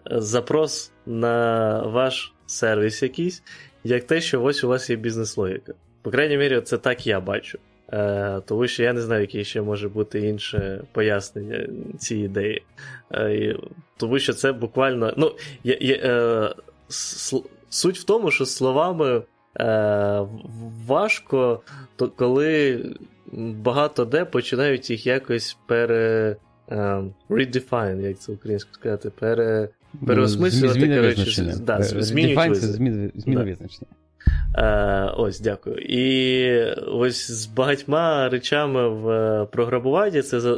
запрос 0.06 0.92
на 1.06 1.80
ваш 1.82 2.34
сервіс 2.46 3.04
якийсь, 3.04 3.44
як 3.88 4.04
те, 4.04 4.22
що 4.22 4.44
ось 4.44 4.64
у 4.64 4.68
вас 4.68 4.90
є 4.90 4.96
бізнес-логіка. 4.96 5.74
По 6.02 6.12
крайній 6.12 6.38
мірі, 6.38 6.62
це 6.62 6.78
так 6.78 7.08
я 7.08 7.20
бачу. 7.20 7.60
Е, 7.94 8.42
Тому 8.46 8.68
що 8.68 8.84
я 8.84 8.94
не 8.94 9.02
знаю, 9.02 9.22
яке 9.22 9.44
ще 9.44 9.62
може 9.62 9.90
бути 9.90 10.20
інше 10.20 10.82
пояснення 10.92 11.68
цієї 11.98 12.26
ідеї. 12.26 12.64
Е, 13.14 13.56
Тому 13.98 14.20
що 14.20 14.34
це 14.34 14.52
буквально. 14.52 15.14
Ну, 15.18 15.32
я, 15.64 15.78
я, 15.82 15.96
е, 15.96 16.56
Суть 17.70 18.00
в 18.00 18.04
тому, 18.04 18.32
що 18.32 18.46
словами 18.46 19.22
е, 19.60 20.28
важко, 20.88 21.62
то 21.96 22.10
коли 22.10 22.86
багато 23.34 24.06
де 24.06 24.26
починають 24.26 24.90
їх 24.90 25.08
якось 25.08 25.58
пере. 25.68 26.36
Um, 26.72 27.14
redefine, 27.30 28.02
як 28.02 28.20
це 28.20 28.32
українською 28.32 28.74
сказати, 28.74 29.10
пере, 29.20 29.70
переосмислювати. 30.06 30.80
Зміни 30.80 31.02
визначення. 31.02 31.56
Да, 31.62 31.78
Redefine 31.78 32.56
це 32.56 32.68
зміни 32.68 33.12
визначення. 33.26 33.92
Е, 34.56 35.14
Ось, 35.18 35.40
дякую. 35.40 35.78
І 35.78 36.74
ось 36.88 37.32
з 37.32 37.46
багатьма 37.46 38.30
речами 38.30 38.90
в 38.90 39.10
е, 39.10 39.46
програмуванні 39.46 40.22
це 40.22 40.58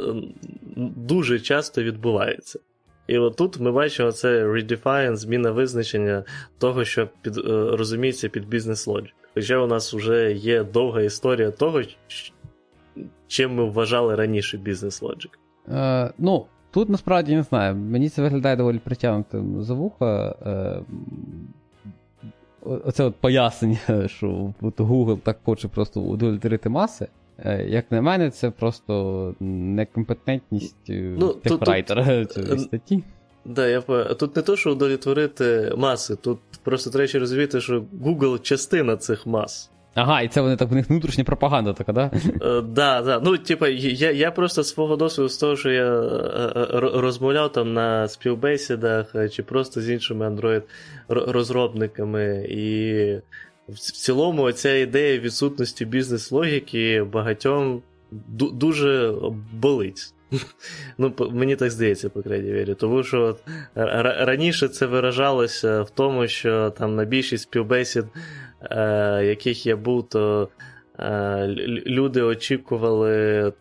дуже 0.96 1.40
часто 1.40 1.82
відбувається. 1.82 2.58
І 3.06 3.18
от 3.18 3.36
тут 3.36 3.60
ми 3.60 3.72
бачимо 3.72 4.12
це 4.12 4.46
redefine, 4.46 5.16
зміна 5.16 5.50
визначення 5.50 6.24
того, 6.58 6.84
що 6.84 7.08
під, 7.22 7.38
е, 7.38 7.42
розуміється 7.76 8.28
під 8.28 8.48
бізнес 8.48 8.86
лоджик. 8.86 9.14
Хоча 9.34 9.58
у 9.58 9.66
нас 9.66 9.94
вже 9.94 10.32
є 10.32 10.64
довга 10.64 11.02
історія 11.02 11.50
того, 11.50 11.82
чим 13.26 13.54
ми 13.54 13.64
вважали 13.64 14.14
раніше 14.14 14.58
бізнес 14.58 15.02
лоджик. 15.02 15.38
Е, 15.68 16.12
ну, 16.18 16.46
тут 16.70 16.88
насправді 16.88 17.34
не 17.34 17.42
знаю. 17.42 17.76
Мені 17.76 18.08
це 18.08 18.22
виглядає 18.22 18.56
доволі 18.56 18.78
притягнутим 18.78 19.62
за 19.62 19.74
вуха. 19.74 20.34
Е, 20.46 20.82
Оце 22.62 23.04
от 23.04 23.14
пояснення, 23.16 23.78
що 24.06 24.54
от 24.60 24.80
Google 24.80 25.18
так 25.18 25.38
хоче 25.44 25.68
просто 25.68 26.00
удовлетворити 26.00 26.68
маси. 26.68 27.08
Е, 27.38 27.64
як 27.68 27.92
на 27.92 28.02
мене, 28.02 28.30
це 28.30 28.50
просто 28.50 29.34
некомпетентність 29.40 30.90
е, 30.90 31.16
ну, 31.18 31.32
техрайтера 31.32 32.24
цієї 32.24 32.58
статті. 32.58 33.02
Да, 33.44 33.68
я 33.68 33.80
Тут 34.14 34.36
не 34.36 34.42
то, 34.42 34.56
що 34.56 34.72
удовлетворити 34.72 35.72
маси, 35.76 36.16
тут 36.16 36.38
просто 36.62 36.90
треба 36.90 37.20
розуміти, 37.20 37.60
що 37.60 37.84
Google 38.02 38.42
частина 38.42 38.96
цих 38.96 39.26
мас. 39.26 39.70
Ага, 39.94 40.22
і 40.22 40.28
це 40.28 40.40
вони 40.40 40.56
так, 40.56 40.72
у 40.72 40.74
них 40.74 40.90
внутрішня 40.90 41.24
пропаганда 41.24 41.72
така, 41.72 41.92
да? 41.92 42.10
Е, 42.42 42.60
да, 42.60 43.02
да. 43.02 43.20
Ну, 43.24 43.38
типа, 43.38 43.68
я 43.68 44.10
я 44.10 44.30
просто 44.30 44.64
свого 44.64 44.96
досвіду 44.96 45.28
з 45.28 45.38
того, 45.38 45.56
що 45.56 45.70
я 45.70 45.84
е, 45.84 45.88
е, 46.60 46.66
розмовляв 46.80 47.52
там 47.52 47.72
на 47.72 48.08
співбесідах 48.08 49.14
чи 49.32 49.42
просто 49.42 49.80
з 49.80 49.90
іншими 49.90 50.28
Android-розробниками. 50.28 52.46
І 52.48 53.04
в 53.68 53.78
цілому 53.78 54.52
ця 54.52 54.74
ідея 54.74 55.18
відсутності 55.18 55.84
бізнес-логіки 55.84 57.02
багатьом 57.02 57.82
дуже 58.52 59.14
болить. 59.52 60.14
Ну, 60.98 61.12
Мені 61.30 61.56
так 61.56 61.70
здається, 61.70 62.08
по 62.08 62.22
крайній 62.22 62.50
мірі. 62.50 62.74
Тому 62.74 63.02
що 63.02 63.36
раніше 63.74 64.68
це 64.68 64.86
виражалося 64.86 65.82
в 65.82 65.90
тому, 65.90 66.28
що 66.28 66.70
там 66.70 66.96
на 66.96 67.04
більшість 67.04 67.42
співбесід 67.42 68.04
яких 69.24 69.66
я 69.66 69.76
був, 69.76 70.08
то 70.08 70.48
е, 70.98 71.46
люди 71.86 72.22
очікували 72.22 73.52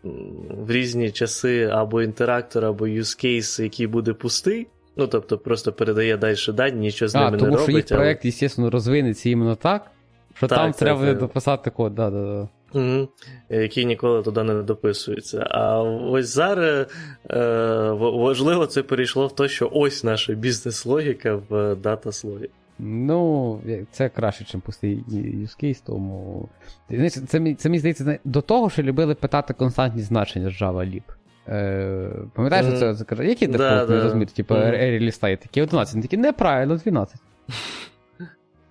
в 0.49 0.71
різні 0.71 1.11
часи 1.11 1.63
або 1.63 2.01
інтерактор, 2.01 2.65
або 2.65 2.87
юзкейс, 2.87 3.59
який 3.59 3.87
буде 3.87 4.13
пустий. 4.13 4.67
Ну, 4.97 5.07
тобто, 5.07 5.37
просто 5.37 5.73
передає 5.73 6.17
далі 6.17 6.35
дані, 6.47 6.79
нічого 6.79 7.09
з 7.09 7.15
ними 7.15 7.27
а, 7.27 7.31
не 7.31 7.37
робить. 7.37 7.51
Тому 7.51 7.63
що 7.63 7.71
їх 7.71 7.85
але... 7.91 7.99
проект, 7.99 8.25
звісно, 8.25 8.69
розвинеться 8.69 9.29
іменно 9.29 9.55
так, 9.55 9.91
що 10.33 10.47
так, 10.47 10.57
там 10.57 10.73
це, 10.73 10.79
треба 10.79 11.01
це... 11.01 11.13
дописати 11.13 11.69
код. 11.69 11.95
да, 11.95 12.09
да, 12.09 12.21
да. 12.21 12.47
Угу. 12.73 13.07
Який 13.49 13.85
ніколи 13.85 14.23
туди 14.23 14.43
не 14.43 14.63
дописується. 14.63 15.47
А 15.51 15.81
ось 15.81 16.27
зараз 16.27 16.87
е, 17.29 17.91
важливо 17.99 18.65
це 18.65 18.83
перейшло 18.83 19.27
в 19.27 19.35
те, 19.35 19.47
що 19.47 19.69
ось 19.73 20.03
наша 20.03 20.33
бізнес-логіка 20.33 21.41
в 21.49 21.75
дата-слої. 21.75 22.49
Ну, 22.79 23.59
це 23.91 24.09
краще, 24.09 24.43
ніж 24.43 24.63
пустий 24.63 25.03
use 25.11 25.63
case, 25.63 25.83
тому. 25.85 26.49
Це, 26.89 27.09
це, 27.09 27.55
це 27.55 27.69
мені 27.69 27.79
здається, 27.79 28.19
до 28.23 28.41
того, 28.41 28.69
що 28.69 28.83
любили 28.83 29.15
питати 29.15 29.53
константні 29.53 30.01
значення 30.01 30.49
з 30.49 30.61
Java 30.61 30.73
Lib. 30.73 31.03
Е, 31.47 32.11
Пам'ятаєш, 32.33 32.65
mm. 32.65 32.79
це, 32.79 32.95
це 32.95 33.03
каже, 33.03 33.25
які 33.25 33.47
дефолтні 33.47 33.95
да, 33.95 34.03
розміри, 34.03 34.31
типу 34.31 34.55
ліста 34.55 35.35
такі 35.35 35.61
11, 35.61 35.93
вони 35.93 36.01
такі 36.01 36.17
неправильно, 36.17 36.77
12. 36.77 37.21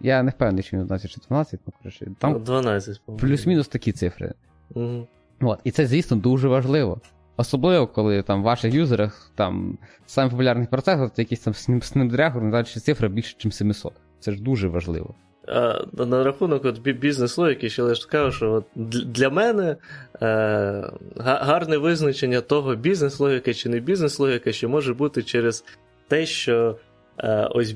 Я 0.01 0.23
не 0.23 0.31
впевнений, 0.31 0.63
чи 0.63 0.77
він 0.77 0.83
11 0.83 1.11
чи 1.11 1.21
12, 1.29 1.61
ну 1.67 1.73
коротше. 1.83 2.07
Там 2.19 2.43
12, 2.43 3.01
плюс-мінус 3.19 3.69
такі 3.69 3.93
цифри. 3.93 4.33
Mm. 4.75 5.07
От, 5.41 5.61
І 5.65 5.71
це, 5.71 5.87
звісно, 5.87 6.17
дуже 6.17 6.49
важливо. 6.49 7.01
Особливо, 7.41 7.87
коли 7.87 8.23
там 8.23 8.41
в 8.41 8.45
ваших 8.45 8.75
юзерах 8.75 9.31
там 9.35 9.79
самий 10.07 10.31
популярний 10.31 10.67
процесор, 10.67 11.11
це 11.11 11.23
якийсь 11.23 11.41
там 11.41 11.53
Snapdragon, 11.55 12.51
далі 12.51 12.65
цифра 12.65 13.09
більше, 13.09 13.37
ніж 13.45 13.55
700. 13.55 13.93
Це 14.21 14.33
ж 14.33 14.43
дуже 14.43 14.69
важливо. 14.69 15.15
А, 15.49 15.85
На 16.07 16.25
рахунок 16.25 16.65
от 16.65 16.79
бізнес-логіки, 16.79 17.71
ще 17.71 17.83
лише 17.83 18.03
скажу, 18.03 18.33
що 18.33 18.53
от 18.53 18.65
для 19.13 19.31
мене 19.31 19.77
е, 20.23 20.91
гарне 21.19 21.77
визначення 21.77 22.41
того, 22.41 22.75
бізнес-логіка 22.77 23.55
чи 23.55 23.69
не 23.69 23.81
бізнес-логіка, 23.81 24.53
ще 24.53 24.69
може 24.69 24.95
бути 24.95 25.23
через 25.23 25.65
те, 26.09 26.27
що 26.27 26.79
е, 27.19 27.49
ось 27.51 27.75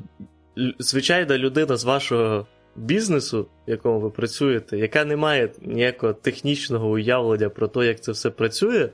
звичайна 0.79 1.39
людина 1.39 1.77
з 1.77 1.85
вашого 1.85 2.47
бізнесу, 2.77 3.47
в 3.67 3.71
якому 3.71 4.01
ви 4.01 4.11
працюєте, 4.11 4.79
яка 4.79 5.05
не 5.05 5.17
має 5.17 5.51
ніякого 5.61 6.13
технічного 6.13 6.91
уявлення 6.91 7.49
про 7.49 7.69
те, 7.69 7.87
як 7.87 8.01
це 8.01 8.13
все 8.13 8.31
працює. 8.31 8.89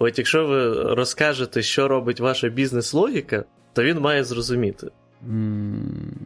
От 0.00 0.18
якщо 0.18 0.46
ви 0.46 0.72
розкажете, 0.94 1.62
що 1.62 1.88
робить 1.88 2.20
ваша 2.20 2.48
бізнес-логіка, 2.48 3.44
то 3.72 3.82
він 3.82 4.00
має 4.00 4.24
зрозуміти. 4.24 4.86
Mm, 5.30 5.80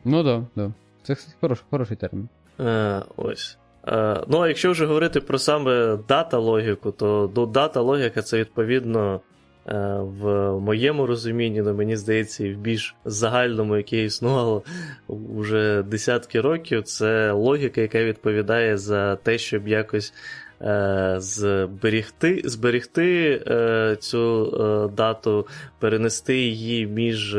ну 0.05 0.25
так, 0.25 0.43
да, 0.57 0.63
да. 0.67 0.73
це 1.03 1.17
хороший, 1.41 1.65
хороший 1.71 1.97
термін. 1.97 2.29
Е, 2.61 3.03
Ось. 3.17 3.59
Е, 3.89 4.21
ну, 4.29 4.41
а 4.41 4.49
якщо 4.49 4.71
вже 4.71 4.87
говорити 4.87 5.21
про 5.21 5.39
саме 5.39 5.99
дата-логіку, 6.09 6.91
то 6.93 7.31
ну, 7.37 7.47
дата-логіка 7.47 8.23
це 8.23 8.39
відповідно 8.39 9.21
е, 9.67 9.99
в 10.01 10.53
моєму 10.61 11.07
розумінні, 11.07 11.63
ну, 11.63 11.75
мені 11.75 11.97
здається, 11.97 12.47
і 12.47 12.55
в 12.55 12.59
більш 12.59 12.95
загальному, 13.05 13.77
яке 13.77 14.05
існувало 14.05 14.63
вже 15.09 15.83
десятки 15.83 16.41
років, 16.41 16.83
це 16.83 17.33
логіка, 17.33 17.81
яка 17.81 18.05
відповідає 18.05 18.79
за 18.79 19.17
те, 19.17 19.39
щоб 19.39 19.69
якось 19.69 20.15
зберігти 21.19 22.43
зберігти 22.45 23.43
е, 23.47 23.97
цю 24.01 24.45
е, 24.47 24.97
дату, 24.97 25.47
перенести 25.79 26.37
її 26.37 26.87
між. 26.87 27.37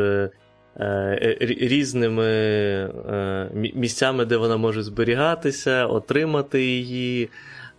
Е, 0.79 1.37
різними 1.39 2.25
е, 2.25 3.49
місцями, 3.53 4.25
де 4.25 4.37
вона 4.37 4.57
може 4.57 4.83
зберігатися, 4.83 5.85
отримати 5.85 6.65
її. 6.65 7.29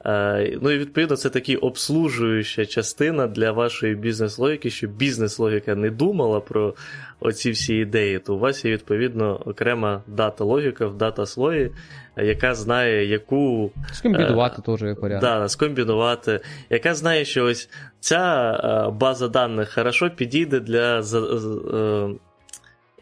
Е, 0.07 0.59
ну 0.63 0.71
і 0.71 0.79
відповідно, 0.79 1.17
це 1.17 1.31
така 1.31 1.55
обслужуюча 1.55 2.67
частина 2.67 3.27
для 3.27 3.53
вашої 3.53 3.95
бізнес-логіки, 3.95 4.71
щоб 4.71 4.91
бізнес-логіка 4.91 5.75
не 5.75 5.91
думала 5.91 6.41
про 6.41 6.75
оці 7.21 7.51
всі 7.51 7.77
ідеї, 7.77 8.19
то 8.19 8.35
у 8.35 8.39
вас 8.39 8.65
є 8.65 8.73
відповідно 8.73 9.41
окрема 9.47 10.03
дата-логіка 10.07 10.87
в 10.87 10.97
дата-слої, 10.97 11.71
яка 12.17 12.55
знає, 12.55 13.07
яку. 13.07 13.73
Скомбінувати 13.93 14.63
теж 14.63 14.83
як 14.83 15.03
варіант. 15.03 15.23
Да, 15.23 15.49
скомбінувати, 15.49 16.41
яка 16.71 16.95
знає, 16.95 17.25
що 17.25 17.45
ось 17.45 17.71
ця 18.01 18.91
база 19.01 19.29
даних 19.29 19.75
хорошо 19.75 20.11
підійде 20.11 20.61
для. 20.61 21.03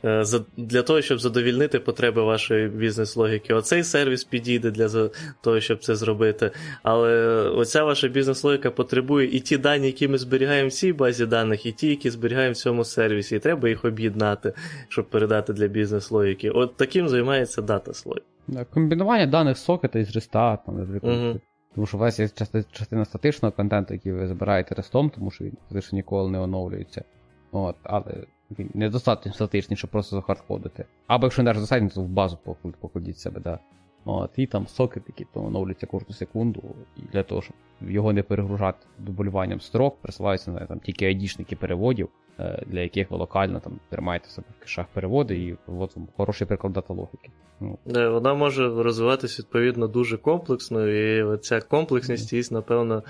Е, 0.04 0.24
для 0.56 0.82
того, 0.82 1.02
щоб 1.02 1.20
задовільнити 1.20 1.78
потреби 1.78 2.22
вашої 2.22 2.68
бізнес-логіки. 2.68 3.54
Оцей 3.54 3.84
сервіс 3.84 4.24
підійде 4.24 4.70
для 4.70 5.08
того, 5.40 5.60
щоб 5.60 5.84
це 5.84 5.94
зробити. 5.96 6.50
Але 6.82 7.10
оця 7.48 7.84
ваша 7.84 8.08
бізнес-логіка 8.08 8.70
потребує 8.70 9.36
і 9.36 9.40
ті 9.40 9.58
дані, 9.58 9.86
які 9.86 10.08
ми 10.08 10.18
зберігаємо 10.18 10.68
в 10.68 10.72
цій 10.72 10.92
базі 10.92 11.26
даних, 11.26 11.66
і 11.66 11.72
ті, 11.72 11.88
які 11.88 12.10
зберігаємо 12.10 12.52
в 12.52 12.56
цьому 12.56 12.84
сервісі. 12.84 13.36
І 13.36 13.38
треба 13.38 13.68
їх 13.68 13.84
об'єднати, 13.84 14.52
щоб 14.88 15.10
передати 15.10 15.52
для 15.52 15.66
бізнес-логіки. 15.66 16.50
От 16.50 16.76
таким 16.76 17.08
займається 17.08 17.62
дата-слой. 17.62 18.22
Комбінування 18.70 19.26
даних 19.26 19.58
сокета 19.58 19.98
із 19.98 20.14
реста, 20.14 20.56
там, 20.56 20.98
угу. 21.02 21.40
Тому 21.74 21.86
що 21.86 21.96
у 21.96 22.00
вас 22.00 22.18
є 22.20 22.28
частина 22.72 23.04
статичного 23.04 23.52
контенту, 23.52 23.94
який 23.94 24.12
ви 24.12 24.28
збираєте 24.28 24.74
рестом, 24.74 25.10
тому 25.10 25.30
що 25.30 25.44
він 25.44 25.56
фактично 25.68 25.96
ніколи 25.96 26.30
не 26.30 26.38
оновлюється. 26.38 27.04
От, 27.52 27.76
Але 27.82 28.14
він 28.58 28.70
недостатньо 28.74 29.32
статичний, 29.32 29.76
щоб 29.76 29.90
просто 29.90 30.16
захардкодити. 30.16 30.84
Або 31.06 31.26
якщо 31.26 31.42
не 31.42 31.52
достатньо, 31.52 31.88
то 31.88 32.00
в 32.00 32.08
базу 32.08 32.38
покладіть 32.80 33.18
себе, 33.18 33.40
да. 33.40 33.58
От, 34.04 34.30
І 34.36 34.46
там 34.46 34.66
сокет, 34.66 35.02
який 35.08 35.26
там 35.34 35.44
оновлюється 35.44 35.86
кожну 35.86 36.14
секунду, 36.14 36.62
і 36.96 37.00
для 37.12 37.22
того, 37.22 37.42
щоб 37.42 37.56
його 37.80 38.12
не 38.12 38.22
перегружати 38.22 38.86
дублюванням 38.98 39.60
строк, 39.60 39.96
присилаються 40.02 40.50
не, 40.50 40.66
там, 40.66 40.80
тільки 40.80 41.06
айдішники 41.06 41.56
переводів, 41.56 42.08
е, 42.38 42.62
для 42.66 42.80
яких 42.80 43.10
ви 43.10 43.16
локально 43.16 43.60
там 43.60 43.80
тримаєте 43.90 44.28
себе 44.28 44.46
в 44.58 44.62
кишах 44.62 44.86
переводи, 44.92 45.36
і 45.36 45.56
от 45.66 45.96
вам 45.96 46.08
хороший 46.16 46.46
приклад 46.46 46.72
дата 46.72 46.94
логіки. 46.94 47.30
Ну. 47.60 47.78
Вона 47.84 48.34
може 48.34 48.68
розвиватися 48.68 49.42
відповідно 49.42 49.88
дуже 49.88 50.16
комплексно, 50.16 50.88
і 50.88 51.38
ця 51.38 51.60
комплексність, 51.60 52.32
mm. 52.32 52.52
напевно, 52.52 53.02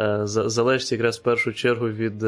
е, 0.00 0.20
залежить 0.24 0.92
якраз 0.92 1.18
в 1.18 1.22
першу 1.22 1.52
чергу 1.52 1.88
від 1.88 2.24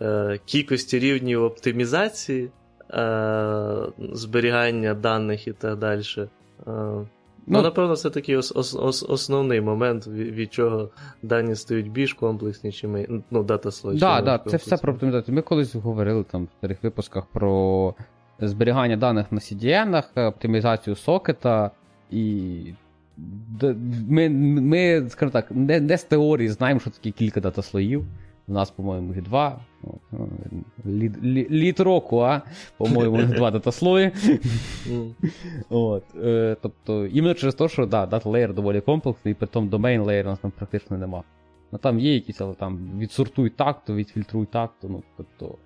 Е, 0.00 0.38
кількості 0.44 0.98
рівнів 0.98 1.42
оптимізації, 1.42 2.50
е, 2.90 3.76
зберігання 4.12 4.94
даних 4.94 5.48
і 5.48 5.52
так 5.52 5.78
далі. 5.78 6.02
Е, 6.18 6.26
ну, 6.66 7.06
ну, 7.46 7.62
напевно, 7.62 7.96
це 7.96 8.10
такий 8.10 8.36
ос- 8.36 8.52
ос- 8.56 8.74
ос- 8.74 9.06
основний 9.08 9.60
момент, 9.60 10.06
від, 10.06 10.34
від 10.34 10.52
чого 10.52 10.90
дані 11.22 11.54
стають 11.54 11.90
більш 11.90 12.12
комплексні, 12.12 12.72
чи 12.72 12.88
ми, 12.88 13.22
ну, 13.30 13.42
data 13.42 13.70
слой. 13.70 13.98
Так, 13.98 14.24
да, 14.24 14.38
да, 14.38 14.50
це 14.50 14.56
все 14.56 14.76
про 14.76 14.92
оптимізацію. 14.92 15.34
Ми 15.34 15.42
колись 15.42 15.74
говорили 15.74 16.24
там 16.24 16.44
в 16.44 16.48
старих 16.58 16.82
випусках 16.82 17.26
про 17.32 17.94
зберігання 18.40 18.96
даних 18.96 19.32
на 19.32 19.38
CDN, 19.38 20.28
оптимізацію 20.28 20.96
сокета, 20.96 21.70
і 22.10 22.52
ми, 24.08 24.28
ми 24.28 25.06
скажімо 25.08 25.30
так, 25.32 25.46
не, 25.50 25.80
не 25.80 25.98
з 25.98 26.04
теорії 26.04 26.48
знаємо, 26.48 26.80
що 26.80 26.90
таке 26.90 27.10
кілька 27.10 27.40
data 27.40 27.62
слоїв. 27.62 28.04
У 28.48 28.52
нас, 28.52 28.70
по-моєму, 28.70 29.14
їх 29.14 29.22
два. 29.22 29.60
Lead, 30.86 31.24
lead 31.50 31.80
року, 31.80 32.18
а? 32.18 32.42
По-моєму, 32.76 33.16
їх 33.16 33.30
два 33.30 33.50
data 33.50 33.74
слої. 33.74 34.10
От. 35.70 36.04
Е, 36.24 36.56
Тобто, 36.62 37.06
іменно 37.06 37.34
через 37.34 37.54
те, 37.54 37.68
що 37.68 37.86
да, 37.86 38.06
data 38.06 38.30
layer 38.30 38.54
доволі 38.54 38.80
комплексний, 38.80 39.32
і 39.32 39.34
при 39.34 39.46
тому 39.46 39.68
domain 39.68 40.02
layer 40.02 40.26
у 40.26 40.30
нас 40.30 40.38
там 40.38 40.50
практично 40.50 40.98
нема. 40.98 41.22
Ну 41.72 41.78
там 41.78 41.98
є 41.98 42.14
якісь, 42.14 42.40
але 42.40 42.54
там 42.54 42.90
відсортуй 42.98 43.50
так, 43.50 43.84
то 43.84 43.94
відфільтруй 43.94 44.46
так, 44.46 44.70
то 44.80 44.88
ну, 44.88 45.02
тобто 45.16 45.58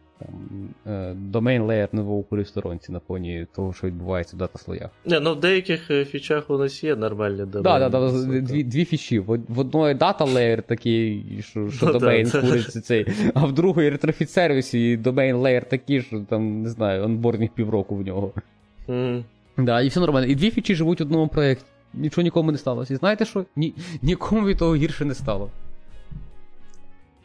Domain 1.32 1.66
layer 1.66 1.88
не 1.92 2.02
в 2.02 2.46
сторонці 2.46 2.92
на 2.92 3.00
фоні 3.00 3.46
того, 3.54 3.72
що 3.72 3.86
відбувається 3.86 4.36
в 4.36 4.38
дата-слоях. 4.38 4.90
Не, 5.04 5.20
ну 5.20 5.34
в 5.34 5.40
деяких 5.40 5.90
е, 5.90 6.04
фічах 6.04 6.50
у 6.50 6.58
нас 6.58 6.84
є 6.84 6.96
нормальні 6.96 7.44
домен. 7.44 7.62
Так, 7.62 7.90
да, 7.90 8.10
да, 8.10 8.40
дві 8.40 8.64
дві 8.64 8.84
фічі. 8.84 9.18
В, 9.18 9.38
в 9.48 9.58
одної 9.58 9.94
дата 9.94 10.24
layer 10.24 10.62
такий, 10.62 11.24
що 11.42 11.70
що 11.70 11.86
домейн 11.92 12.30
куриться 12.30 12.80
цей, 12.80 13.06
а 13.34 13.46
в 13.46 13.52
другої 13.52 13.90
ретрофіт 13.90 14.30
сервісі 14.30 14.96
домейн 14.96 15.36
layer 15.36 15.68
такий, 15.68 16.02
що 16.02 16.20
там, 16.20 16.62
не 16.62 16.68
знаю, 16.68 17.04
онбордних 17.04 17.50
півроку 17.50 17.96
в 17.96 18.02
нього. 18.02 18.32
Mm. 18.88 19.24
Да, 19.58 19.80
І 19.80 19.88
все 19.88 20.00
нормально. 20.00 20.26
І 20.26 20.34
дві 20.34 20.50
фічі 20.50 20.74
живуть 20.74 21.00
в 21.00 21.02
одному 21.02 21.28
проєкті. 21.28 21.64
Нічого 21.94 22.22
нікому 22.22 22.52
не 22.52 22.58
сталося. 22.58 22.94
І 22.94 22.96
знаєте 22.96 23.24
що? 23.24 23.44
Ні, 23.56 23.74
Нікому 24.02 24.46
від 24.46 24.58
того 24.58 24.76
гірше 24.76 25.04
не 25.04 25.14
стало. 25.14 25.50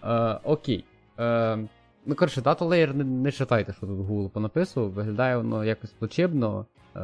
Е, 0.03 0.37
окей. 0.43 0.83
Е, 1.19 1.57
Ну, 2.05 2.15
коротше, 2.15 2.41
data 2.41 2.65
layer 2.65 2.95
не, 2.95 3.03
не 3.03 3.31
читайте, 3.31 3.73
що 3.73 3.87
тут 3.87 3.99
Google 3.99 4.29
понаписував, 4.29 4.91
виглядає 4.91 5.37
воно 5.37 5.65
якось 5.65 5.91
плачебно 5.91 6.65
е, 6.95 6.99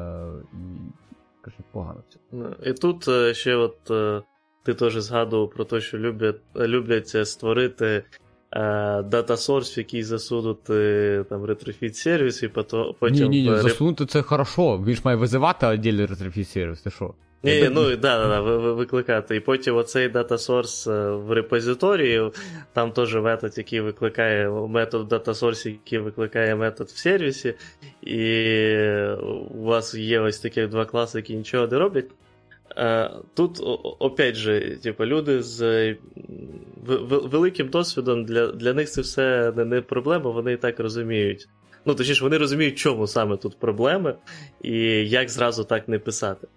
і 0.53 0.91
коротше, 1.41 1.63
погано. 1.71 2.03
Ну, 2.31 2.55
і 2.65 2.73
тут 2.73 3.07
е, 3.07 3.33
ще 3.33 3.55
от 3.55 3.91
е, 3.91 4.21
ти 4.63 4.73
теж 4.73 4.95
згадував 4.95 5.49
про 5.49 5.65
те, 5.65 5.81
що 5.81 5.97
люблять 5.97 6.39
люблять 6.55 7.27
створити 7.27 7.85
е, 7.85 8.03
data 9.03 9.37
source, 9.37 9.77
в 9.77 9.79
який 9.79 10.03
засунути 10.03 11.25
там 11.29 11.45
Retrofit 11.45 11.95
сервіс, 11.95 12.43
і 12.43 12.47
потім. 12.47 13.29
Ні, 13.29 13.29
ні, 13.29 13.49
ні, 13.49 13.57
засунути 13.57 14.05
це 14.05 14.21
хорошо. 14.21 14.77
Він 14.77 14.95
ж 14.95 15.01
має 15.05 15.17
визивати 15.17 15.69
віддільний 15.69 16.05
ретрофіт 16.05 16.49
сервіс, 16.49 16.81
ти 16.81 16.89
що? 16.89 17.13
Ні, 17.43 17.69
ну 17.71 17.95
да, 17.95 17.95
да, 17.95 18.27
да, 18.27 18.41
викликати. 18.71 19.35
І 19.35 19.39
потім 19.39 19.75
оцей 19.75 20.09
дата 20.09 20.35
source 20.35 20.91
е, 20.91 21.11
в 21.11 21.31
репозиторії, 21.31 22.31
там 22.73 22.91
теж 22.91 23.15
метод, 23.15 23.57
який 23.57 23.81
викликає 23.81 24.49
метод 24.49 25.13
data 25.13 25.33
source, 25.33 25.67
який 25.67 25.99
викликає 25.99 26.55
метод 26.55 26.87
в 26.87 26.97
сервісі, 26.97 27.53
і 28.01 28.45
у 29.55 29.63
вас 29.63 29.95
є 29.95 30.19
ось 30.19 30.39
такі 30.39 30.67
два 30.67 30.85
класи, 30.85 31.17
які 31.17 31.35
нічого 31.35 31.67
не 31.67 31.77
роблять. 31.77 32.07
Е, 32.77 33.11
тут, 33.33 33.59
опять 33.99 34.35
же, 34.35 34.77
типу, 34.83 35.05
люди 35.05 35.41
з 35.41 35.95
великим 37.07 37.67
досвідом 37.67 38.25
для 38.25 38.47
для 38.47 38.73
них 38.73 38.89
це 38.89 39.01
все 39.01 39.53
не 39.55 39.81
проблема, 39.81 40.31
вони 40.31 40.53
і 40.53 40.57
так 40.57 40.79
розуміють. 40.79 41.47
Ну, 41.85 41.95
точніше, 41.95 42.23
вони 42.23 42.37
розуміють, 42.37 42.77
чому 42.77 43.07
саме 43.07 43.37
тут 43.37 43.59
проблеми, 43.59 44.15
і 44.61 44.79
як 45.09 45.29
зразу 45.29 45.63
так 45.63 45.87
не 45.87 45.99
писати. 45.99 46.47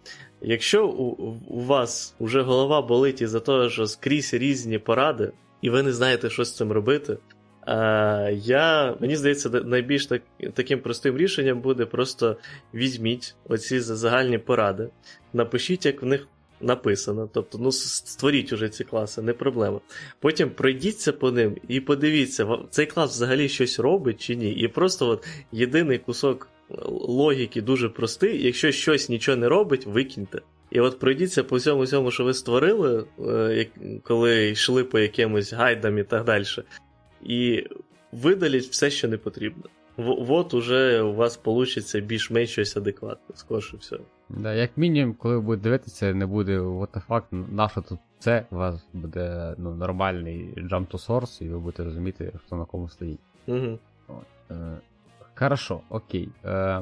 Якщо 0.44 0.86
у, 0.88 1.32
у 1.48 1.60
вас 1.60 2.14
вже 2.20 2.42
голова 2.42 2.82
болить 2.82 3.22
із-за 3.22 3.40
того, 3.40 3.70
що 3.70 3.86
скрізь 3.86 4.34
різні 4.34 4.78
поради, 4.78 5.32
і 5.62 5.70
ви 5.70 5.82
не 5.82 5.92
знаєте, 5.92 6.30
що 6.30 6.44
з 6.44 6.56
цим 6.56 6.72
робити, 6.72 7.18
а, 7.66 8.30
я, 8.32 8.96
мені 9.00 9.16
здається, 9.16 9.48
найбільш 9.48 10.06
так, 10.06 10.22
таким 10.54 10.80
простим 10.80 11.16
рішенням 11.16 11.60
буде 11.60 11.86
просто 11.86 12.36
візьміть 12.74 13.34
оці 13.48 13.80
загальні 13.80 14.38
поради, 14.38 14.88
напишіть, 15.32 15.86
як 15.86 16.02
в 16.02 16.06
них 16.06 16.28
написано. 16.60 17.30
Тобто, 17.32 17.58
ну, 17.58 17.72
створіть 17.72 18.52
уже 18.52 18.68
ці 18.68 18.84
класи, 18.84 19.22
не 19.22 19.32
проблема. 19.32 19.80
Потім 20.20 20.50
пройдіться 20.50 21.12
по 21.12 21.30
ним 21.30 21.56
і 21.68 21.80
подивіться, 21.80 22.58
цей 22.70 22.86
клас 22.86 23.10
взагалі 23.10 23.48
щось 23.48 23.78
робить 23.78 24.20
чи 24.20 24.36
ні. 24.36 24.50
І 24.52 24.68
просто 24.68 25.08
от 25.08 25.26
єдиний 25.52 25.98
кусок 25.98 26.48
логіки 27.08 27.62
дуже 27.62 27.88
простий. 27.88 28.42
Якщо 28.42 28.72
щось 28.72 29.08
нічого 29.08 29.36
не 29.36 29.48
робить, 29.48 29.86
викиньте. 29.86 30.40
І 30.70 30.80
от 30.80 30.98
пройдіться 30.98 31.44
по 31.44 31.56
всьому 31.56 31.82
всьому, 31.82 32.10
що 32.10 32.24
ви 32.24 32.34
створили, 32.34 33.04
е, 33.28 33.66
коли 34.02 34.48
йшли 34.50 34.84
по 34.84 34.98
якимось 34.98 35.52
гайдам 35.52 35.98
і 35.98 36.04
так 36.04 36.24
далі. 36.24 36.44
І 37.24 37.66
видаліть 38.12 38.64
все, 38.64 38.90
що 38.90 39.08
не 39.08 39.16
потрібно. 39.18 39.62
в- 39.96 40.32
от 40.32 40.54
уже 40.54 41.02
у 41.02 41.14
вас 41.14 41.40
вийде 41.44 42.00
більш-менш 42.00 42.50
щось 42.50 42.76
адекватне, 42.76 43.34
скорше 43.36 43.76
все. 43.76 43.98
Да, 44.28 44.54
як 44.54 44.70
мінімум, 44.76 45.14
коли 45.14 45.34
ви 45.34 45.40
будете 45.40 45.62
дивитися, 45.62 46.14
не 46.14 46.26
буде 46.26 46.58
what 46.60 46.88
the 46.88 47.02
fuck, 47.08 47.22
наше 47.52 47.82
тут 47.88 47.98
це, 48.18 48.46
у 48.50 48.56
вас 48.56 48.86
буде 48.92 49.54
ну, 49.58 49.74
нормальний 49.74 50.48
jump 50.56 50.86
to 50.86 51.06
source, 51.08 51.42
і 51.42 51.48
ви 51.48 51.58
будете 51.58 51.84
розуміти, 51.84 52.32
хто 52.46 52.56
на 52.56 52.64
кому 52.64 52.88
стоїть. 52.88 53.20
Угу. 53.46 53.78
Е, 54.50 54.54
хорошо, 55.34 55.80
окей. 55.90 56.28
Е, 56.44 56.80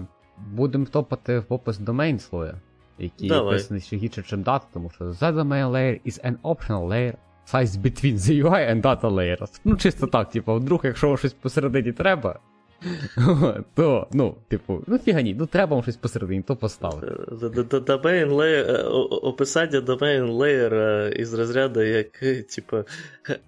будемо 0.50 0.84
топати 0.86 1.38
в 1.38 1.44
опис 1.48 1.80
domain 1.80 2.18
слоя, 2.18 2.54
який 2.98 3.28
Давай. 3.28 3.54
описаний 3.54 3.82
ще 3.82 3.96
гірше, 3.96 4.22
чим 4.22 4.42
дата, 4.42 4.66
тому 4.72 4.90
що 4.90 5.04
the 5.04 5.32
domain 5.34 5.70
layer 5.70 6.00
is 6.06 6.26
an 6.30 6.34
optional 6.42 6.88
layer 6.88 7.14
size 7.52 7.66
between 7.82 8.16
the 8.16 8.44
UI 8.44 8.70
and 8.74 8.82
data 8.82 9.10
layers. 9.10 9.60
Ну, 9.64 9.76
чисто 9.76 10.06
так, 10.06 10.30
типу, 10.30 10.54
вдруг, 10.54 10.80
якщо 10.84 11.08
вам 11.08 11.18
щось 11.18 11.32
посередині 11.32 11.92
треба, 11.92 12.38
то, 13.74 14.06
ну, 14.12 14.34
типу, 14.48 14.82
ну 14.86 14.98
фігані, 14.98 15.34
ну 15.38 15.46
треба 15.46 15.76
вам 15.76 15.82
щось 15.82 15.96
посередині, 15.96 16.42
то 16.42 16.56
поставити. 16.56 17.06
Domain 17.06 18.30
layer, 18.34 18.70
е, 18.70 18.82
о- 18.84 19.08
о- 19.10 19.16
описання 19.16 19.80
domain 19.80 20.32
layer 20.36 20.74
е, 20.74 21.12
із 21.16 21.34
розряду 21.34 21.82
як, 21.82 22.22
е, 22.22 22.42
типу, 22.42 22.76
е, 23.30 23.38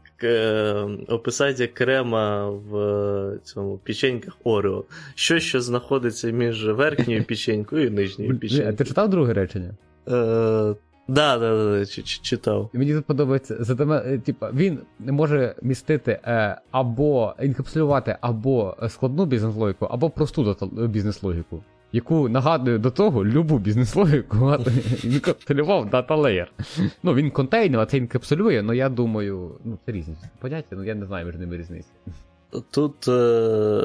описання 1.09 1.67
крема 1.67 2.51
в 2.51 2.77
е, 2.77 3.39
цьому 3.45 3.79
печеньках 3.79 4.37
Орео. 4.45 4.85
Що 5.15 5.39
що 5.39 5.61
знаходиться 5.61 6.31
між 6.31 6.69
верхньою 6.69 7.25
печенькою 7.29 7.87
і 7.87 7.91
нижньою 7.91 8.39
А 8.69 8.73
ти 8.73 8.85
читав 8.85 9.09
друге 9.11 9.33
речення? 9.33 9.71
Е, 10.09 10.75
Да, 11.09 11.39
да, 11.39 11.39
да, 11.39 11.79
да, 11.79 11.87
чи- 11.87 12.03
чи- 12.03 12.23
читав. 12.23 12.71
Мені 12.73 12.95
тут 12.95 13.05
подобається, 13.05 13.77
е, 14.07 14.19
типа, 14.19 14.51
він 14.51 14.79
може 14.99 15.55
містити 15.63 16.21
е, 16.25 16.61
або 16.71 17.35
інкапсулювати 17.43 18.17
або 18.21 18.77
складну 18.89 19.27
бізнес-логіку, 19.27 19.85
або 19.85 20.11
просту 20.11 20.57
бізнес-логіку, 20.89 21.63
яку 21.95 22.29
нагадую 22.29 22.79
до 22.79 22.91
того, 22.91 23.25
любу 23.25 23.59
бізнес-логіку 23.59 24.55
інкапсулював 25.05 25.91
дата 25.91 26.17
леєр. 26.17 26.53
Ну, 27.03 27.15
він 27.15 27.31
контейнер, 27.31 27.81
а 27.81 27.87
це 27.87 27.97
інкапсулює, 27.97 28.63
але 28.65 28.77
я 28.77 28.89
думаю, 28.89 29.51
ну, 29.65 29.79
це 29.87 29.93
різні 29.93 30.15
поняття, 30.41 30.77
ну 30.77 30.85
я 30.85 30.95
не 30.95 31.07
знаю 31.07 31.27
між 31.27 31.37
ними 31.37 31.57
різниці. 31.57 31.89
Тут 32.71 33.09
е, 33.09 33.83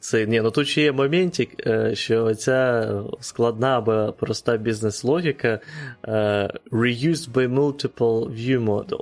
це, 0.00 0.26
ні, 0.26 0.40
ну 0.40 0.50
тут 0.50 0.68
ще 0.68 0.82
є 0.82 0.92
моментик, 0.92 1.66
е, 1.66 1.94
що 1.94 2.34
ця 2.34 2.90
складна 3.20 3.78
або 3.78 4.14
проста 4.18 4.56
бізнес-логіка 4.56 5.60
е, 6.04 6.50
reused 6.72 7.32
by 7.32 7.54
multiple 7.54 8.30
view 8.30 8.64
model. 8.64 9.00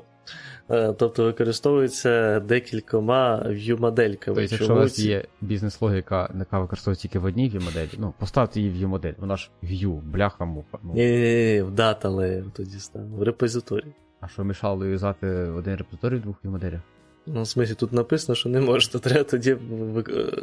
Е, 0.70 0.92
Тобто 0.92 1.24
використовується 1.24 2.40
декількома 2.40 3.42
view-модельками. 3.46 4.24
Тобто, 4.24 4.40
якщо 4.40 4.74
у 4.74 4.76
вас 4.76 4.98
є 4.98 5.24
бізнес-логіка, 5.40 6.32
яка 6.38 6.58
використовується 6.60 7.02
тільки 7.02 7.18
в 7.18 7.24
одній 7.24 7.50
view-моделі, 7.50 7.88
ну, 7.98 8.14
поставте 8.18 8.60
її 8.60 8.72
в 8.72 8.76
view-модель, 8.88 9.14
вона 9.18 9.36
ж 9.36 9.50
view, 9.62 10.00
бляха 10.00 10.44
муха. 10.44 10.78
Ну, 10.82 10.92
Ні, 10.94 11.10
ні, 11.10 11.18
ні, 11.54 11.62
в 11.62 11.70
дата 11.70 12.08
layer 12.08 12.44
тоді 12.52 12.78
став, 12.78 13.02
в 13.08 13.22
репозиторії. 13.22 13.92
а 14.20 14.28
що 14.28 14.44
мішало 14.44 14.86
юзати 14.86 15.26
один 15.28 15.76
репозиторій 15.76 16.16
в 16.16 16.20
двох 16.20 16.36
view-моделях? 16.44 16.80
Ну, 17.26 17.42
в 17.42 17.46
смислі, 17.48 17.74
тут 17.74 17.92
написано, 17.92 18.36
що 18.36 18.48
не 18.48 18.60
можна. 18.60 19.00
Треба 19.00 19.24
тоді 19.24 19.56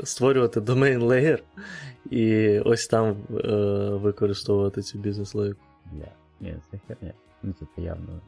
створювати 0.04 0.60
domain 0.60 1.00
layer 1.00 1.40
і 2.10 2.60
ось 2.60 2.88
там 2.88 3.16
е, 3.32 3.48
використовувати 3.94 4.82
цю 4.82 4.98
бізнес-логіку. 4.98 5.60
Бля, 5.92 6.12
ні, 6.42 6.56
це 6.72 6.80
херня. 6.88 7.14
Ну, 7.44 7.54
це 7.60 7.82
явно. 7.82 8.22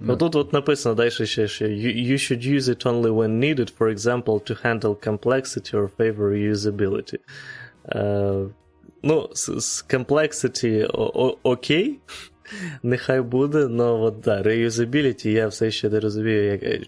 Ну 0.00 0.16
тут 0.16 0.36
от 0.36 0.52
написано 0.52 0.94
далі 0.94 1.10
ще, 1.10 1.48
що 1.48 1.64
you, 1.64 2.10
you 2.10 2.12
should 2.12 2.54
use 2.54 2.62
it 2.62 2.86
only 2.86 3.10
when 3.10 3.40
needed, 3.40 3.72
for 3.78 3.96
example, 3.96 4.50
to 4.50 4.66
handle 4.66 4.94
complexity 5.08 5.74
or 5.74 5.88
favor 5.98 6.52
usability. 6.52 7.18
Е, 7.88 8.44
ну, 9.02 9.28
з, 9.32 9.60
з 9.60 9.84
complexity 9.90 10.90
о- 10.92 11.38
окей, 11.42 11.98
нехай 12.82 13.20
буде, 13.20 13.58
але 13.58 13.84
от, 13.84 14.20
да, 14.20 14.42
reusability 14.42 15.28
я 15.28 15.48
все 15.48 15.70
ще 15.70 15.88
не 15.90 16.00
розумію, 16.00 16.44
як, 16.44 16.62
е, 16.62 16.80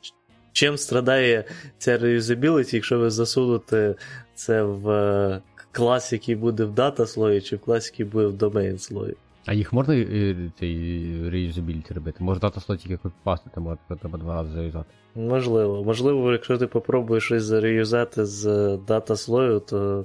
чим 0.52 0.78
страдає 0.78 1.44
ця 1.78 1.98
reusability, 1.98 2.74
якщо 2.74 2.98
ви 2.98 3.11
засунете 3.11 3.94
це 4.34 4.62
в 4.62 4.90
е, 4.90 5.40
клас, 5.72 6.12
який 6.12 6.34
буде 6.34 6.64
в 6.64 6.72
дата 6.72 7.07
слої, 7.07 7.40
чи 7.40 7.57
в 7.57 7.61
клас, 7.61 7.90
який 7.90 8.07
буде 8.07 8.26
в 8.26 8.34
domain 8.34 8.78
слої. 8.78 9.14
А 9.47 9.53
їх 9.55 9.72
можна 9.72 9.95
е, 9.95 10.36
цей 10.59 11.30
реюзабіліті 11.30 11.95
робити? 11.95 12.24
Може 12.24 12.40
дата 12.40 12.61
слот 12.61 12.78
тільки 12.78 12.97
копіпастити, 12.97 13.61
може 13.61 13.78
треба 14.01 14.18
два 14.18 14.34
рази 14.34 14.51
зав'язати. 14.53 14.95
Можливо. 15.14 15.84
Можливо, 15.84 16.32
якщо 16.32 16.59
ти 16.59 16.66
попробуєш 16.66 17.24
щось 17.24 17.42
зареюзати 17.42 18.24
з 18.24 18.76
дата 18.88 19.16
слою, 19.16 19.61
то 19.61 20.05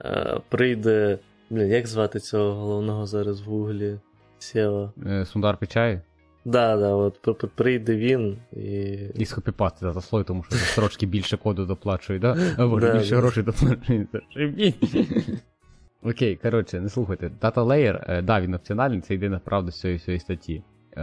е, 0.00 0.40
прийде. 0.48 1.18
Блін, 1.50 1.68
як 1.68 1.86
звати 1.86 2.20
цього 2.20 2.54
головного 2.54 3.06
зараз 3.06 3.40
в 3.40 3.44
Гуглі? 3.44 3.98
Сєва. 4.38 4.92
Е, 5.06 5.24
Сундар 5.24 5.56
Пічай 5.56 6.00
Да, 6.44 6.76
да, 6.76 6.94
от 6.94 7.44
прийде 7.54 7.96
він 7.96 8.38
і. 8.52 8.98
і 9.14 9.24
скопіпасти 9.24 9.86
дата 9.86 10.00
слой, 10.00 10.24
тому 10.24 10.42
що 10.42 10.56
за 10.56 10.74
трошки 10.74 11.06
більше 11.06 11.36
коду 11.36 11.66
доплачує, 11.66 12.18
да? 12.18 12.36
Або 12.58 12.78
більше 12.78 13.16
грошей 13.16 13.42
доплачує. 13.42 14.06
Окей, 16.04 16.36
коротше, 16.36 16.80
не 16.80 16.88
слухайте. 16.88 17.30
Data 17.40 17.64
Layer, 17.64 18.04
е, 18.08 18.22
да, 18.22 18.40
він 18.40 18.54
опціональний, 18.54 19.00
це 19.00 19.14
єдина 19.14 19.38
правда 19.44 19.70
з 19.70 19.80
цієї 19.80 19.98
всієї 19.98 20.20
статті. 20.20 20.62
Е, 20.96 21.00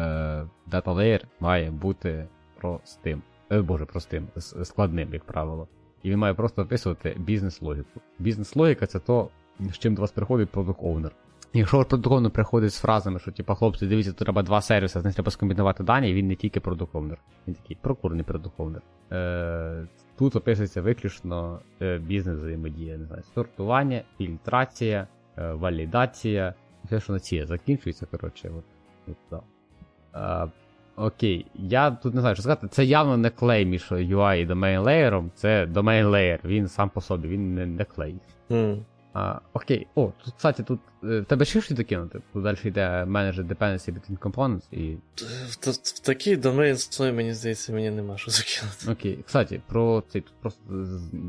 Data 0.71 0.95
Layer 0.95 1.21
має 1.39 1.71
бути 1.71 2.27
простим. 2.59 3.21
Е, 3.51 3.61
Боже, 3.61 3.85
простим, 3.85 4.27
складним, 4.63 5.13
як 5.13 5.23
правило. 5.23 5.67
І 6.03 6.09
він 6.09 6.17
має 6.17 6.33
просто 6.33 6.61
описувати 6.61 7.15
бізнес-логіку. 7.19 8.01
Бізнес-логіка 8.19 8.85
це 8.85 8.99
то, 8.99 9.29
з 9.59 9.77
чим 9.77 9.95
до 9.95 10.01
вас 10.01 10.11
приходить 10.11 10.49
продукт 10.49 10.79
оунер 10.83 11.11
Якщо 11.53 11.85
продукт 11.85 12.07
оунер 12.07 12.31
приходить 12.31 12.73
з 12.73 12.79
фразами, 12.79 13.19
що 13.19 13.31
типа 13.31 13.55
хлопці, 13.55 13.87
дивіться, 13.87 14.11
тут 14.11 14.25
треба 14.25 14.43
два 14.43 14.61
сервіси, 14.61 15.01
з 15.01 15.05
них 15.05 15.13
треба 15.13 15.31
скомбінувати 15.31 15.83
дані, 15.83 16.13
він 16.13 16.27
не 16.27 16.35
тільки 16.35 16.59
продукт 16.59 16.95
оунер 16.95 17.17
він 17.47 17.55
такий 17.55 17.77
прокурний 17.81 18.23
продукт 18.23 18.59
оунер 18.59 18.81
Е, 19.11 19.87
Тут 20.21 20.35
описується 20.35 20.81
виключно 20.81 21.59
е, 21.81 21.97
бізнес 21.97 22.37
взаємодія, 22.37 22.97
не 22.97 23.05
знаю, 23.05 23.23
сортування, 23.35 24.01
фільтрація, 24.17 25.07
е, 25.37 25.53
валідація, 25.53 26.53
все, 26.83 26.99
що 26.99 27.13
на 27.13 27.19
ці 27.19 27.45
закінчується, 27.45 28.05
коротше, 28.05 28.51
от, 28.57 28.63
от 29.07 29.17
да. 29.31 30.45
Е, 30.45 30.51
Окей, 30.95 31.45
я 31.55 31.91
тут 31.91 32.13
не 32.13 32.21
знаю, 32.21 32.35
що 32.35 32.41
сказати. 32.41 32.67
Це 32.67 32.85
явно 32.85 33.17
не 33.17 33.29
клей 33.29 33.65
між 33.65 33.91
UI 33.91 34.35
і 34.35 34.47
domain 34.47 34.83
layer, 34.83 35.29
це 35.35 35.65
domain 35.65 36.09
layer, 36.09 36.39
він 36.45 36.67
сам 36.67 36.89
по 36.89 37.01
собі, 37.01 37.27
він 37.27 37.55
не, 37.55 37.65
не 37.65 37.85
клей. 37.85 38.15
М. 38.51 38.85
А, 39.13 39.39
окей, 39.53 39.87
о, 39.95 40.11
тут, 40.25 40.33
кстати, 40.33 40.63
тут 40.63 40.79
е, 41.03 41.19
в 41.19 41.25
тебе 41.25 41.45
ще 41.45 41.61
щось 41.61 41.77
докинути? 41.77 42.21
Тут 42.33 42.43
далі 42.43 42.57
йде 42.63 43.05
менеджер 43.05 43.45
dependency 43.45 43.93
between 43.93 44.17
components 44.19 44.73
і. 44.73 44.97
В, 45.15 45.67
в, 45.67 45.71
в 45.71 45.99
такий 45.99 46.35
домен 46.37 46.77
слой, 46.77 47.11
мені 47.11 47.33
здається, 47.33 47.73
мені 47.73 47.89
нема 47.91 48.17
що 48.17 48.31
закинути. 48.31 48.91
Окей, 48.91 49.23
кстати, 49.25 49.61
про 49.67 50.03
цей 50.09 50.21
тут 50.21 50.33
просто 50.41 50.61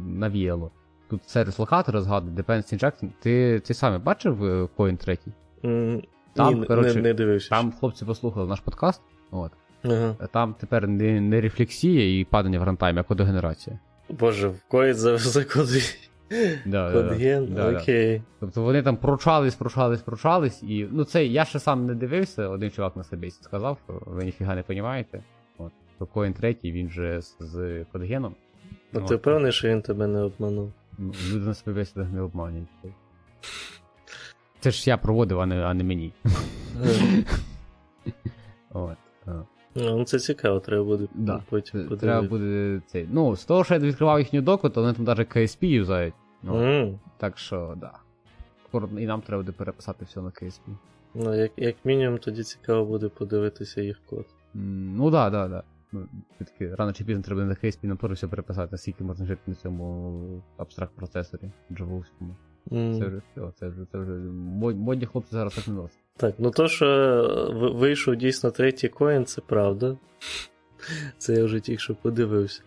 навіяло. 0.08 0.70
Тут 1.10 1.28
сервіс 1.28 1.58
локатора 1.58 2.02
згадує, 2.02 2.34
dependency 2.36 2.74
injection. 2.84 3.08
Ти 3.20 3.60
цей 3.64 3.76
саме 3.76 3.98
бачив 3.98 4.44
е, 4.44 4.68
Coin 4.76 4.96
3? 4.96 5.18
М, 5.64 6.02
Там, 6.34 6.54
ні, 6.54 6.60
не- 6.60 6.66
коротше, 6.66 6.94
не, 6.94 7.02
не 7.02 7.14
дивився. 7.14 7.48
Там 7.48 7.72
хлопці 7.72 8.04
послухали 8.04 8.48
наш 8.48 8.60
подкаст. 8.60 9.02
От. 9.30 9.52
Ага. 9.84 10.16
Там 10.32 10.54
тепер 10.60 10.88
не, 10.88 11.20
не 11.20 11.40
рефлексія 11.40 12.20
і 12.20 12.24
падання 12.24 12.58
в 12.58 12.62
рантаймі, 12.62 13.00
а 13.00 13.02
кодогенерація. 13.02 13.78
Боже, 14.08 14.48
в 14.48 14.62
кої 14.68 14.92
за, 14.92 15.18
за 15.18 15.44
коди. 15.44 15.82
Да, 16.66 16.92
да, 16.92 17.02
да. 17.02 17.08
Кодген, 17.08 17.46
Да, 17.54 17.70
да. 17.72 17.78
окей. 17.80 18.22
Тобто 18.40 18.62
вони 18.62 18.82
там 18.82 18.96
прочались, 18.96 19.54
прочались, 19.54 20.02
прочались, 20.02 20.62
і 20.62 20.88
ну 20.92 21.04
це 21.04 21.26
я 21.26 21.44
ще 21.44 21.58
сам 21.58 21.86
не 21.86 21.94
дивився, 21.94 22.48
один 22.48 22.70
чувак 22.70 22.96
на 22.96 23.04
собі 23.04 23.30
сказав, 23.30 23.78
що 23.84 24.02
ви 24.06 24.24
ніфіга 24.24 24.54
не 24.54 24.64
розумієте. 24.68 25.22
От. 25.58 25.72
То 25.98 26.06
Коін 26.06 26.32
третій, 26.32 26.72
він 26.72 26.90
же 26.90 27.20
з, 27.20 27.36
з 27.40 27.84
кодгеном. 27.92 28.34
А 28.94 29.00
ти 29.00 29.16
впевнений, 29.16 29.52
що 29.52 29.68
він 29.68 29.82
тебе 29.82 30.06
не 30.06 30.20
обманув? 30.22 30.72
Ну, 30.98 31.12
Люди 31.32 31.46
на 31.46 31.54
себе 31.54 31.84
не 32.12 32.20
обманюють. 32.20 32.68
Це 34.60 34.70
ж 34.70 34.90
я 34.90 34.96
проводив, 34.96 35.40
а 35.40 35.46
не, 35.46 35.64
а 35.64 35.74
не 35.74 35.84
мені. 35.84 36.12
Е, 36.84 37.24
От. 38.72 38.96
е. 39.28 39.32
Ну, 39.74 40.04
це 40.04 40.18
цікаво, 40.18 40.60
треба 40.60 40.84
буде 40.84 41.06
Да. 41.14 41.42
потім 41.50 41.72
подивитися. 41.72 42.00
Треба 42.06 42.28
буде 42.28 42.80
цей. 42.86 43.08
Ну, 43.12 43.36
з 43.36 43.44
того, 43.44 43.64
що 43.64 43.74
я 43.74 43.80
відкривав 43.80 44.18
їхню 44.18 44.42
доку, 44.42 44.68
то 44.70 44.80
вони 44.80 44.92
там 44.92 45.04
навіть 45.04 45.36
KSP 45.36 45.64
юзають. 45.64 46.14
От. 46.46 46.62
М, 46.62 46.98
Так 47.16 47.38
що, 47.38 47.74
да. 47.76 47.92
І 48.98 49.06
нам 49.06 49.20
треба 49.22 49.42
буде 49.42 49.52
переписати 49.52 50.04
все 50.04 50.20
на 50.20 50.28
KSP. 50.30 50.60
Ну, 51.14 51.34
як, 51.34 51.52
як 51.56 51.76
мінімум, 51.84 52.18
тоді 52.18 52.42
цікаво 52.42 52.84
буде 52.84 53.08
подивитися 53.08 53.82
їх 53.82 54.00
код. 54.06 54.26
М, 54.54 54.96
Ну 54.96 55.10
да, 55.10 55.30
да, 55.30 55.48
да. 55.48 55.62
Ну, 55.92 56.08
таки, 56.38 56.74
рано 56.74 56.92
чи 56.92 57.04
пізно 57.04 57.22
треба 57.22 57.44
на 57.44 57.54
KSP 57.54 57.84
на 57.84 58.14
все 58.14 58.28
переписати, 58.28 58.68
наскільки 58.72 59.04
можна 59.04 59.26
жити 59.26 59.40
на 59.46 59.54
цьому 59.54 60.42
абстракт 60.56 60.92
процесорі 60.96 61.50
джавовському. 61.72 62.36
М. 62.72 62.98
Це 63.00 63.06
вже 63.06 63.16
все, 63.32 63.52
це 63.58 63.68
вже 63.68 63.86
це 63.92 63.98
вже 63.98 64.12
модні 64.12 65.06
хлопці 65.06 65.30
зараз 65.32 65.54
так 65.54 65.68
не 65.68 65.74
носять. 65.74 65.98
Так, 66.16 66.34
ну 66.38 66.50
то, 66.50 66.68
що 66.68 67.72
вийшов 67.74 68.16
дійсно 68.16 68.50
третій 68.50 68.88
коін, 68.88 69.24
це 69.24 69.40
правда. 69.40 69.96
Це 71.18 71.34
я 71.34 71.44
вже 71.44 71.60
тільки 71.60 71.78
що 71.78 71.94
подивився. 71.94 72.62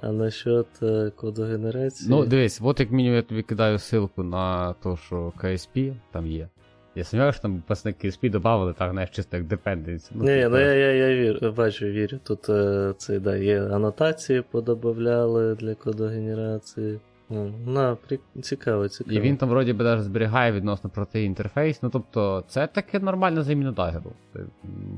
А 0.00 0.12
насчет 0.12 0.66
е, 0.82 1.12
коду 1.16 1.42
генерації. 1.42 2.10
Ну, 2.10 2.26
дивись, 2.26 2.60
от 2.62 2.80
як 2.80 2.90
мінімум 2.90 3.16
я 3.16 3.22
тобі 3.22 3.42
кидаю 3.42 3.76
ссылку 3.76 4.22
на 4.22 4.72
те, 4.72 4.96
що 5.06 5.32
KSP 5.42 5.94
там 6.12 6.26
є. 6.26 6.48
Я 6.94 7.04
сумніваюся, 7.04 7.38
що 7.38 7.42
там 7.42 7.62
власне 7.68 7.90
KSP 7.90 8.30
додавали, 8.30 8.72
так, 8.72 8.90
знаєш, 8.90 9.10
чисто 9.10 9.36
як 9.36 9.46
dependency. 9.46 10.10
Ну, 10.14 10.24
Ні, 10.24 10.48
ну 10.50 10.58
я 10.58 10.74
я, 10.74 10.92
я 10.92 11.16
вір, 11.16 11.52
бачу, 11.52 11.86
вірю. 11.86 12.18
Тут 12.24 12.48
е, 12.48 12.94
це, 12.98 13.20
да, 13.20 13.36
є 13.36 13.64
анотації 13.64 14.42
подобавляли 14.50 15.54
для 15.54 15.74
кодогенерації. 15.74 17.00
На, 17.66 17.96
при... 18.08 18.18
цікаво, 18.42 18.88
цікаво. 18.88 19.16
І 19.16 19.20
він 19.20 19.36
там 19.36 19.48
вроді 19.48 19.72
би 19.72 19.84
навіть 19.84 20.04
зберігає 20.04 20.52
відносно 20.52 20.90
прості 20.90 21.24
інтерфейс. 21.24 21.82
Ну 21.82 21.90
тобто, 21.92 22.44
це 22.48 22.66
таке 22.66 23.00
нормальна 23.00 23.42
заміна 23.42 23.72
Dagger 23.72 24.02
у. 24.02 24.12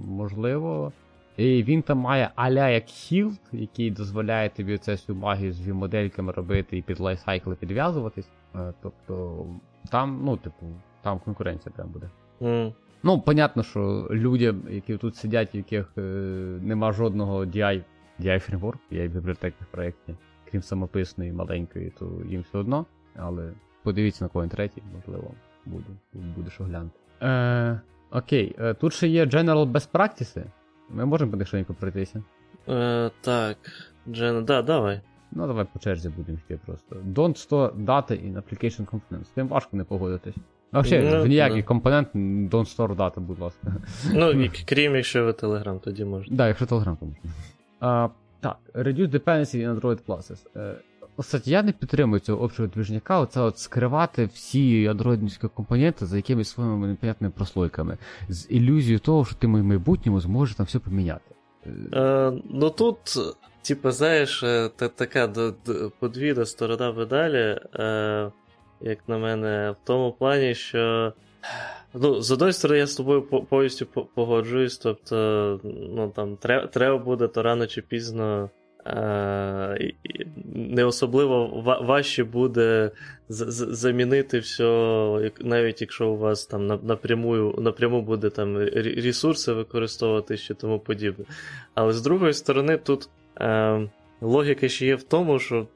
Можливо. 0.06 0.92
І 1.36 1.62
він 1.62 1.82
там 1.82 1.98
має 1.98 2.30
аля 2.34 2.68
як 2.68 2.84
Hilt, 2.84 3.40
який 3.52 3.90
дозволяє 3.90 4.48
тобі 4.48 4.78
цю 4.78 4.92
всю 4.92 5.16
магію 5.16 5.52
з 5.52 5.68
модельками 5.68 6.32
робити 6.32 6.78
і 6.78 6.82
під 6.82 7.00
lifecycle 7.00 7.49
и 7.49 7.54
підв'язуватись. 7.54 8.28
Тобто, 8.82 9.46
там, 9.90 10.20
ну, 10.24 10.36
типу, 10.36 10.66
там 11.02 11.18
конкуренція 11.18 11.72
прям 11.76 11.88
буде. 11.88 12.10
Mm. 12.40 12.72
Ну, 13.02 13.20
понятно, 13.20 13.62
що 13.62 14.08
люди, 14.10 14.54
які 14.70 14.96
тут 14.96 15.16
сидять, 15.16 15.54
в 15.54 15.56
яких 15.56 15.92
е, 15.98 16.00
нема 16.62 16.92
жодного 16.92 17.44
DI, 17.44 17.82
DI 18.20 18.38
фреймворк, 18.38 18.80
DI 18.92 19.08
бібліотеки 19.08 19.56
в 19.60 19.66
проєкті, 19.66 20.14
крім 20.50 20.62
самописної 20.62 21.32
маленької, 21.32 21.92
то 21.98 22.10
їм 22.28 22.40
все 22.40 22.58
одно. 22.58 22.86
Але 23.16 23.52
подивіться 23.82 24.24
на 24.24 24.28
когось 24.28 24.50
третій, 24.50 24.82
можливо, 24.94 25.30
буде, 25.66 25.86
буде 26.12 26.50
що 26.50 26.64
глянути. 26.64 26.98
Е, 27.22 27.80
Окей, 28.10 28.56
е, 28.58 28.74
тут 28.74 28.92
ще 28.92 29.08
є 29.08 29.24
General 29.24 29.72
Best 29.72 29.90
Practices. 29.92 30.44
Ми 30.90 31.04
можемо 31.04 31.30
по 31.30 31.36
них 31.36 31.48
швидко 31.48 31.74
пройтися? 31.74 32.22
Е, 32.68 33.10
Так, 33.20 33.56
Джен, 34.08 34.44
да, 34.44 34.62
давай. 34.62 35.00
Ну, 35.32 35.46
давай 35.46 35.66
по 35.72 35.78
черзі 35.78 36.08
будемо 36.08 36.38
йти 36.38 36.58
просто. 36.66 36.96
Don't 36.96 37.48
store 37.48 37.84
data 37.84 38.10
in 38.12 38.34
application 38.34 38.86
components. 38.86 39.24
З 39.24 39.28
тим 39.28 39.48
важко 39.48 39.76
не 39.76 39.84
погодитись. 39.84 40.34
А 40.72 40.80
взагалі, 40.80 41.08
Ну, 41.12 41.22
в 41.22 41.26
ніякий 41.26 41.62
да. 41.62 41.66
компонент 41.68 42.08
don't 42.14 42.76
store 42.76 42.96
data, 42.96 43.20
будь 43.20 43.38
ласка. 43.38 43.72
Ну, 44.12 44.30
і 44.30 44.50
крім, 44.64 44.96
якщо 44.96 45.24
ви 45.24 45.30
Telegram, 45.30 45.80
тоді 45.80 46.04
можна. 46.04 46.36
Да, 46.36 46.48
якщо 46.48 46.64
Telegram, 46.64 46.96
то 46.96 47.06
можна. 47.06 47.20
А, 47.80 48.08
так, 48.40 48.56
reduce 48.74 49.08
dependency 49.10 49.56
in 49.56 49.80
Android 49.80 50.04
classes. 50.06 50.46
Кстати, 51.18 51.50
я 51.50 51.62
не 51.62 51.72
підтримую 51.72 52.20
цього 52.20 52.42
общого 52.42 52.68
движняка, 52.68 53.20
оце 53.20 53.40
от 53.40 53.58
скривати 53.58 54.28
всі 54.34 54.86
андроїдівські 54.86 55.48
компоненти 55.48 56.06
за 56.06 56.16
якимись 56.16 56.48
своїми 56.48 56.86
непонятними 56.86 57.32
прослойками. 57.36 57.98
З 58.28 58.50
ілюзією 58.50 58.98
того, 58.98 59.24
що 59.24 59.34
ти 59.34 59.46
в 59.46 59.50
майбутньому 59.50 60.20
зможеш 60.20 60.56
там 60.56 60.66
все 60.66 60.78
поміняти. 60.78 61.34
Е, 61.92 62.32
ну 62.50 62.70
тут, 62.70 62.98
типу, 63.62 63.90
знаєш, 63.90 64.42
е, 64.42 64.70
та, 64.76 64.88
така 64.88 65.52
подвійна 66.00 66.44
сторона 66.44 66.92
медалі, 66.92 67.60
е, 67.74 68.30
як 68.80 68.98
на 69.08 69.18
мене, 69.18 69.70
в 69.70 69.86
тому 69.86 70.12
плані, 70.12 70.54
що. 70.54 71.12
Ну, 71.94 72.20
з 72.20 72.30
одної 72.30 72.52
сторони, 72.52 72.78
я 72.78 72.86
з 72.86 72.94
тобою 72.94 73.22
повністю 73.22 73.86
погоджуюсь, 74.14 74.78
тобто, 74.78 75.60
ну 75.64 76.12
там 76.16 76.36
треба 76.72 76.98
буде, 76.98 77.28
то 77.28 77.42
рано 77.42 77.66
чи 77.66 77.82
пізно. 77.82 78.50
Е, 78.86 79.92
не 80.54 80.84
особливо 80.84 81.62
важче 81.82 82.24
буде 82.24 82.90
замінити 83.28 84.38
все, 84.38 85.32
навіть 85.40 85.80
якщо 85.80 86.08
у 86.08 86.16
вас 86.16 86.46
там 86.46 86.66
на- 86.66 86.78
напряму, 86.82 87.54
напряму 87.58 88.02
буде 88.02 88.30
там 88.30 88.58
ресурси 88.96 89.52
використовувати 89.52 90.36
чи 90.36 90.54
тому 90.54 90.78
подібне. 90.78 91.24
Але 91.74 91.92
з 91.92 92.02
другої 92.02 92.32
сторони, 92.32 92.76
тут 92.76 93.08
е, 93.40 93.88
логіка 94.20 94.68
ще 94.68 94.86
є 94.86 94.94
в 94.94 95.02
тому, 95.02 95.38
що 95.38 95.66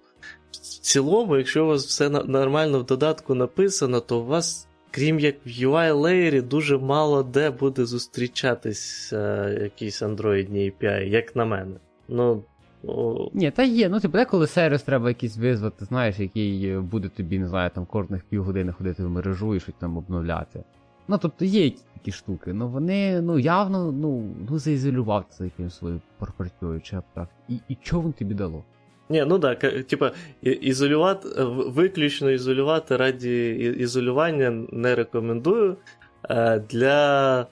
в 0.51 0.57
цілому, 0.57 1.37
якщо 1.37 1.65
у 1.65 1.69
вас 1.69 1.87
все 1.87 2.09
нормально 2.09 2.79
в 2.81 2.87
додатку 2.87 3.35
написано, 3.35 4.01
то 4.01 4.21
у 4.21 4.25
вас, 4.25 4.69
крім 4.91 5.21
як 5.21 5.35
в 5.47 5.49
UI-леєрі, 5.49 6.43
дуже 6.43 6.79
мало 6.79 7.23
де 7.23 7.51
буде 7.51 7.85
зустрічатись 7.85 9.13
е, 9.13 9.59
якийсь 9.63 10.03
Android 10.03 10.51
API, 10.51 11.05
як 11.05 11.37
на 11.37 11.45
мене. 11.45 11.77
Ну, 12.09 12.45
ну, 12.83 13.31
Ні, 13.35 13.51
та 13.51 13.63
є, 13.63 13.89
ну 13.89 14.01
типу, 14.01 14.19
деколи 14.19 14.47
сервіс 14.47 14.83
треба 14.83 15.09
якийсь 15.09 15.37
визвати, 15.37 15.85
знаєш, 15.85 16.19
який 16.19 16.69
е, 16.69 16.81
буде 16.81 17.09
тобі, 17.09 17.39
не 17.39 17.49
знаю, 17.49 17.71
там 17.75 17.87
кожних 17.87 18.25
півгодини 18.25 18.73
ходити 18.73 19.05
в 19.05 19.11
мережу 19.11 19.55
і 19.55 19.61
щось 19.61 19.75
там 19.79 19.97
обновляти. 19.97 20.65
Ну, 21.09 21.19
тобто 21.19 21.45
є 21.45 21.65
якісь 21.65 21.85
такі 21.95 22.13
штуки, 22.13 22.53
ну 22.53 22.69
вони 22.69 23.21
ну 23.21 23.39
явно 23.39 23.93
ну, 23.93 24.35
ну 24.51 24.59
заізолював 24.59 25.25
це 25.31 25.45
якимось 25.45 25.77
своєю 25.77 26.01
пропрацюю 26.19 26.81
чи 26.81 27.01
так. 27.15 27.29
І, 27.49 27.59
і 27.69 27.75
чого 27.75 28.03
він 28.03 28.13
тобі 28.13 28.35
дало? 28.35 28.65
Ні, 29.11 29.25
ну 29.29 29.39
так, 29.39 29.59
да, 29.61 29.83
типа, 29.83 30.13
ізолювати, 30.43 31.29
е, 31.39 31.45
виключно 31.45 32.31
ізолювати 32.31 32.97
раді 32.97 33.49
ізолювання 33.79 34.51
не 34.73 34.95
рекомендую. 34.95 35.77
Е, 36.31 36.59
Для 36.71 37.41
е, 37.41 37.47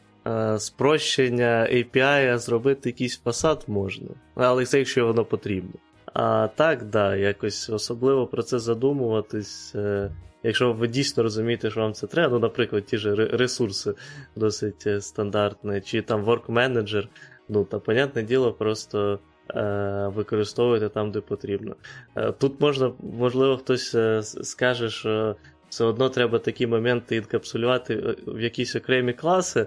спрощення 0.59 1.69
API 1.73 2.39
зробити 2.39 2.89
якийсь 2.89 3.19
фасад 3.19 3.65
можна, 3.67 4.09
але 4.35 4.65
це 4.65 4.79
якщо 4.79 5.07
воно 5.07 5.25
потрібно. 5.25 5.73
А 6.15 6.49
так, 6.55 6.85
да, 6.85 7.17
якось 7.17 7.71
особливо 7.71 8.27
про 8.27 8.43
це 8.43 8.59
задумуватись. 8.59 9.73
е, 9.75 10.11
Якщо 10.43 10.73
ви 10.73 10.89
дійсно 10.89 11.23
розумієте, 11.23 11.71
що 11.71 11.81
вам 11.81 11.93
це 11.93 12.07
треба, 12.07 12.33
ну, 12.35 12.39
наприклад, 12.39 12.85
ті 12.85 12.99
ж 12.99 13.15
ресурси 13.15 13.95
досить 14.37 14.87
е, 14.87 15.01
стандартні, 15.01 15.81
чи 15.81 16.03
там 16.03 16.25
Work 16.25 16.47
Manager, 16.47 17.09
ну, 17.49 17.65
та, 17.65 17.79
понятне 17.79 18.23
діло, 18.23 18.53
просто 18.53 19.19
е, 19.55 20.11
використовуйте 20.15 20.89
там, 20.89 21.11
де 21.11 21.21
потрібно. 21.21 21.77
Е, 22.17 22.33
Тут 22.33 22.61
можна, 22.61 22.93
можливо, 23.19 23.57
хтось 23.57 23.95
е, 23.95 24.23
скаже, 24.23 24.91
що 24.91 25.37
все 25.69 25.85
одно 25.85 26.09
треба 26.09 26.39
такі 26.39 26.67
моменти 26.67 27.17
інкапсулювати 27.17 27.95
е, 27.95 28.17
в 28.27 28.41
якісь 28.41 28.77
окремі 28.77 29.13
класи. 29.13 29.67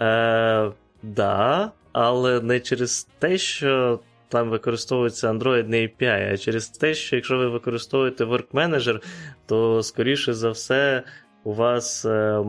Е, 0.00 0.70
да, 1.02 1.72
але 1.92 2.40
не 2.40 2.60
через 2.60 3.08
те, 3.18 3.38
що 3.38 4.00
там 4.28 4.50
використовується 4.50 5.32
Android 5.32 5.68
не 5.68 5.76
API, 5.76 6.32
а 6.32 6.36
через 6.36 6.68
те, 6.68 6.94
що 6.94 7.16
якщо 7.16 7.38
ви 7.38 7.48
використовуєте 7.48 8.24
Work 8.24 8.50
Manager, 8.52 9.02
то 9.46 9.82
скоріше 9.82 10.34
за 10.34 10.50
все. 10.50 11.02
У 11.44 11.52
вас 11.52 12.04
е, 12.04 12.44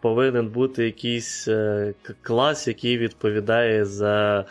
повинен 0.00 0.48
бути 0.48 0.84
якийсь 0.84 1.48
е, 1.48 1.94
клас, 2.22 2.68
який 2.68 2.98
відповідає 2.98 3.84
за 3.84 4.44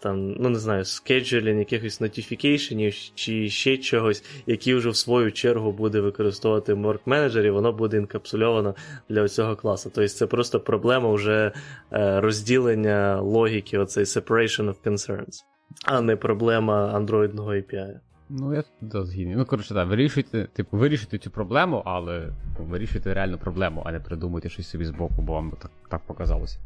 там, 0.00 0.32
ну 0.32 0.48
не 0.48 0.58
знаю, 0.58 0.84
скеджулінг 0.84 1.58
якихось 1.58 2.00
нотіфікейшенів 2.00 2.94
чи 3.14 3.48
ще 3.48 3.76
чогось, 3.76 4.24
які 4.46 4.74
вже 4.74 4.90
в 4.90 4.96
свою 4.96 5.32
чергу 5.32 5.72
буде 5.72 6.00
використовувати 6.00 6.74
Work 6.74 7.04
Manager, 7.06 7.42
і 7.42 7.50
воно 7.50 7.72
буде 7.72 7.96
інкапсульовано 7.96 8.74
для 9.08 9.28
цього 9.28 9.56
класу. 9.56 9.90
Тобто 9.94 10.08
це 10.08 10.26
просто 10.26 10.60
проблема 10.60 11.12
вже 11.12 11.52
е, 11.92 12.20
розділення 12.20 13.20
логіки, 13.20 13.78
оцей 13.78 14.04
separation 14.04 14.64
of 14.68 14.74
concerns, 14.84 15.44
а 15.84 16.00
не 16.00 16.16
проблема 16.16 16.92
андроїдного 16.94 17.54
API. 17.54 18.00
Ну, 18.30 18.54
я 18.54 18.64
тут 18.92 19.06
згідний. 19.06 19.36
Ну, 19.36 19.44
коротше, 19.44 19.74
так, 19.74 19.88
вирішуйте, 19.88 20.44
типу, 20.44 20.76
вирішуйте 20.76 21.18
цю 21.18 21.30
проблему, 21.30 21.82
але 21.84 22.20
типу, 22.20 22.70
вирішуйте 22.70 23.14
реальну 23.14 23.38
проблему, 23.38 23.82
а 23.86 23.92
не 23.92 24.00
придумуйте 24.00 24.48
щось 24.48 24.68
собі 24.68 24.84
збоку, 24.84 25.22
бо 25.22 25.32
вам 25.32 25.50
так, 25.50 25.70
так 25.88 26.00
показалося. 26.06 26.58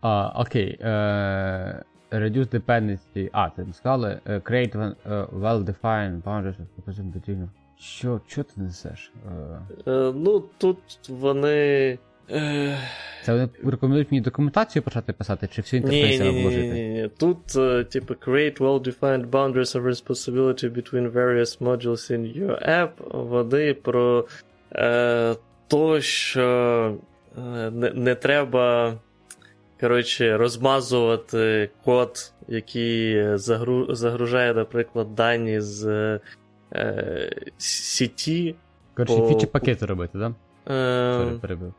А, 0.00 0.32
окей. 0.36 0.78
Е, 0.80 1.82
reduce 2.10 2.60
dependency. 2.60 3.28
А, 3.32 3.50
це 3.56 3.64
ми 3.64 3.72
сказали. 3.72 4.20
Е, 4.26 4.38
create 4.38 4.76
one, 4.76 4.94
е, 5.06 5.26
well-defined 5.32 6.22
boundaries 6.22 6.54
of 6.86 7.12
between. 7.12 7.48
Що, 7.78 8.20
що 8.26 8.42
ти 8.42 8.52
несеш? 8.56 9.12
Е, 9.86 9.90
Е, 9.90 10.12
ну, 10.14 10.44
тут 10.58 10.78
вони. 11.08 11.98
Е... 12.30 12.78
це 13.22 13.32
вони 13.32 13.48
рекомендують 13.64 14.12
мені 14.12 14.20
документацію 14.20 14.82
почати 14.82 15.12
писати, 15.12 15.48
чи 15.52 15.62
всю 15.62 15.82
інтерфейс 15.82 16.20
ні, 16.20 16.32
ні, 16.32 16.56
ні, 16.56 16.72
ні. 16.72 17.10
Тут, 17.18 17.46
типу, 17.90 18.14
create 18.14 18.58
well-defined 18.58 19.30
boundaries 19.30 19.76
of 19.76 19.82
responsibility 19.82 20.68
between 20.68 21.12
various 21.12 21.60
modules 21.60 22.10
in 22.12 22.38
your 22.38 22.68
app. 22.68 22.90
Вони 23.28 23.74
про 23.74 24.26
е, 24.72 25.34
то, 25.68 26.00
що 26.00 26.96
не, 27.72 27.90
не 27.94 28.14
треба. 28.14 28.94
Коротше, 29.80 30.36
розмазувати 30.36 31.70
код, 31.84 32.32
який 32.48 33.26
загру, 33.38 33.94
загружає, 33.94 34.54
наприклад, 34.54 35.14
дані 35.14 35.60
з 35.60 35.86
е, 36.72 37.30
сіті. 37.58 38.54
Коротше, 38.94 39.16
по- 39.16 39.28
фічі 39.28 39.46
пакети 39.46 39.86
робити, 39.86 40.18
так? 40.18 40.32
Да? 40.66 40.74
Е, 40.74 41.38
перебив. 41.40 41.74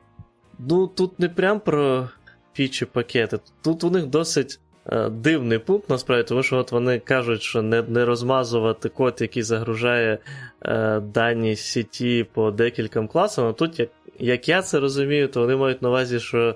Ну, 0.60 0.88
тут 0.88 1.20
не 1.20 1.30
прям 1.30 1.60
про 1.60 2.10
фічі 2.54 2.86
пакети. 2.86 3.40
Тут 3.62 3.84
у 3.84 3.90
них 3.90 4.06
досить 4.06 4.60
е, 4.86 5.10
дивний 5.10 5.60
пункт, 5.60 5.90
насправді, 5.90 6.28
тому 6.28 6.44
що 6.44 6.58
от 6.58 6.72
вони 6.72 7.00
кажуть, 7.00 7.42
що 7.42 7.62
не, 7.62 7.82
не 7.82 8.06
розмазувати 8.06 8.90
код, 8.90 9.18
який 9.20 9.44
загружає 9.44 10.18
е, 10.66 11.00
дані 11.00 11.56
сіті 11.56 12.26
по 12.34 12.52
декільком 12.52 13.08
класам. 13.08 13.48
А 13.48 13.54
тут, 13.54 13.80
як, 13.80 13.90
як 14.20 14.50
я 14.50 14.62
це 14.62 14.80
розумію, 14.80 15.28
то 15.28 15.42
вони 15.42 15.56
мають 15.56 15.82
на 15.82 15.90
увазі, 15.90 16.20
що 16.20 16.56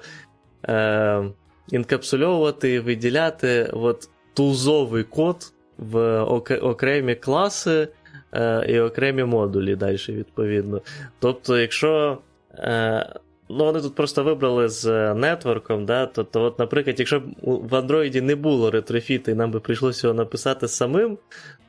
е, 0.67 1.23
інкапсульовувати 1.71 2.79
виділяти 2.79 3.69
от, 3.73 4.09
тулзовий 4.33 5.03
код, 5.03 5.51
в 5.77 6.21
окремі 6.61 7.15
класи 7.15 7.87
е, 8.33 8.65
і 8.69 8.79
окремі 8.79 9.23
модулі 9.23 9.75
далі, 9.75 9.97
відповідно. 10.09 10.81
Тобто, 11.19 11.57
якщо. 11.57 12.17
Е, 12.53 13.15
Ну, 13.49 13.65
вони 13.65 13.81
тут 13.81 13.95
просто 13.95 14.23
вибрали 14.23 14.69
з 14.69 15.13
нетворком, 15.13 15.85
да, 15.85 16.05
то, 16.05 16.27
от, 16.33 16.59
наприклад, 16.59 16.99
якщо 16.99 17.19
б 17.19 17.23
в 17.41 17.73
Android 17.73 18.21
не 18.21 18.35
було 18.35 18.71
ретрофіта 18.71 19.31
і 19.31 19.33
нам 19.33 19.51
би 19.51 19.59
прийшлося 19.59 20.07
його 20.07 20.17
написати 20.17 20.67
самим, 20.67 21.17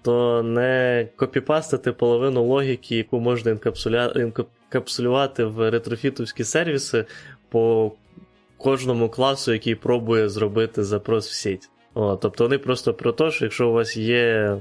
то 0.03 0.43
не 0.43 1.09
копіпастити 1.17 1.93
половину 1.93 2.45
логіки, 2.45 2.97
яку 2.97 3.21
можна 3.21 3.59
інкапсулювати 4.17 5.45
в 5.45 5.71
ретрофітовські 5.71 6.45
сервіси 6.45 7.05
по 7.49 7.93
кожному 8.59 9.09
класу, 9.09 9.53
який 9.53 9.75
пробує 9.75 10.29
зробити 10.29 10.85
запрос 10.85 11.29
в 11.29 11.33
сіть. 11.33 11.71
О, 11.95 12.17
Тобто 12.17 12.45
вони 12.45 12.59
просто 12.59 12.95
про 12.95 13.13
те, 13.13 13.31
що 13.31 13.45
якщо 13.45 13.69
у 13.69 13.73
вас 13.73 13.97
є 13.97 14.57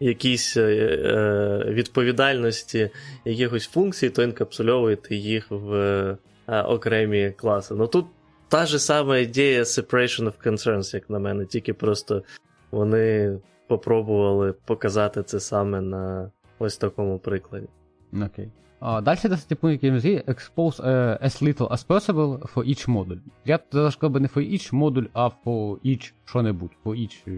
якісь 0.00 0.56
е, 0.56 0.62
е, 0.62 1.70
відповідальності 1.70 2.90
якихось 3.24 3.66
функцій, 3.66 4.10
то 4.10 4.22
інкапсульовуєте 4.22 5.16
їх 5.16 5.46
в 5.50 5.74
е, 5.74 6.62
окремі 6.62 7.32
класи. 7.36 7.74
Ну 7.74 7.86
тут 7.86 8.06
та 8.48 8.66
ж 8.66 8.78
сама 8.78 9.18
ідея 9.18 9.62
separation 9.62 10.24
of 10.24 10.32
concerns, 10.46 10.94
як 10.94 11.10
на 11.10 11.18
мене, 11.18 11.46
тільки 11.46 11.74
просто 11.74 12.22
вони 12.70 13.38
попробували 13.66 14.52
показати 14.52 15.22
це 15.22 15.40
саме 15.40 15.80
на 15.80 16.30
ось 16.58 16.76
такому 16.76 17.18
прикладі. 17.18 17.66
Окей. 18.12 18.48
А, 18.48 18.67
Далі 18.80 19.18
досить 19.24 19.60
пункт, 19.60 19.72
який 19.72 19.90
назві 19.90 20.22
expose 20.26 20.84
uh, 20.84 21.24
as 21.24 21.42
little 21.42 21.68
as 21.68 21.86
possible 21.86 22.54
for 22.54 22.68
each 22.68 22.88
module. 22.88 23.18
Я 23.44 23.58
сказав 23.70 24.10
би 24.10 24.20
не 24.20 24.28
for 24.28 24.52
each 24.52 24.74
module, 24.74 25.08
а 25.12 25.30
for 25.44 25.78
each 25.84 26.12
що-небудь, 26.24 26.70
for 26.84 26.94
each, 26.96 27.28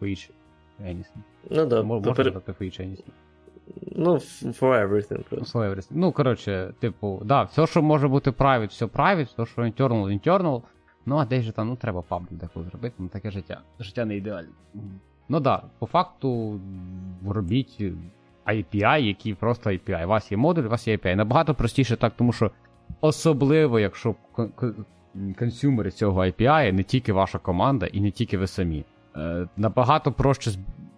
for 0.00 0.08
each 0.08 0.30
anything. 0.84 1.22
Ну 1.50 1.66
да. 1.66 1.82
Можна 1.82 2.14
сказати 2.14 2.52
for 2.52 2.62
each 2.62 2.80
anything. 2.80 3.12
Ну, 3.96 4.14
for 4.60 4.88
everything 4.88 5.28
просто. 5.28 5.58
For 5.58 5.70
everything. 5.70 5.90
Ну, 5.90 6.12
коротше, 6.12 6.74
типу, 6.80 7.22
да, 7.24 7.42
все, 7.42 7.66
що 7.66 7.82
може 7.82 8.08
бути 8.08 8.30
private, 8.30 8.68
все 8.68 8.86
private, 8.86 9.24
все, 9.24 9.46
що 9.46 9.62
internal, 9.62 10.20
internal. 10.22 10.62
Ну, 11.06 11.16
а 11.16 11.24
десь 11.24 11.44
же 11.44 11.52
там, 11.52 11.68
ну, 11.68 11.76
треба 11.76 12.02
паблік 12.02 12.32
деколи 12.32 12.66
зробити, 12.66 12.94
ну 12.98 13.08
таке 13.08 13.30
життя. 13.30 13.60
Життя 13.80 14.04
не 14.04 14.16
ідеальне. 14.16 14.50
Ну 15.28 15.40
да, 15.40 15.62
по 15.78 15.86
факту 15.86 16.60
робіть 17.28 17.82
API, 18.52 19.00
який 19.00 19.34
просто 19.34 19.70
API. 19.70 20.04
У 20.04 20.08
вас 20.08 20.32
є 20.32 20.38
модуль, 20.38 20.62
у 20.62 20.68
вас 20.68 20.88
є 20.88 20.96
API. 20.96 21.14
Набагато 21.14 21.54
простіше 21.54 21.96
так, 21.96 22.12
тому 22.16 22.32
що 22.32 22.50
особливо, 23.00 23.80
якщо 23.80 24.14
консюмери 25.38 25.90
цього 25.90 26.20
API, 26.20 26.72
не 26.72 26.82
тільки 26.82 27.12
ваша 27.12 27.38
команда 27.38 27.86
і 27.86 28.00
не 28.00 28.10
тільки 28.10 28.38
ви 28.38 28.46
самі. 28.46 28.84
Е, 29.16 29.48
набагато 29.56 30.12
проще 30.12 30.50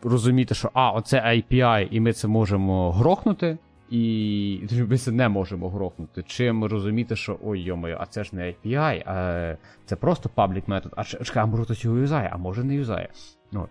розуміти, 0.02 0.54
що 0.54 0.70
а, 0.74 0.90
оце 0.90 1.20
API, 1.20 1.88
і 1.90 2.00
ми 2.00 2.12
це 2.12 2.28
можемо 2.28 2.92
грохнути. 2.92 3.58
І 3.90 4.68
ми 4.88 4.98
це 4.98 5.12
не 5.12 5.28
можемо 5.28 5.70
грохнути. 5.70 6.22
Чим 6.26 6.64
розуміти, 6.64 7.16
що 7.16 7.38
ой 7.44 7.60
йомою, 7.60 7.96
а 8.00 8.06
це 8.06 8.24
ж 8.24 8.36
не 8.36 8.42
API, 8.42 9.02
а 9.06 9.56
це 9.84 9.96
просто 9.96 10.28
паблік 10.28 10.68
метод. 10.68 10.92
А 10.96 11.02
а 11.34 11.46
може 11.46 11.64
хтось 11.64 11.84
його 11.84 11.98
юзає, 11.98 12.30
а 12.32 12.36
може 12.36 12.64
не 12.64 12.74
юзає. 12.74 13.08
От. 13.52 13.68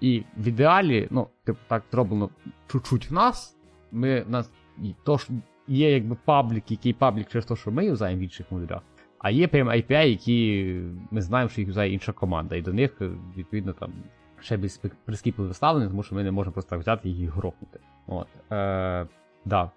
І 0.00 0.22
в 0.36 0.48
ідеалі, 0.48 1.08
ну, 1.10 1.26
типу, 1.44 1.58
так 1.68 1.82
зроблено 1.92 2.30
чуть-чуть 2.68 3.10
в 3.10 3.14
нас. 3.14 3.56
Ми 3.92 4.20
в 4.20 4.30
нас 4.30 4.50
то 5.04 5.18
ж 5.18 5.26
є 5.68 5.92
якби 5.92 6.16
public, 6.24 6.70
який 6.70 6.92
public 6.92 7.28
через 7.28 7.46
те, 7.46 7.56
що 7.56 7.70
ми 7.70 7.86
юзаємо 7.86 8.20
в 8.20 8.22
інших 8.22 8.46
модулях. 8.50 8.82
А 9.18 9.30
є 9.30 9.48
прям 9.48 9.68
API, 9.68 10.06
які 10.06 10.80
ми 11.10 11.22
знаємо, 11.22 11.48
що 11.48 11.60
їх 11.60 11.68
юзає 11.68 11.92
інша 11.92 12.12
команда. 12.12 12.56
І 12.56 12.62
до 12.62 12.72
них, 12.72 13.02
відповідно, 13.36 13.72
там 13.72 13.92
ще 14.40 14.56
більш 14.56 14.80
прискіпливо 15.04 15.48
виставлені, 15.48 15.88
тому 15.88 16.02
що 16.02 16.14
ми 16.14 16.24
не 16.24 16.30
можемо 16.30 16.52
просто 16.52 16.70
так 16.70 16.80
взяти 16.80 17.08
і 17.08 17.12
їх 17.12 17.30
грохнути. 17.30 17.80
От. 18.06 18.26
Е, 18.52 19.06
да. 19.44 19.70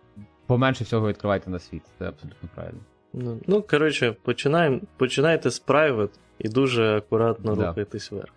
Поменше 0.45 0.83
всього 0.83 1.07
відкривайте 1.07 1.49
на 1.49 1.59
світ, 1.59 1.81
це 1.99 2.07
абсолютно 2.07 2.49
правильно. 2.55 2.79
Ну, 3.13 3.39
ну 3.47 3.61
коротше, 3.61 4.15
починаємо, 4.23 4.79
починайте 4.97 5.49
з 5.49 5.65
private 5.65 6.19
і 6.39 6.49
дуже 6.49 6.97
акуратно 6.97 7.55
да. 7.55 7.67
рухайтесь 7.67 8.11
вверх. 8.11 8.33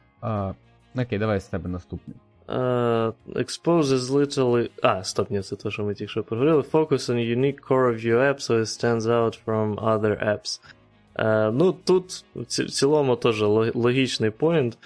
Окей, 0.97 1.19
давай 1.19 1.41
з 1.41 1.45
тебе 1.45 1.69
наступний. 1.71 2.17
Uh, 2.49 3.13
exposes 3.35 4.11
literally. 4.11 4.71
А, 4.83 5.05
стоп, 5.05 5.31
ні, 5.31 5.41
це 5.41 5.57
те, 5.57 5.71
що 5.71 5.85
ми 5.85 5.95
тільки 5.95 6.11
що 6.11 6.23
поговорили. 6.23 6.63
Focus 6.63 7.11
on 7.11 7.39
unique 7.39 7.61
core 7.69 7.95
of 7.95 8.07
your 8.07 8.19
app, 8.19 8.41
so 8.41 8.61
it 8.61 8.67
stands 8.67 9.07
out 9.07 9.39
from 9.47 9.75
other 9.75 10.25
apps. 10.25 10.61
Uh, 11.17 11.53
ну, 11.53 11.73
тут 11.73 12.25
в 12.35 12.45
цілому 12.47 13.17
теж 13.17 13.43
логічний 13.75 14.31
поінт. 14.31 14.79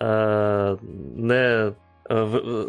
Uh, 0.00 0.78
не 1.16 1.72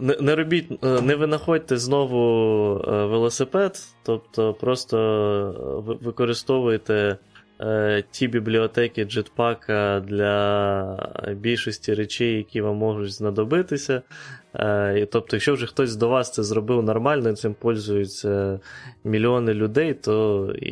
не, 0.02 0.18
не 0.22 0.36
робіть, 0.36 0.84
не 0.84 1.16
винаходьте 1.16 1.78
знову 1.78 2.74
велосипед, 2.88 3.84
тобто 4.04 4.54
просто 4.54 5.98
використовуйте 6.02 6.94
Е, 6.94 7.31
ті 8.12 8.28
бібліотеки 8.28 9.06
Jetpack 9.06 10.02
для 10.02 11.34
більшості 11.34 11.94
речей, 11.94 12.38
які 12.38 12.62
вам 12.62 12.76
можуть 12.76 13.14
знадобитися. 13.14 14.02
Е, 14.56 15.08
тобто, 15.12 15.36
якщо 15.36 15.54
вже 15.54 15.68
хтось 15.68 15.96
до 15.96 16.10
вас 16.10 16.34
це 16.34 16.44
зробив 16.44 16.84
нормально, 16.84 17.34
цим 17.34 17.54
пользуються 17.54 18.60
мільйони 19.04 19.54
людей, 19.54 19.94
то 19.94 20.48
і, 20.56 20.66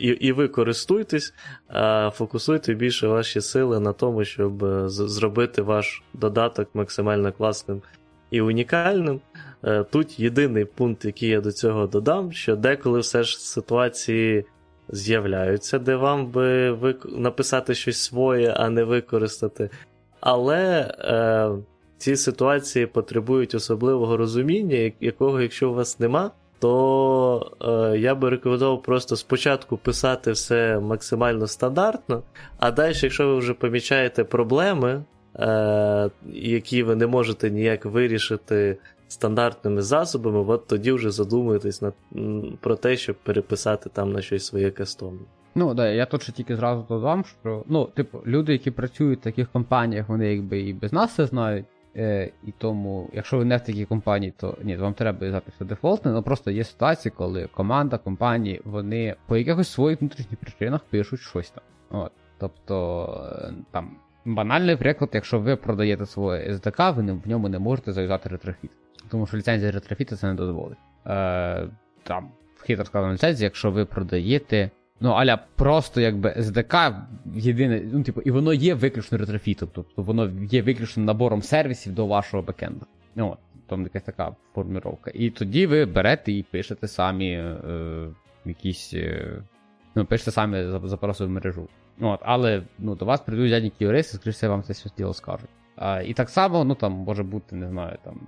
і, 0.00 0.08
і 0.08 0.32
ви 0.32 0.48
користуйтесь, 0.48 1.34
а 1.68 2.10
фокусуйте 2.14 2.74
більше 2.74 3.06
ваші 3.06 3.40
сили 3.40 3.80
на 3.80 3.92
тому, 3.92 4.24
щоб 4.24 4.64
зробити 4.88 5.62
ваш 5.62 6.02
додаток 6.14 6.68
максимально 6.74 7.32
класним 7.32 7.82
і 8.30 8.40
унікальним. 8.40 9.20
Е, 9.64 9.84
тут 9.84 10.20
єдиний 10.20 10.64
пункт, 10.64 11.04
який 11.04 11.28
я 11.28 11.40
до 11.40 11.52
цього 11.52 11.86
додам, 11.86 12.32
що 12.32 12.56
деколи 12.56 13.00
все 13.00 13.22
ж 13.22 13.40
ситуації 13.40 14.44
з'являються, 14.88 15.78
де 15.78 15.96
вам 15.96 16.26
би 16.26 16.72
вик... 16.72 17.06
написати 17.16 17.74
щось 17.74 17.98
своє, 17.98 18.50
а 18.50 18.70
не 18.70 18.84
використати. 18.84 19.70
Але 20.20 20.94
е, 20.98 21.50
ці 21.98 22.16
ситуації 22.16 22.86
потребують 22.86 23.54
особливого 23.54 24.16
розуміння, 24.16 24.92
якого, 25.00 25.40
якщо 25.40 25.70
у 25.70 25.74
вас 25.74 26.00
нема, 26.00 26.30
то 26.58 27.52
е, 27.94 27.98
я 27.98 28.14
би 28.14 28.30
рекомендував 28.30 28.82
просто 28.82 29.16
спочатку 29.16 29.76
писати 29.76 30.32
все 30.32 30.80
максимально 30.80 31.46
стандартно, 31.46 32.22
а 32.58 32.70
далі, 32.70 32.94
якщо 33.02 33.28
ви 33.28 33.36
вже 33.36 33.54
помічаєте 33.54 34.24
проблеми, 34.24 35.04
е, 35.36 36.10
які 36.32 36.82
ви 36.82 36.96
не 36.96 37.06
можете 37.06 37.50
ніяк 37.50 37.84
вирішити 37.84 38.76
стандартними 39.08 39.82
засобами, 39.82 40.38
от 40.38 40.66
тоді 40.66 40.92
вже 40.92 41.10
задумуєтесь 41.10 41.82
над, 41.82 41.94
про 42.60 42.76
те, 42.76 42.96
щоб 42.96 43.16
переписати 43.16 43.90
там 43.90 44.12
на 44.12 44.22
щось 44.22 44.46
своє 44.46 44.70
кастомне. 44.70 45.20
Ну, 45.54 45.74
да, 45.74 45.88
я 45.88 46.06
тут 46.06 46.22
ще 46.22 46.32
тільки 46.32 46.56
зразу 46.56 46.86
додам, 46.88 47.24
що 47.24 47.64
ну, 47.66 47.84
типу, 47.84 48.22
люди, 48.26 48.52
які 48.52 48.70
працюють 48.70 49.20
в 49.20 49.22
таких 49.22 49.48
компаніях, 49.48 50.08
вони 50.08 50.32
якби 50.32 50.60
і 50.60 50.72
без 50.72 50.92
нас 50.92 51.14
це 51.14 51.26
знають. 51.26 51.66
Е, 51.96 52.30
І 52.46 52.52
тому, 52.58 53.10
якщо 53.12 53.38
ви 53.38 53.44
не 53.44 53.56
в 53.56 53.60
такій 53.60 53.84
компанії, 53.84 54.34
то 54.36 54.56
ні, 54.62 54.76
вам 54.76 54.94
треба 54.94 55.42
все 55.54 55.64
дефолтне, 55.64 56.10
але 56.10 56.22
просто 56.22 56.50
є 56.50 56.64
ситуації, 56.64 57.12
коли 57.16 57.48
команда, 57.54 57.98
компанії, 57.98 58.60
вони 58.64 59.16
по 59.26 59.36
якихось 59.36 59.68
своїх 59.68 60.00
внутрішніх 60.00 60.40
причинах 60.40 60.80
пишуть 60.90 61.20
щось 61.20 61.50
там. 61.50 61.64
От. 61.90 62.12
Тобто, 62.38 63.06
е, 63.32 63.52
там, 63.70 63.96
банальний 64.24 64.76
приклад, 64.76 65.10
якщо 65.12 65.38
ви 65.38 65.56
продаєте 65.56 66.06
своє 66.06 66.52
SDK, 66.52 66.94
ви 66.94 67.12
в 67.24 67.28
ньому 67.28 67.48
не 67.48 67.58
можете 67.58 67.92
зав'язати 67.92 68.28
ретрофіт 68.28 68.70
тому 69.08 69.26
що 69.26 69.36
ліцензія 69.36 69.72
ретрофіта 69.72 70.16
це 70.16 70.26
не 70.26 70.34
дозволить. 70.34 70.78
Е, 71.06 71.68
Там 72.02 72.28
хитро 72.66 72.84
сказано 72.84 73.12
ліцензія, 73.12 73.46
якщо 73.46 73.70
ви 73.70 73.84
продаєте. 73.84 74.70
Ну, 75.00 75.10
аля 75.10 75.36
просто 75.54 76.00
якби 76.00 76.28
SDK 76.30 77.02
єдине, 77.34 77.82
ну, 77.92 78.02
типу, 78.02 78.20
і 78.20 78.30
воно 78.30 78.52
є 78.52 78.74
виключно 78.74 79.18
ретрофітом, 79.18 79.68
тобто 79.72 80.02
воно 80.02 80.30
є 80.50 80.62
виключно 80.62 81.02
набором 81.04 81.42
сервісів 81.42 81.94
до 81.94 82.06
вашого 82.06 82.42
бекенду. 82.42 82.86
Ну, 83.14 83.36
Там 83.66 83.82
якась 83.82 84.02
така 84.02 84.36
форміровка. 84.54 85.10
І 85.14 85.30
тоді 85.30 85.66
ви 85.66 85.84
берете 85.86 86.32
і 86.32 86.42
пишете 86.42 86.88
самі 86.88 87.30
е, 87.32 88.06
якісь. 88.44 88.94
Е, 88.94 89.42
ну, 89.94 90.04
пишете 90.04 90.30
самі 90.30 90.64
запроси 90.84 91.24
в 91.24 91.30
мережу. 91.30 91.68
От, 92.00 92.20
Але 92.22 92.62
ну, 92.78 92.94
до 92.94 93.04
вас 93.04 93.20
прийдуть 93.20 93.50
дядькі 93.50 93.84
юристи, 93.84 94.16
скоріше 94.16 94.48
вам 94.48 94.62
це 94.62 94.72
все 94.72 94.90
діло 94.98 95.14
скажуть. 95.14 95.50
А, 95.76 96.00
І 96.00 96.14
так 96.14 96.30
само, 96.30 96.64
ну 96.64 96.74
там 96.74 96.92
може 96.92 97.22
бути, 97.22 97.56
не 97.56 97.68
знаю, 97.68 97.98
там 98.04 98.20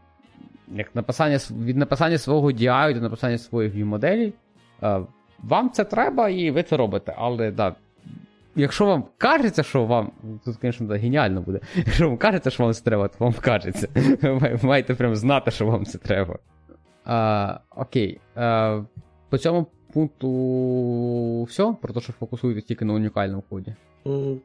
як 0.68 0.94
написання, 0.94 1.38
від 1.50 1.76
написання 1.76 2.18
свого 2.18 2.50
DI 2.50 2.94
до 2.94 3.00
написання 3.00 3.38
своїх 3.38 3.74
view-моделей. 3.74 4.32
Е, 4.82 5.00
вам 5.42 5.70
це 5.70 5.84
треба 5.84 6.28
і 6.28 6.50
ви 6.50 6.62
це 6.62 6.76
робите. 6.76 7.14
Але 7.18 7.50
да, 7.50 7.74
якщо 8.56 8.86
вам 8.86 9.04
кажеться, 9.18 9.62
що 9.62 9.84
вам. 9.84 10.10
Тут, 10.44 10.56
звісно, 10.62 10.86
да, 10.86 10.96
геніально 10.96 11.40
буде. 11.40 11.60
Якщо 11.74 12.08
вам 12.08 12.18
кажеться, 12.18 12.50
що 12.50 12.62
вам 12.62 12.72
це 12.72 12.84
треба, 12.84 13.08
то 13.08 13.16
вам 13.18 13.32
кажеться. 13.32 13.88
Ви 14.22 14.58
маєте 14.62 14.94
прям 14.94 15.16
знати, 15.16 15.50
що 15.50 15.66
вам 15.66 15.84
це 15.84 15.98
треба. 15.98 16.38
А, 17.04 17.58
Окей. 17.76 18.20
А, 18.34 18.80
По 19.30 19.38
цьому 19.38 19.66
пункту 19.92 21.42
все, 21.42 21.74
про 21.82 21.94
те, 21.94 22.00
що 22.00 22.12
фокусуєтесь 22.12 22.64
тільки 22.64 22.84
на 22.84 22.92
унікальному 22.92 23.42
коді. 23.48 23.74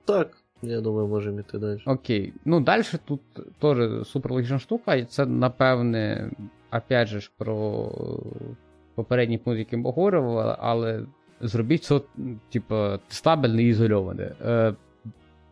Так. 0.05 0.40
Я 0.61 0.81
думаю, 0.81 1.07
можемо 1.07 1.39
йти 1.39 1.57
далі. 1.57 1.79
Окей. 1.85 2.33
Ну, 2.45 2.59
далі 2.59 2.83
тут 3.05 3.21
теж 3.59 4.07
суперлогічна 4.07 4.59
штука, 4.59 4.95
і 4.95 5.05
це, 5.05 5.25
напевне, 5.25 6.31
опять 6.71 7.07
же 7.07 7.19
ж, 7.19 7.31
про 7.37 7.89
попередній 8.95 9.37
пункт, 9.37 9.59
який 9.59 9.79
ми 9.79 9.83
але 10.59 11.05
зробіть 11.41 11.81
все, 11.81 12.01
типу, 12.49 12.75
стабільне 13.09 13.63
і 13.63 13.67
ізольоване. 13.67 14.31
Е, 14.45 14.73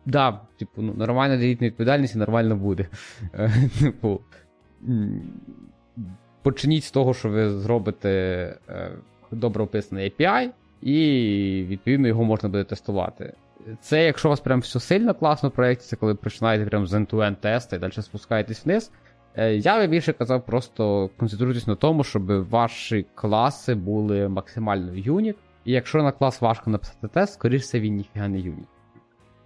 Да, 0.06 0.40
типу, 0.58 0.82
ну, 0.82 0.94
нормальна 0.94 1.36
ділітна 1.36 1.66
відповідальність 1.66 2.14
і 2.14 2.18
нормально 2.18 2.56
буде. 2.56 2.86
Е, 3.34 3.52
типу, 3.80 4.20
почніть 6.42 6.84
з 6.84 6.90
того, 6.90 7.14
що 7.14 7.28
ви 7.28 7.50
зробите 7.50 8.08
е, 8.68 8.90
добре 9.30 9.64
описаний 9.64 10.12
API, 10.18 10.50
і 10.82 11.66
відповідно 11.68 12.08
його 12.08 12.24
можна 12.24 12.48
буде 12.48 12.64
тестувати. 12.64 13.34
Це, 13.80 14.04
якщо 14.04 14.28
у 14.28 14.30
вас 14.30 14.40
прям 14.40 14.60
все 14.60 14.80
сильно 14.80 15.14
класно 15.14 15.48
в 15.48 15.52
проєкті, 15.52 15.84
це 15.84 15.96
коли 15.96 16.14
починаєте 16.14 16.66
прям 16.66 16.86
з 16.86 16.94
end-to-end 16.94 17.36
тести 17.36 17.76
і 17.76 17.78
далі 17.78 17.92
спускаєтесь 17.92 18.66
вниз. 18.66 18.92
Е, 19.34 19.54
я 19.54 19.78
би 19.78 19.86
більше 19.86 20.12
казав, 20.12 20.46
просто 20.46 21.10
концентруйтесь 21.16 21.66
на 21.66 21.74
тому, 21.74 22.04
щоб 22.04 22.48
ваші 22.48 23.06
класи 23.14 23.74
були 23.74 24.28
максимально 24.28 24.94
unit. 24.94 25.36
І 25.64 25.72
якщо 25.72 26.02
на 26.02 26.12
клас 26.12 26.40
важко 26.40 26.70
написати 26.70 27.08
тест, 27.08 27.32
скоріше 27.32 27.80
він 27.80 27.94
ніфіга 27.94 28.28
не 28.28 28.38
unit. 28.38 28.68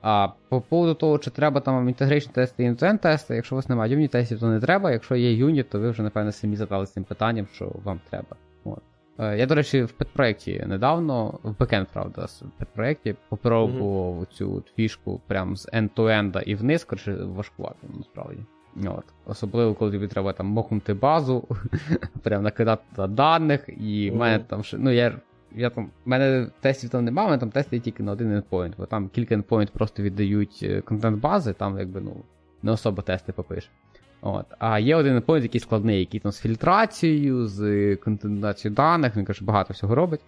А 0.03 0.29
по 0.49 0.61
поводу 0.61 0.95
того, 0.95 1.19
чи 1.19 1.31
треба 1.31 1.61
там 1.61 1.89
integration 1.89 2.31
тести 2.31 2.65
і 2.65 2.71
end 2.71 2.99
тести, 2.99 3.35
якщо 3.35 3.55
у 3.55 3.57
вас 3.57 3.69
немає 3.69 3.93
unit 3.93 4.11
тестів, 4.11 4.41
то 4.41 4.47
не 4.47 4.61
треба. 4.61 4.91
Якщо 4.91 5.17
є 5.17 5.33
unit, 5.33 5.71
то 5.71 5.81
ви 5.81 5.91
вже, 5.91 6.03
напевно, 6.03 6.33
самі 6.33 6.57
задали 6.57 6.87
цим 6.87 7.05
питанням, 7.05 7.47
що 7.53 7.73
вам 7.85 8.01
треба. 8.11 8.37
От. 8.65 8.83
Е, 9.19 9.39
я, 9.39 9.47
до 9.47 9.55
речі, 9.55 9.83
в 9.83 9.93
pet 9.93 10.12
проєкті 10.12 10.65
недавно, 10.67 11.39
в 11.43 11.59
бекенд, 11.59 11.87
правда, 11.93 12.25
в 12.25 12.59
pet 12.59 12.74
проєкті 12.74 13.15
попробував 13.29 14.21
mm-hmm. 14.21 14.33
цю 14.33 14.63
фішку 14.77 15.21
прям 15.27 15.57
з 15.57 15.69
end-to-end 15.69 16.43
і 16.43 16.55
вниз, 16.55 16.85
коротше, 16.85 17.15
важкувато, 17.15 17.77
насправді. 17.97 18.41
От. 18.87 19.05
Особливо, 19.27 19.75
коли 19.75 19.93
тобі 19.93 20.09
треба 20.09 20.33
там 20.33 20.47
мокнути 20.47 20.95
базу, 20.95 21.49
прям 22.23 22.43
накидати 22.43 23.07
даних, 23.09 23.69
і 23.69 24.11
в 24.11 24.17
мене 24.17 24.39
там. 24.39 24.63
Ну, 24.73 24.91
я 24.91 25.21
я 25.57 25.71
там, 25.71 25.91
в 26.05 26.09
мене 26.09 26.49
тестів 26.61 26.91
там 26.91 27.05
немає, 27.05 27.29
в 27.29 27.31
мене 27.31 27.41
там 27.41 27.51
тести 27.51 27.81
тільки 27.81 28.03
на 28.03 28.13
один 28.13 28.41
endpoint, 28.41 28.73
бо 28.79 28.87
там 28.87 29.09
кілька 29.09 29.35
endpoint 29.35 29.73
просто 29.73 30.03
віддають 30.03 30.61
е, 30.63 30.81
контент 30.81 31.21
бази, 31.21 31.53
там 31.53 31.79
якби 31.79 32.01
ну, 32.01 32.17
не 32.63 32.73
особо 32.73 33.03
тести 33.03 33.33
попиш. 33.33 33.71
От. 34.27 34.47
А 34.59 34.79
є 34.79 34.97
один 34.97 35.19
endpoint, 35.19 35.43
який 35.43 35.61
складний, 35.61 35.99
який 36.01 36.21
там 36.21 36.33
з 36.33 36.41
фільтрацією, 36.41 37.47
з 37.47 37.97
контентацією 37.97 38.75
даних, 38.77 39.17
він 39.17 39.25
каже, 39.25 39.45
багато 39.45 39.73
всього 39.73 39.95
робить. 39.95 40.21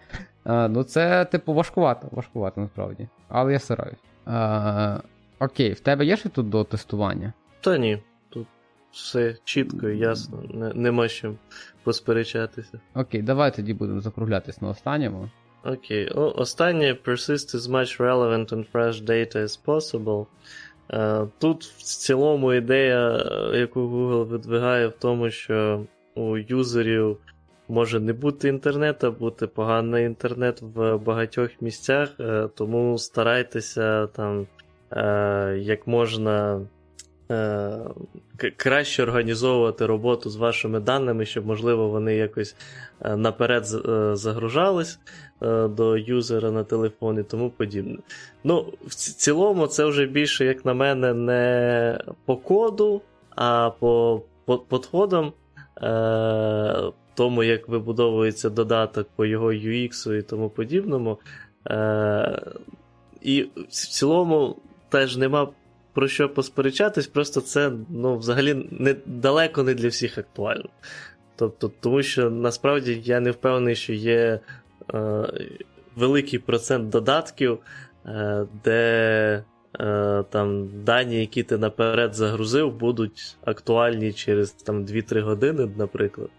А, 0.43 0.67
Ну 0.67 0.83
це, 0.83 1.25
типу, 1.25 1.53
важкувато, 1.53 2.07
важкувато 2.11 2.61
насправді. 2.61 3.07
Але 3.29 3.53
я 3.53 3.59
стараюсь. 3.59 3.99
А, 4.25 4.99
Окей, 5.39 5.73
в 5.73 5.79
тебе 5.79 6.05
є 6.05 6.17
ще 6.17 6.29
тут 6.29 6.49
до 6.49 6.63
тестування? 6.63 7.33
Та 7.61 7.77
ні 7.77 8.03
Тут 8.29 8.47
все 8.91 9.35
чітко 9.43 9.89
і 9.89 9.97
ясно, 9.97 10.43
не, 10.49 10.73
нема 10.73 11.07
чим 11.07 11.37
посперечатися. 11.83 12.79
Окей, 12.95 13.21
давай 13.21 13.55
тоді 13.55 13.73
будемо 13.73 14.01
закруглятись 14.01 14.61
на 14.61 14.69
останньому. 14.69 15.29
Окей, 15.63 16.11
О, 16.15 16.33
останнє 16.37 16.93
persist 17.05 17.55
as 17.55 17.69
much 17.71 17.99
relevant 17.99 18.53
and 18.53 18.71
fresh 18.71 19.01
data 19.01 19.35
as 19.35 19.65
possible. 19.65 20.25
Uh, 20.89 21.29
тут 21.39 21.63
в 21.63 21.81
цілому 21.81 22.53
ідея, 22.53 23.25
яку 23.53 23.79
Google 23.79 24.25
видвигає, 24.25 24.87
в 24.87 24.93
тому, 24.99 25.29
що 25.29 25.85
у 26.15 26.37
юзерів 26.37 27.17
може 27.67 27.99
не 27.99 28.13
бути 28.13 28.49
інтернету, 28.49 29.07
а 29.07 29.11
бути 29.11 29.47
поганий 29.47 30.05
інтернет 30.05 30.61
в 30.61 30.97
багатьох 30.97 31.49
місцях, 31.61 32.09
uh, 32.19 32.49
тому 32.55 32.97
старайтеся 32.97 34.07
там 34.07 34.47
uh, 34.91 35.55
як 35.55 35.87
можна 35.87 36.61
Е, 36.61 36.76
краще 38.57 39.03
організовувати 39.03 39.85
роботу 39.85 40.29
з 40.29 40.35
вашими 40.35 40.79
даними, 40.79 41.25
щоб, 41.25 41.45
можливо, 41.45 41.89
вони 41.89 42.15
якось 42.15 42.55
е, 43.01 43.15
наперед 43.15 43.63
е, 43.63 44.15
загружались 44.15 44.99
до 45.69 45.97
юзера 45.97 46.51
на 46.51 46.63
телефон 46.63 47.19
і 47.19 47.23
тому 47.23 47.49
подібне. 47.49 47.97
Ну, 48.43 48.73
в 48.85 48.95
цілому, 48.95 49.67
це 49.67 49.85
вже 49.85 50.05
більше, 50.05 50.45
як 50.45 50.65
на 50.65 50.73
мене, 50.73 51.13
не 51.13 51.99
по 52.25 52.37
коду, 52.37 53.01
а 53.35 53.69
по 53.69 54.21
підходам. 54.69 55.33
Тому, 57.15 57.43
як 57.43 57.67
вибудовується 57.67 58.49
додаток 58.49 59.07
по 59.15 59.25
його 59.25 59.53
UX 59.53 60.17
і 60.19 60.21
тому 60.21 60.49
подібному. 60.49 61.19
І 63.21 63.41
в 63.69 63.71
цілому 63.71 64.55
теж 64.89 65.17
нема 65.17 65.47
про 65.97 66.07
що 66.07 66.29
посперечатись, 66.29 67.07
просто 67.07 67.41
це 67.41 67.71
ну, 67.89 68.17
взагалі 68.17 68.67
не, 68.71 68.95
далеко 69.05 69.63
не 69.63 69.73
для 69.73 69.87
всіх 69.87 70.17
актуально. 70.17 70.69
Тобто, 71.35 71.71
Тому 71.79 72.03
що 72.03 72.29
насправді 72.29 73.01
я 73.05 73.19
не 73.19 73.31
впевнений, 73.31 73.75
що 73.75 73.93
є 73.93 74.39
е, 74.93 75.23
великий 75.95 76.39
процент 76.39 76.89
додатків, 76.89 77.59
е, 78.05 78.45
де 78.63 79.43
е, 79.79 80.23
там 80.29 80.69
дані, 80.83 81.19
які 81.19 81.43
ти 81.43 81.57
наперед 81.57 82.13
загрузив, 82.13 82.73
будуть 82.73 83.37
актуальні 83.45 84.13
через 84.13 84.51
там 84.51 84.85
2-3 84.85 85.21
години, 85.21 85.69
наприклад. 85.77 86.29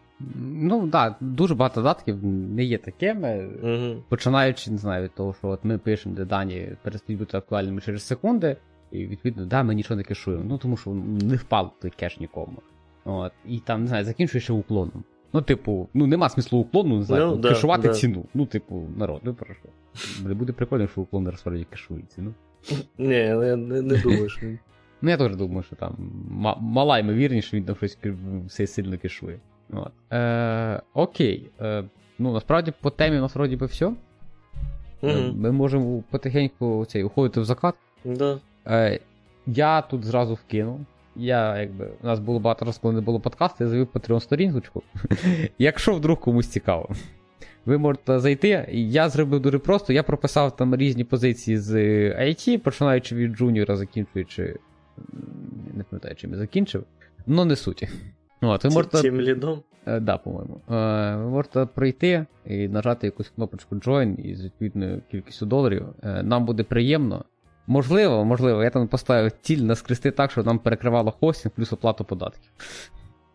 Ну 0.61 0.81
так, 0.81 0.91
да, 0.91 1.27
дуже 1.27 1.55
багато 1.55 1.81
додатків 1.81 2.25
не 2.25 2.65
є 2.65 2.79
такими. 2.79 3.49
Угу. 3.63 4.03
Починаючи, 4.09 4.71
не 4.71 4.79
знаю, 4.79 5.05
від 5.05 5.15
того, 5.15 5.35
що 5.39 5.49
от 5.49 5.65
ми 5.65 5.79
пишемо, 5.79 6.15
де 6.15 6.25
дані 6.25 6.69
перестають 6.83 7.21
бути 7.21 7.37
актуальними 7.37 7.81
через 7.81 8.07
секунди. 8.07 8.57
І 8.93 9.07
відповідно, 9.07 9.47
да, 9.47 9.63
ми 9.63 9.75
нічого 9.75 9.97
не 9.97 10.03
кешуємо. 10.03 10.45
Ну 10.49 10.59
тому 10.59 10.77
що 10.77 10.91
не 11.23 11.37
впав 11.37 11.73
той 11.81 11.91
кеш 11.91 12.21
нікому. 12.21 12.57
От. 13.05 13.33
І 13.47 13.59
там, 13.59 13.81
не 13.81 13.87
знаю, 13.87 14.05
закінчуєш 14.05 14.45
ще 14.45 14.53
уклоном. 14.53 15.05
Ну, 15.33 15.43
типу, 15.43 15.89
ну 15.95 16.07
нема 16.07 16.29
смислу 16.29 16.59
уклону, 16.59 16.97
не 16.97 17.03
знаю, 17.03 17.27
ну, 17.27 17.37
да, 17.37 17.49
кешувати 17.49 17.89
да. 17.89 17.95
ціну. 17.95 18.25
Ну, 18.35 18.47
типу, 18.47 18.89
народ, 18.97 19.21
ну 19.25 19.35
про 19.35 19.55
що. 19.55 20.35
Буде 20.35 20.53
прикольно, 20.53 20.89
що 20.89 21.01
уклон 21.01 21.25
насправді 21.25 21.67
кешує 21.71 22.03
ціну. 22.03 22.35
Ні, 22.99 23.15
я 23.15 23.57
не, 23.57 23.83
не 23.83 23.97
думаю, 23.97 24.29
що. 24.29 24.47
Ну, 25.03 25.11
я 25.11 25.17
теж 25.17 25.37
думаю, 25.37 25.63
що 25.63 25.77
там 25.77 25.97
мала 26.61 26.99
ймовірність, 26.99 27.49
що 27.49 27.57
він 27.57 27.65
там 27.65 27.77
щось 27.77 27.99
все 28.47 28.67
сильно 28.67 28.99
кешує. 28.99 29.41
От. 29.71 29.93
Е, 30.13 30.83
Окей. 30.95 31.51
Е, 31.61 31.85
Ну, 32.19 32.33
насправді, 32.33 32.73
по 32.81 32.91
темі 32.91 33.19
у 33.19 33.21
нас 33.21 33.35
вроді 33.35 33.57
би 33.57 33.67
все. 33.67 33.87
Mm-hmm. 35.03 35.37
Ми 35.37 35.53
можемо 35.53 36.03
потихеньку 36.11 36.85
цей, 36.89 37.05
уходити 37.05 37.41
в 37.41 37.45
закат. 37.45 37.75
Да. 38.05 38.39
Е, 38.69 39.01
Я 39.47 39.83
тут 39.83 40.05
зразу 40.05 40.35
вкинув. 40.35 40.81
Я, 41.17 41.59
якби, 41.59 41.89
У 42.03 42.07
нас 42.07 42.19
було 42.19 42.41
багато 42.41 42.65
разів, 42.65 42.81
коли 42.83 42.95
не 42.95 43.01
було 43.01 43.21
подкасту, 43.21 43.65
я 43.65 43.71
завів 43.71 43.89
Patreon 43.95 44.21
сторіночку. 44.21 44.83
Якщо 45.59 45.95
вдруг 45.95 46.21
комусь 46.21 46.47
цікаво, 46.49 46.89
ви 47.67 47.79
можете 47.79 48.19
зайти. 48.19 48.69
Я 48.73 49.09
зробив 49.09 49.41
дуже 49.41 49.59
просто. 49.59 49.93
Я 49.93 50.03
прописав 50.03 50.57
там 50.57 50.77
різні 50.77 51.05
позиції 51.05 51.59
з 51.59 51.75
IT, 52.11 52.59
починаючи 52.59 53.17
від 53.17 53.33
джуніора, 53.33 53.77
закінчуючи. 53.77 54.57
Не 55.75 55.85
пам'ятаю, 55.85 56.15
чим 56.15 56.31
я 56.33 56.39
закінчив, 56.39 56.85
але 57.29 57.45
не 57.45 57.57
суті. 57.57 57.89
От, 58.41 58.65
ви 58.65 58.71
можете... 58.71 59.03
Тим 59.03 59.21
лідом? 59.21 59.63
Е, 59.87 60.01
да, 60.01 60.19
по-моєму. 60.19 60.61
Е, 60.71 61.17
ви 61.17 61.31
можете 61.31 61.67
прийти 61.67 62.27
і 62.47 62.69
нажати 62.69 63.07
якусь 63.07 63.29
кнопочку 63.29 63.77
Join 63.77 64.21
із 64.21 64.45
відповідною 64.45 65.03
кількістю 65.11 65.47
доларів. 65.47 65.87
Е, 66.03 66.23
нам 66.23 66.45
буде 66.45 66.63
приємно. 66.63 67.25
Можливо, 67.69 68.25
можливо, 68.25 68.63
я 68.63 68.71
там 68.71 68.89
поставив 68.89 69.33
ціль 69.43 69.59
наскрести 69.59 70.11
так, 70.11 70.31
щоб 70.31 70.47
нам 70.47 70.59
перекривало 70.59 71.11
хостинг 71.11 71.55
плюс 71.55 71.73
оплату 71.73 72.05
податків. 72.05 72.51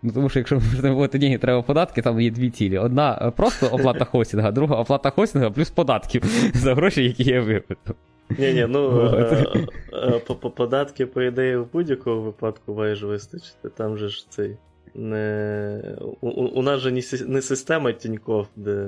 Ну, 0.03 0.11
Тому 0.11 0.30
що 0.30 0.39
якщо 0.39 0.57
виводити 0.81 1.19
деньги, 1.19 1.38
треба 1.38 1.61
податки, 1.61 2.01
там 2.01 2.22
є 2.22 2.31
дві 2.31 2.49
цілі. 2.49 2.77
Одна 2.77 3.19
е, 3.22 3.31
просто 3.31 3.68
оплата 3.68 4.05
хостинга, 4.05 4.51
друга 4.51 4.76
оплата 4.76 5.10
хостинга 5.10 5.51
плюс 5.51 5.69
податків 5.69 6.23
за 6.53 6.76
гроші, 6.76 7.03
які 7.03 7.23
я 7.23 7.41
випитав. 7.41 7.95
Ні, 8.38 8.53
ні, 8.53 8.65
ну 8.69 9.07
е, 9.07 9.45
е, 9.93 10.49
податки, 10.55 11.05
по 11.05 11.22
ідеї, 11.22 11.57
в 11.57 11.68
будь-якому 11.73 12.22
випадку 12.22 12.73
маєш 12.73 13.03
вистачити. 13.03 13.69
Там 13.69 13.97
же 13.97 14.10
ж 14.10 14.30
цей. 14.30 14.57
не... 14.95 15.95
У, 16.22 16.30
у 16.30 16.61
нас 16.61 16.80
же 16.80 16.91
не 17.27 17.41
система 17.41 17.91
Тіньков, 17.91 18.47
де 18.55 18.88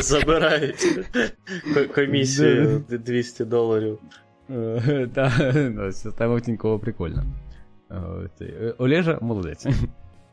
Забирають 0.00 0.86
комісію 1.94 2.84
200 2.88 3.44
доларів. 3.44 3.98
Система 5.92 6.40
Тінькова 6.40 6.78
прикольна. 6.78 7.24
Олежа 8.78 9.18
молодець. 9.20 9.66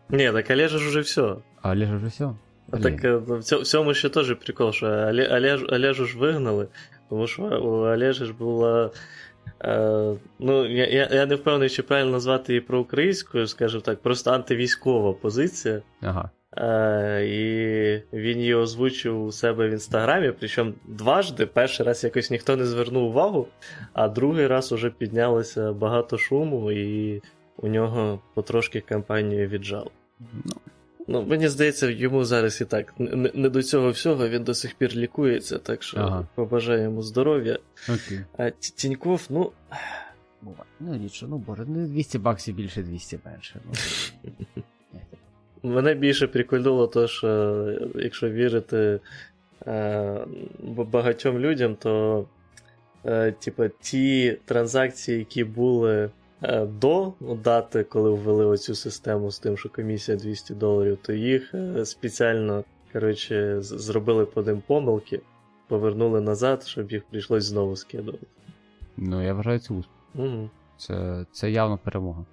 Ні, 0.09 0.31
так 0.31 0.49
Олежа 0.51 0.77
ж 0.77 0.87
уже 0.87 0.99
все. 0.99 1.35
А 1.61 1.71
Олежа 1.71 1.95
вже 1.95 2.07
все. 2.07 2.29
Так 2.83 3.03
в 3.03 3.63
цьому 3.63 3.93
ще 3.93 4.09
теж 4.09 4.35
прикол, 4.35 4.71
що 4.71 4.87
Олеж, 4.87 5.63
Олежу 5.69 6.05
ж 6.05 6.17
вигнали, 6.17 6.67
тому 7.09 7.27
що 7.27 7.43
у 7.43 7.67
Олежа 7.67 8.25
ж 8.25 8.33
була. 8.33 8.91
Ну, 10.39 10.65
я 10.65 10.85
я, 10.87 11.09
я 11.11 11.25
не 11.25 11.35
впевнений, 11.35 11.69
чи 11.69 11.83
правильно 11.83 12.11
назвати 12.11 12.53
її 12.53 12.61
проукраїнською, 12.61 13.47
скажімо 13.47 13.81
так, 13.81 14.01
просто 14.01 14.31
антивійськова 14.31 15.13
позиція. 15.13 15.81
Ага. 16.01 16.29
Е, 16.59 17.25
і 17.25 18.17
він 18.17 18.39
її 18.39 18.53
озвучив 18.53 19.25
у 19.25 19.31
себе 19.31 19.67
в 19.67 19.71
інстаграмі, 19.71 20.33
причому 20.39 20.73
дважди. 20.87 21.45
Перший 21.45 21.85
раз 21.85 22.03
якось 22.03 22.31
ніхто 22.31 22.57
не 22.57 22.65
звернув 22.65 23.03
увагу, 23.03 23.47
а 23.93 24.07
другий 24.07 24.47
раз 24.47 24.71
уже 24.71 24.89
піднялося 24.89 25.73
багато 25.73 26.17
шуму, 26.17 26.71
і 26.71 27.21
у 27.57 27.67
нього 27.67 28.19
потрошки 28.33 28.81
кампанію 28.81 29.47
віджало. 29.47 29.91
Ну, 30.45 30.53
Ну, 31.11 31.23
мені 31.23 31.47
здається, 31.47 31.89
йому 31.89 32.23
зараз 32.23 32.61
і 32.61 32.65
так 32.65 32.93
не, 32.99 33.31
не 33.33 33.49
до 33.49 33.63
цього 33.63 33.89
всього, 33.89 34.29
він 34.29 34.43
до 34.43 34.53
сих 34.53 34.75
пір 34.75 34.95
лікується, 34.95 35.57
так 35.57 35.83
що 35.83 35.97
Ага. 35.97 36.27
побажаю 36.35 36.83
йому 36.83 37.01
здоров'я. 37.01 37.59
Окей. 37.89 38.19
А 38.37 38.49
Тіньков, 38.49 39.27
ну. 39.29 39.51
Буває. 40.41 40.63
Ну 40.79 40.95
нічого, 40.95 41.29
ну 41.31 41.37
боже, 41.37 41.63
ну 41.67 41.87
200 41.87 42.17
баксів 42.17 42.55
більше, 42.55 42.83
200 42.83 43.19
менше. 43.25 43.59
Ну, 43.65 43.71
Мене 45.63 45.93
більше 45.93 46.27
прикольнуло 46.27 46.87
то, 46.87 47.07
що 47.07 47.27
е, 47.27 47.79
якщо 47.95 48.29
вірити 48.29 48.99
е, 49.67 50.17
багатьом 50.91 51.39
людям, 51.39 51.75
то 51.75 52.25
е, 53.05 53.31
типа, 53.31 53.67
ті 53.67 54.37
транзакції, 54.45 55.19
які 55.19 55.43
були 55.43 56.09
до 56.79 57.13
дати, 57.43 57.83
коли 57.83 58.09
ввели 58.09 58.45
оцю 58.45 58.75
систему 58.75 59.31
з 59.31 59.39
тим, 59.39 59.57
що 59.57 59.69
комісія 59.69 60.17
200 60.17 60.53
доларів, 60.53 60.97
то 61.01 61.13
їх 61.13 61.53
спеціально 61.83 62.63
коротше, 62.93 63.61
зробили 63.61 64.25
по 64.25 64.41
ним 64.41 64.61
помилки, 64.67 65.21
повернули 65.67 66.21
назад, 66.21 66.63
щоб 66.63 66.91
їх 66.91 67.03
прийшлось 67.05 67.45
знову 67.45 67.75
скидувати. 67.75 68.27
ну 68.97 69.23
я 69.23 69.33
вважаю 69.33 69.59
це 69.59 69.73
успіх. 69.73 69.95
Угу. 70.15 70.49
Це, 70.77 71.25
це 71.31 71.51
явно 71.51 71.77
перемога. 71.77 72.25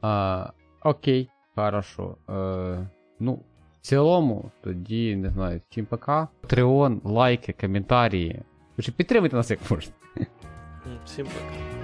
А, 0.00 0.50
окей, 0.82 1.30
хорошо. 1.54 2.16
Е, 2.30 2.88
ну, 3.20 3.32
в 3.74 3.86
цілому, 3.86 4.50
тоді, 4.62 5.16
не 5.16 5.30
знаю, 5.30 5.60
всім 5.70 5.86
пока. 5.86 6.28
Патреон, 6.40 7.00
лайки, 7.04 7.52
коментарі. 7.52 8.42
Підтримуйте 8.96 9.36
нас 9.36 9.50
як 9.50 9.70
можете. 9.70 9.94
Всім 11.04 11.26
пока. 11.26 11.83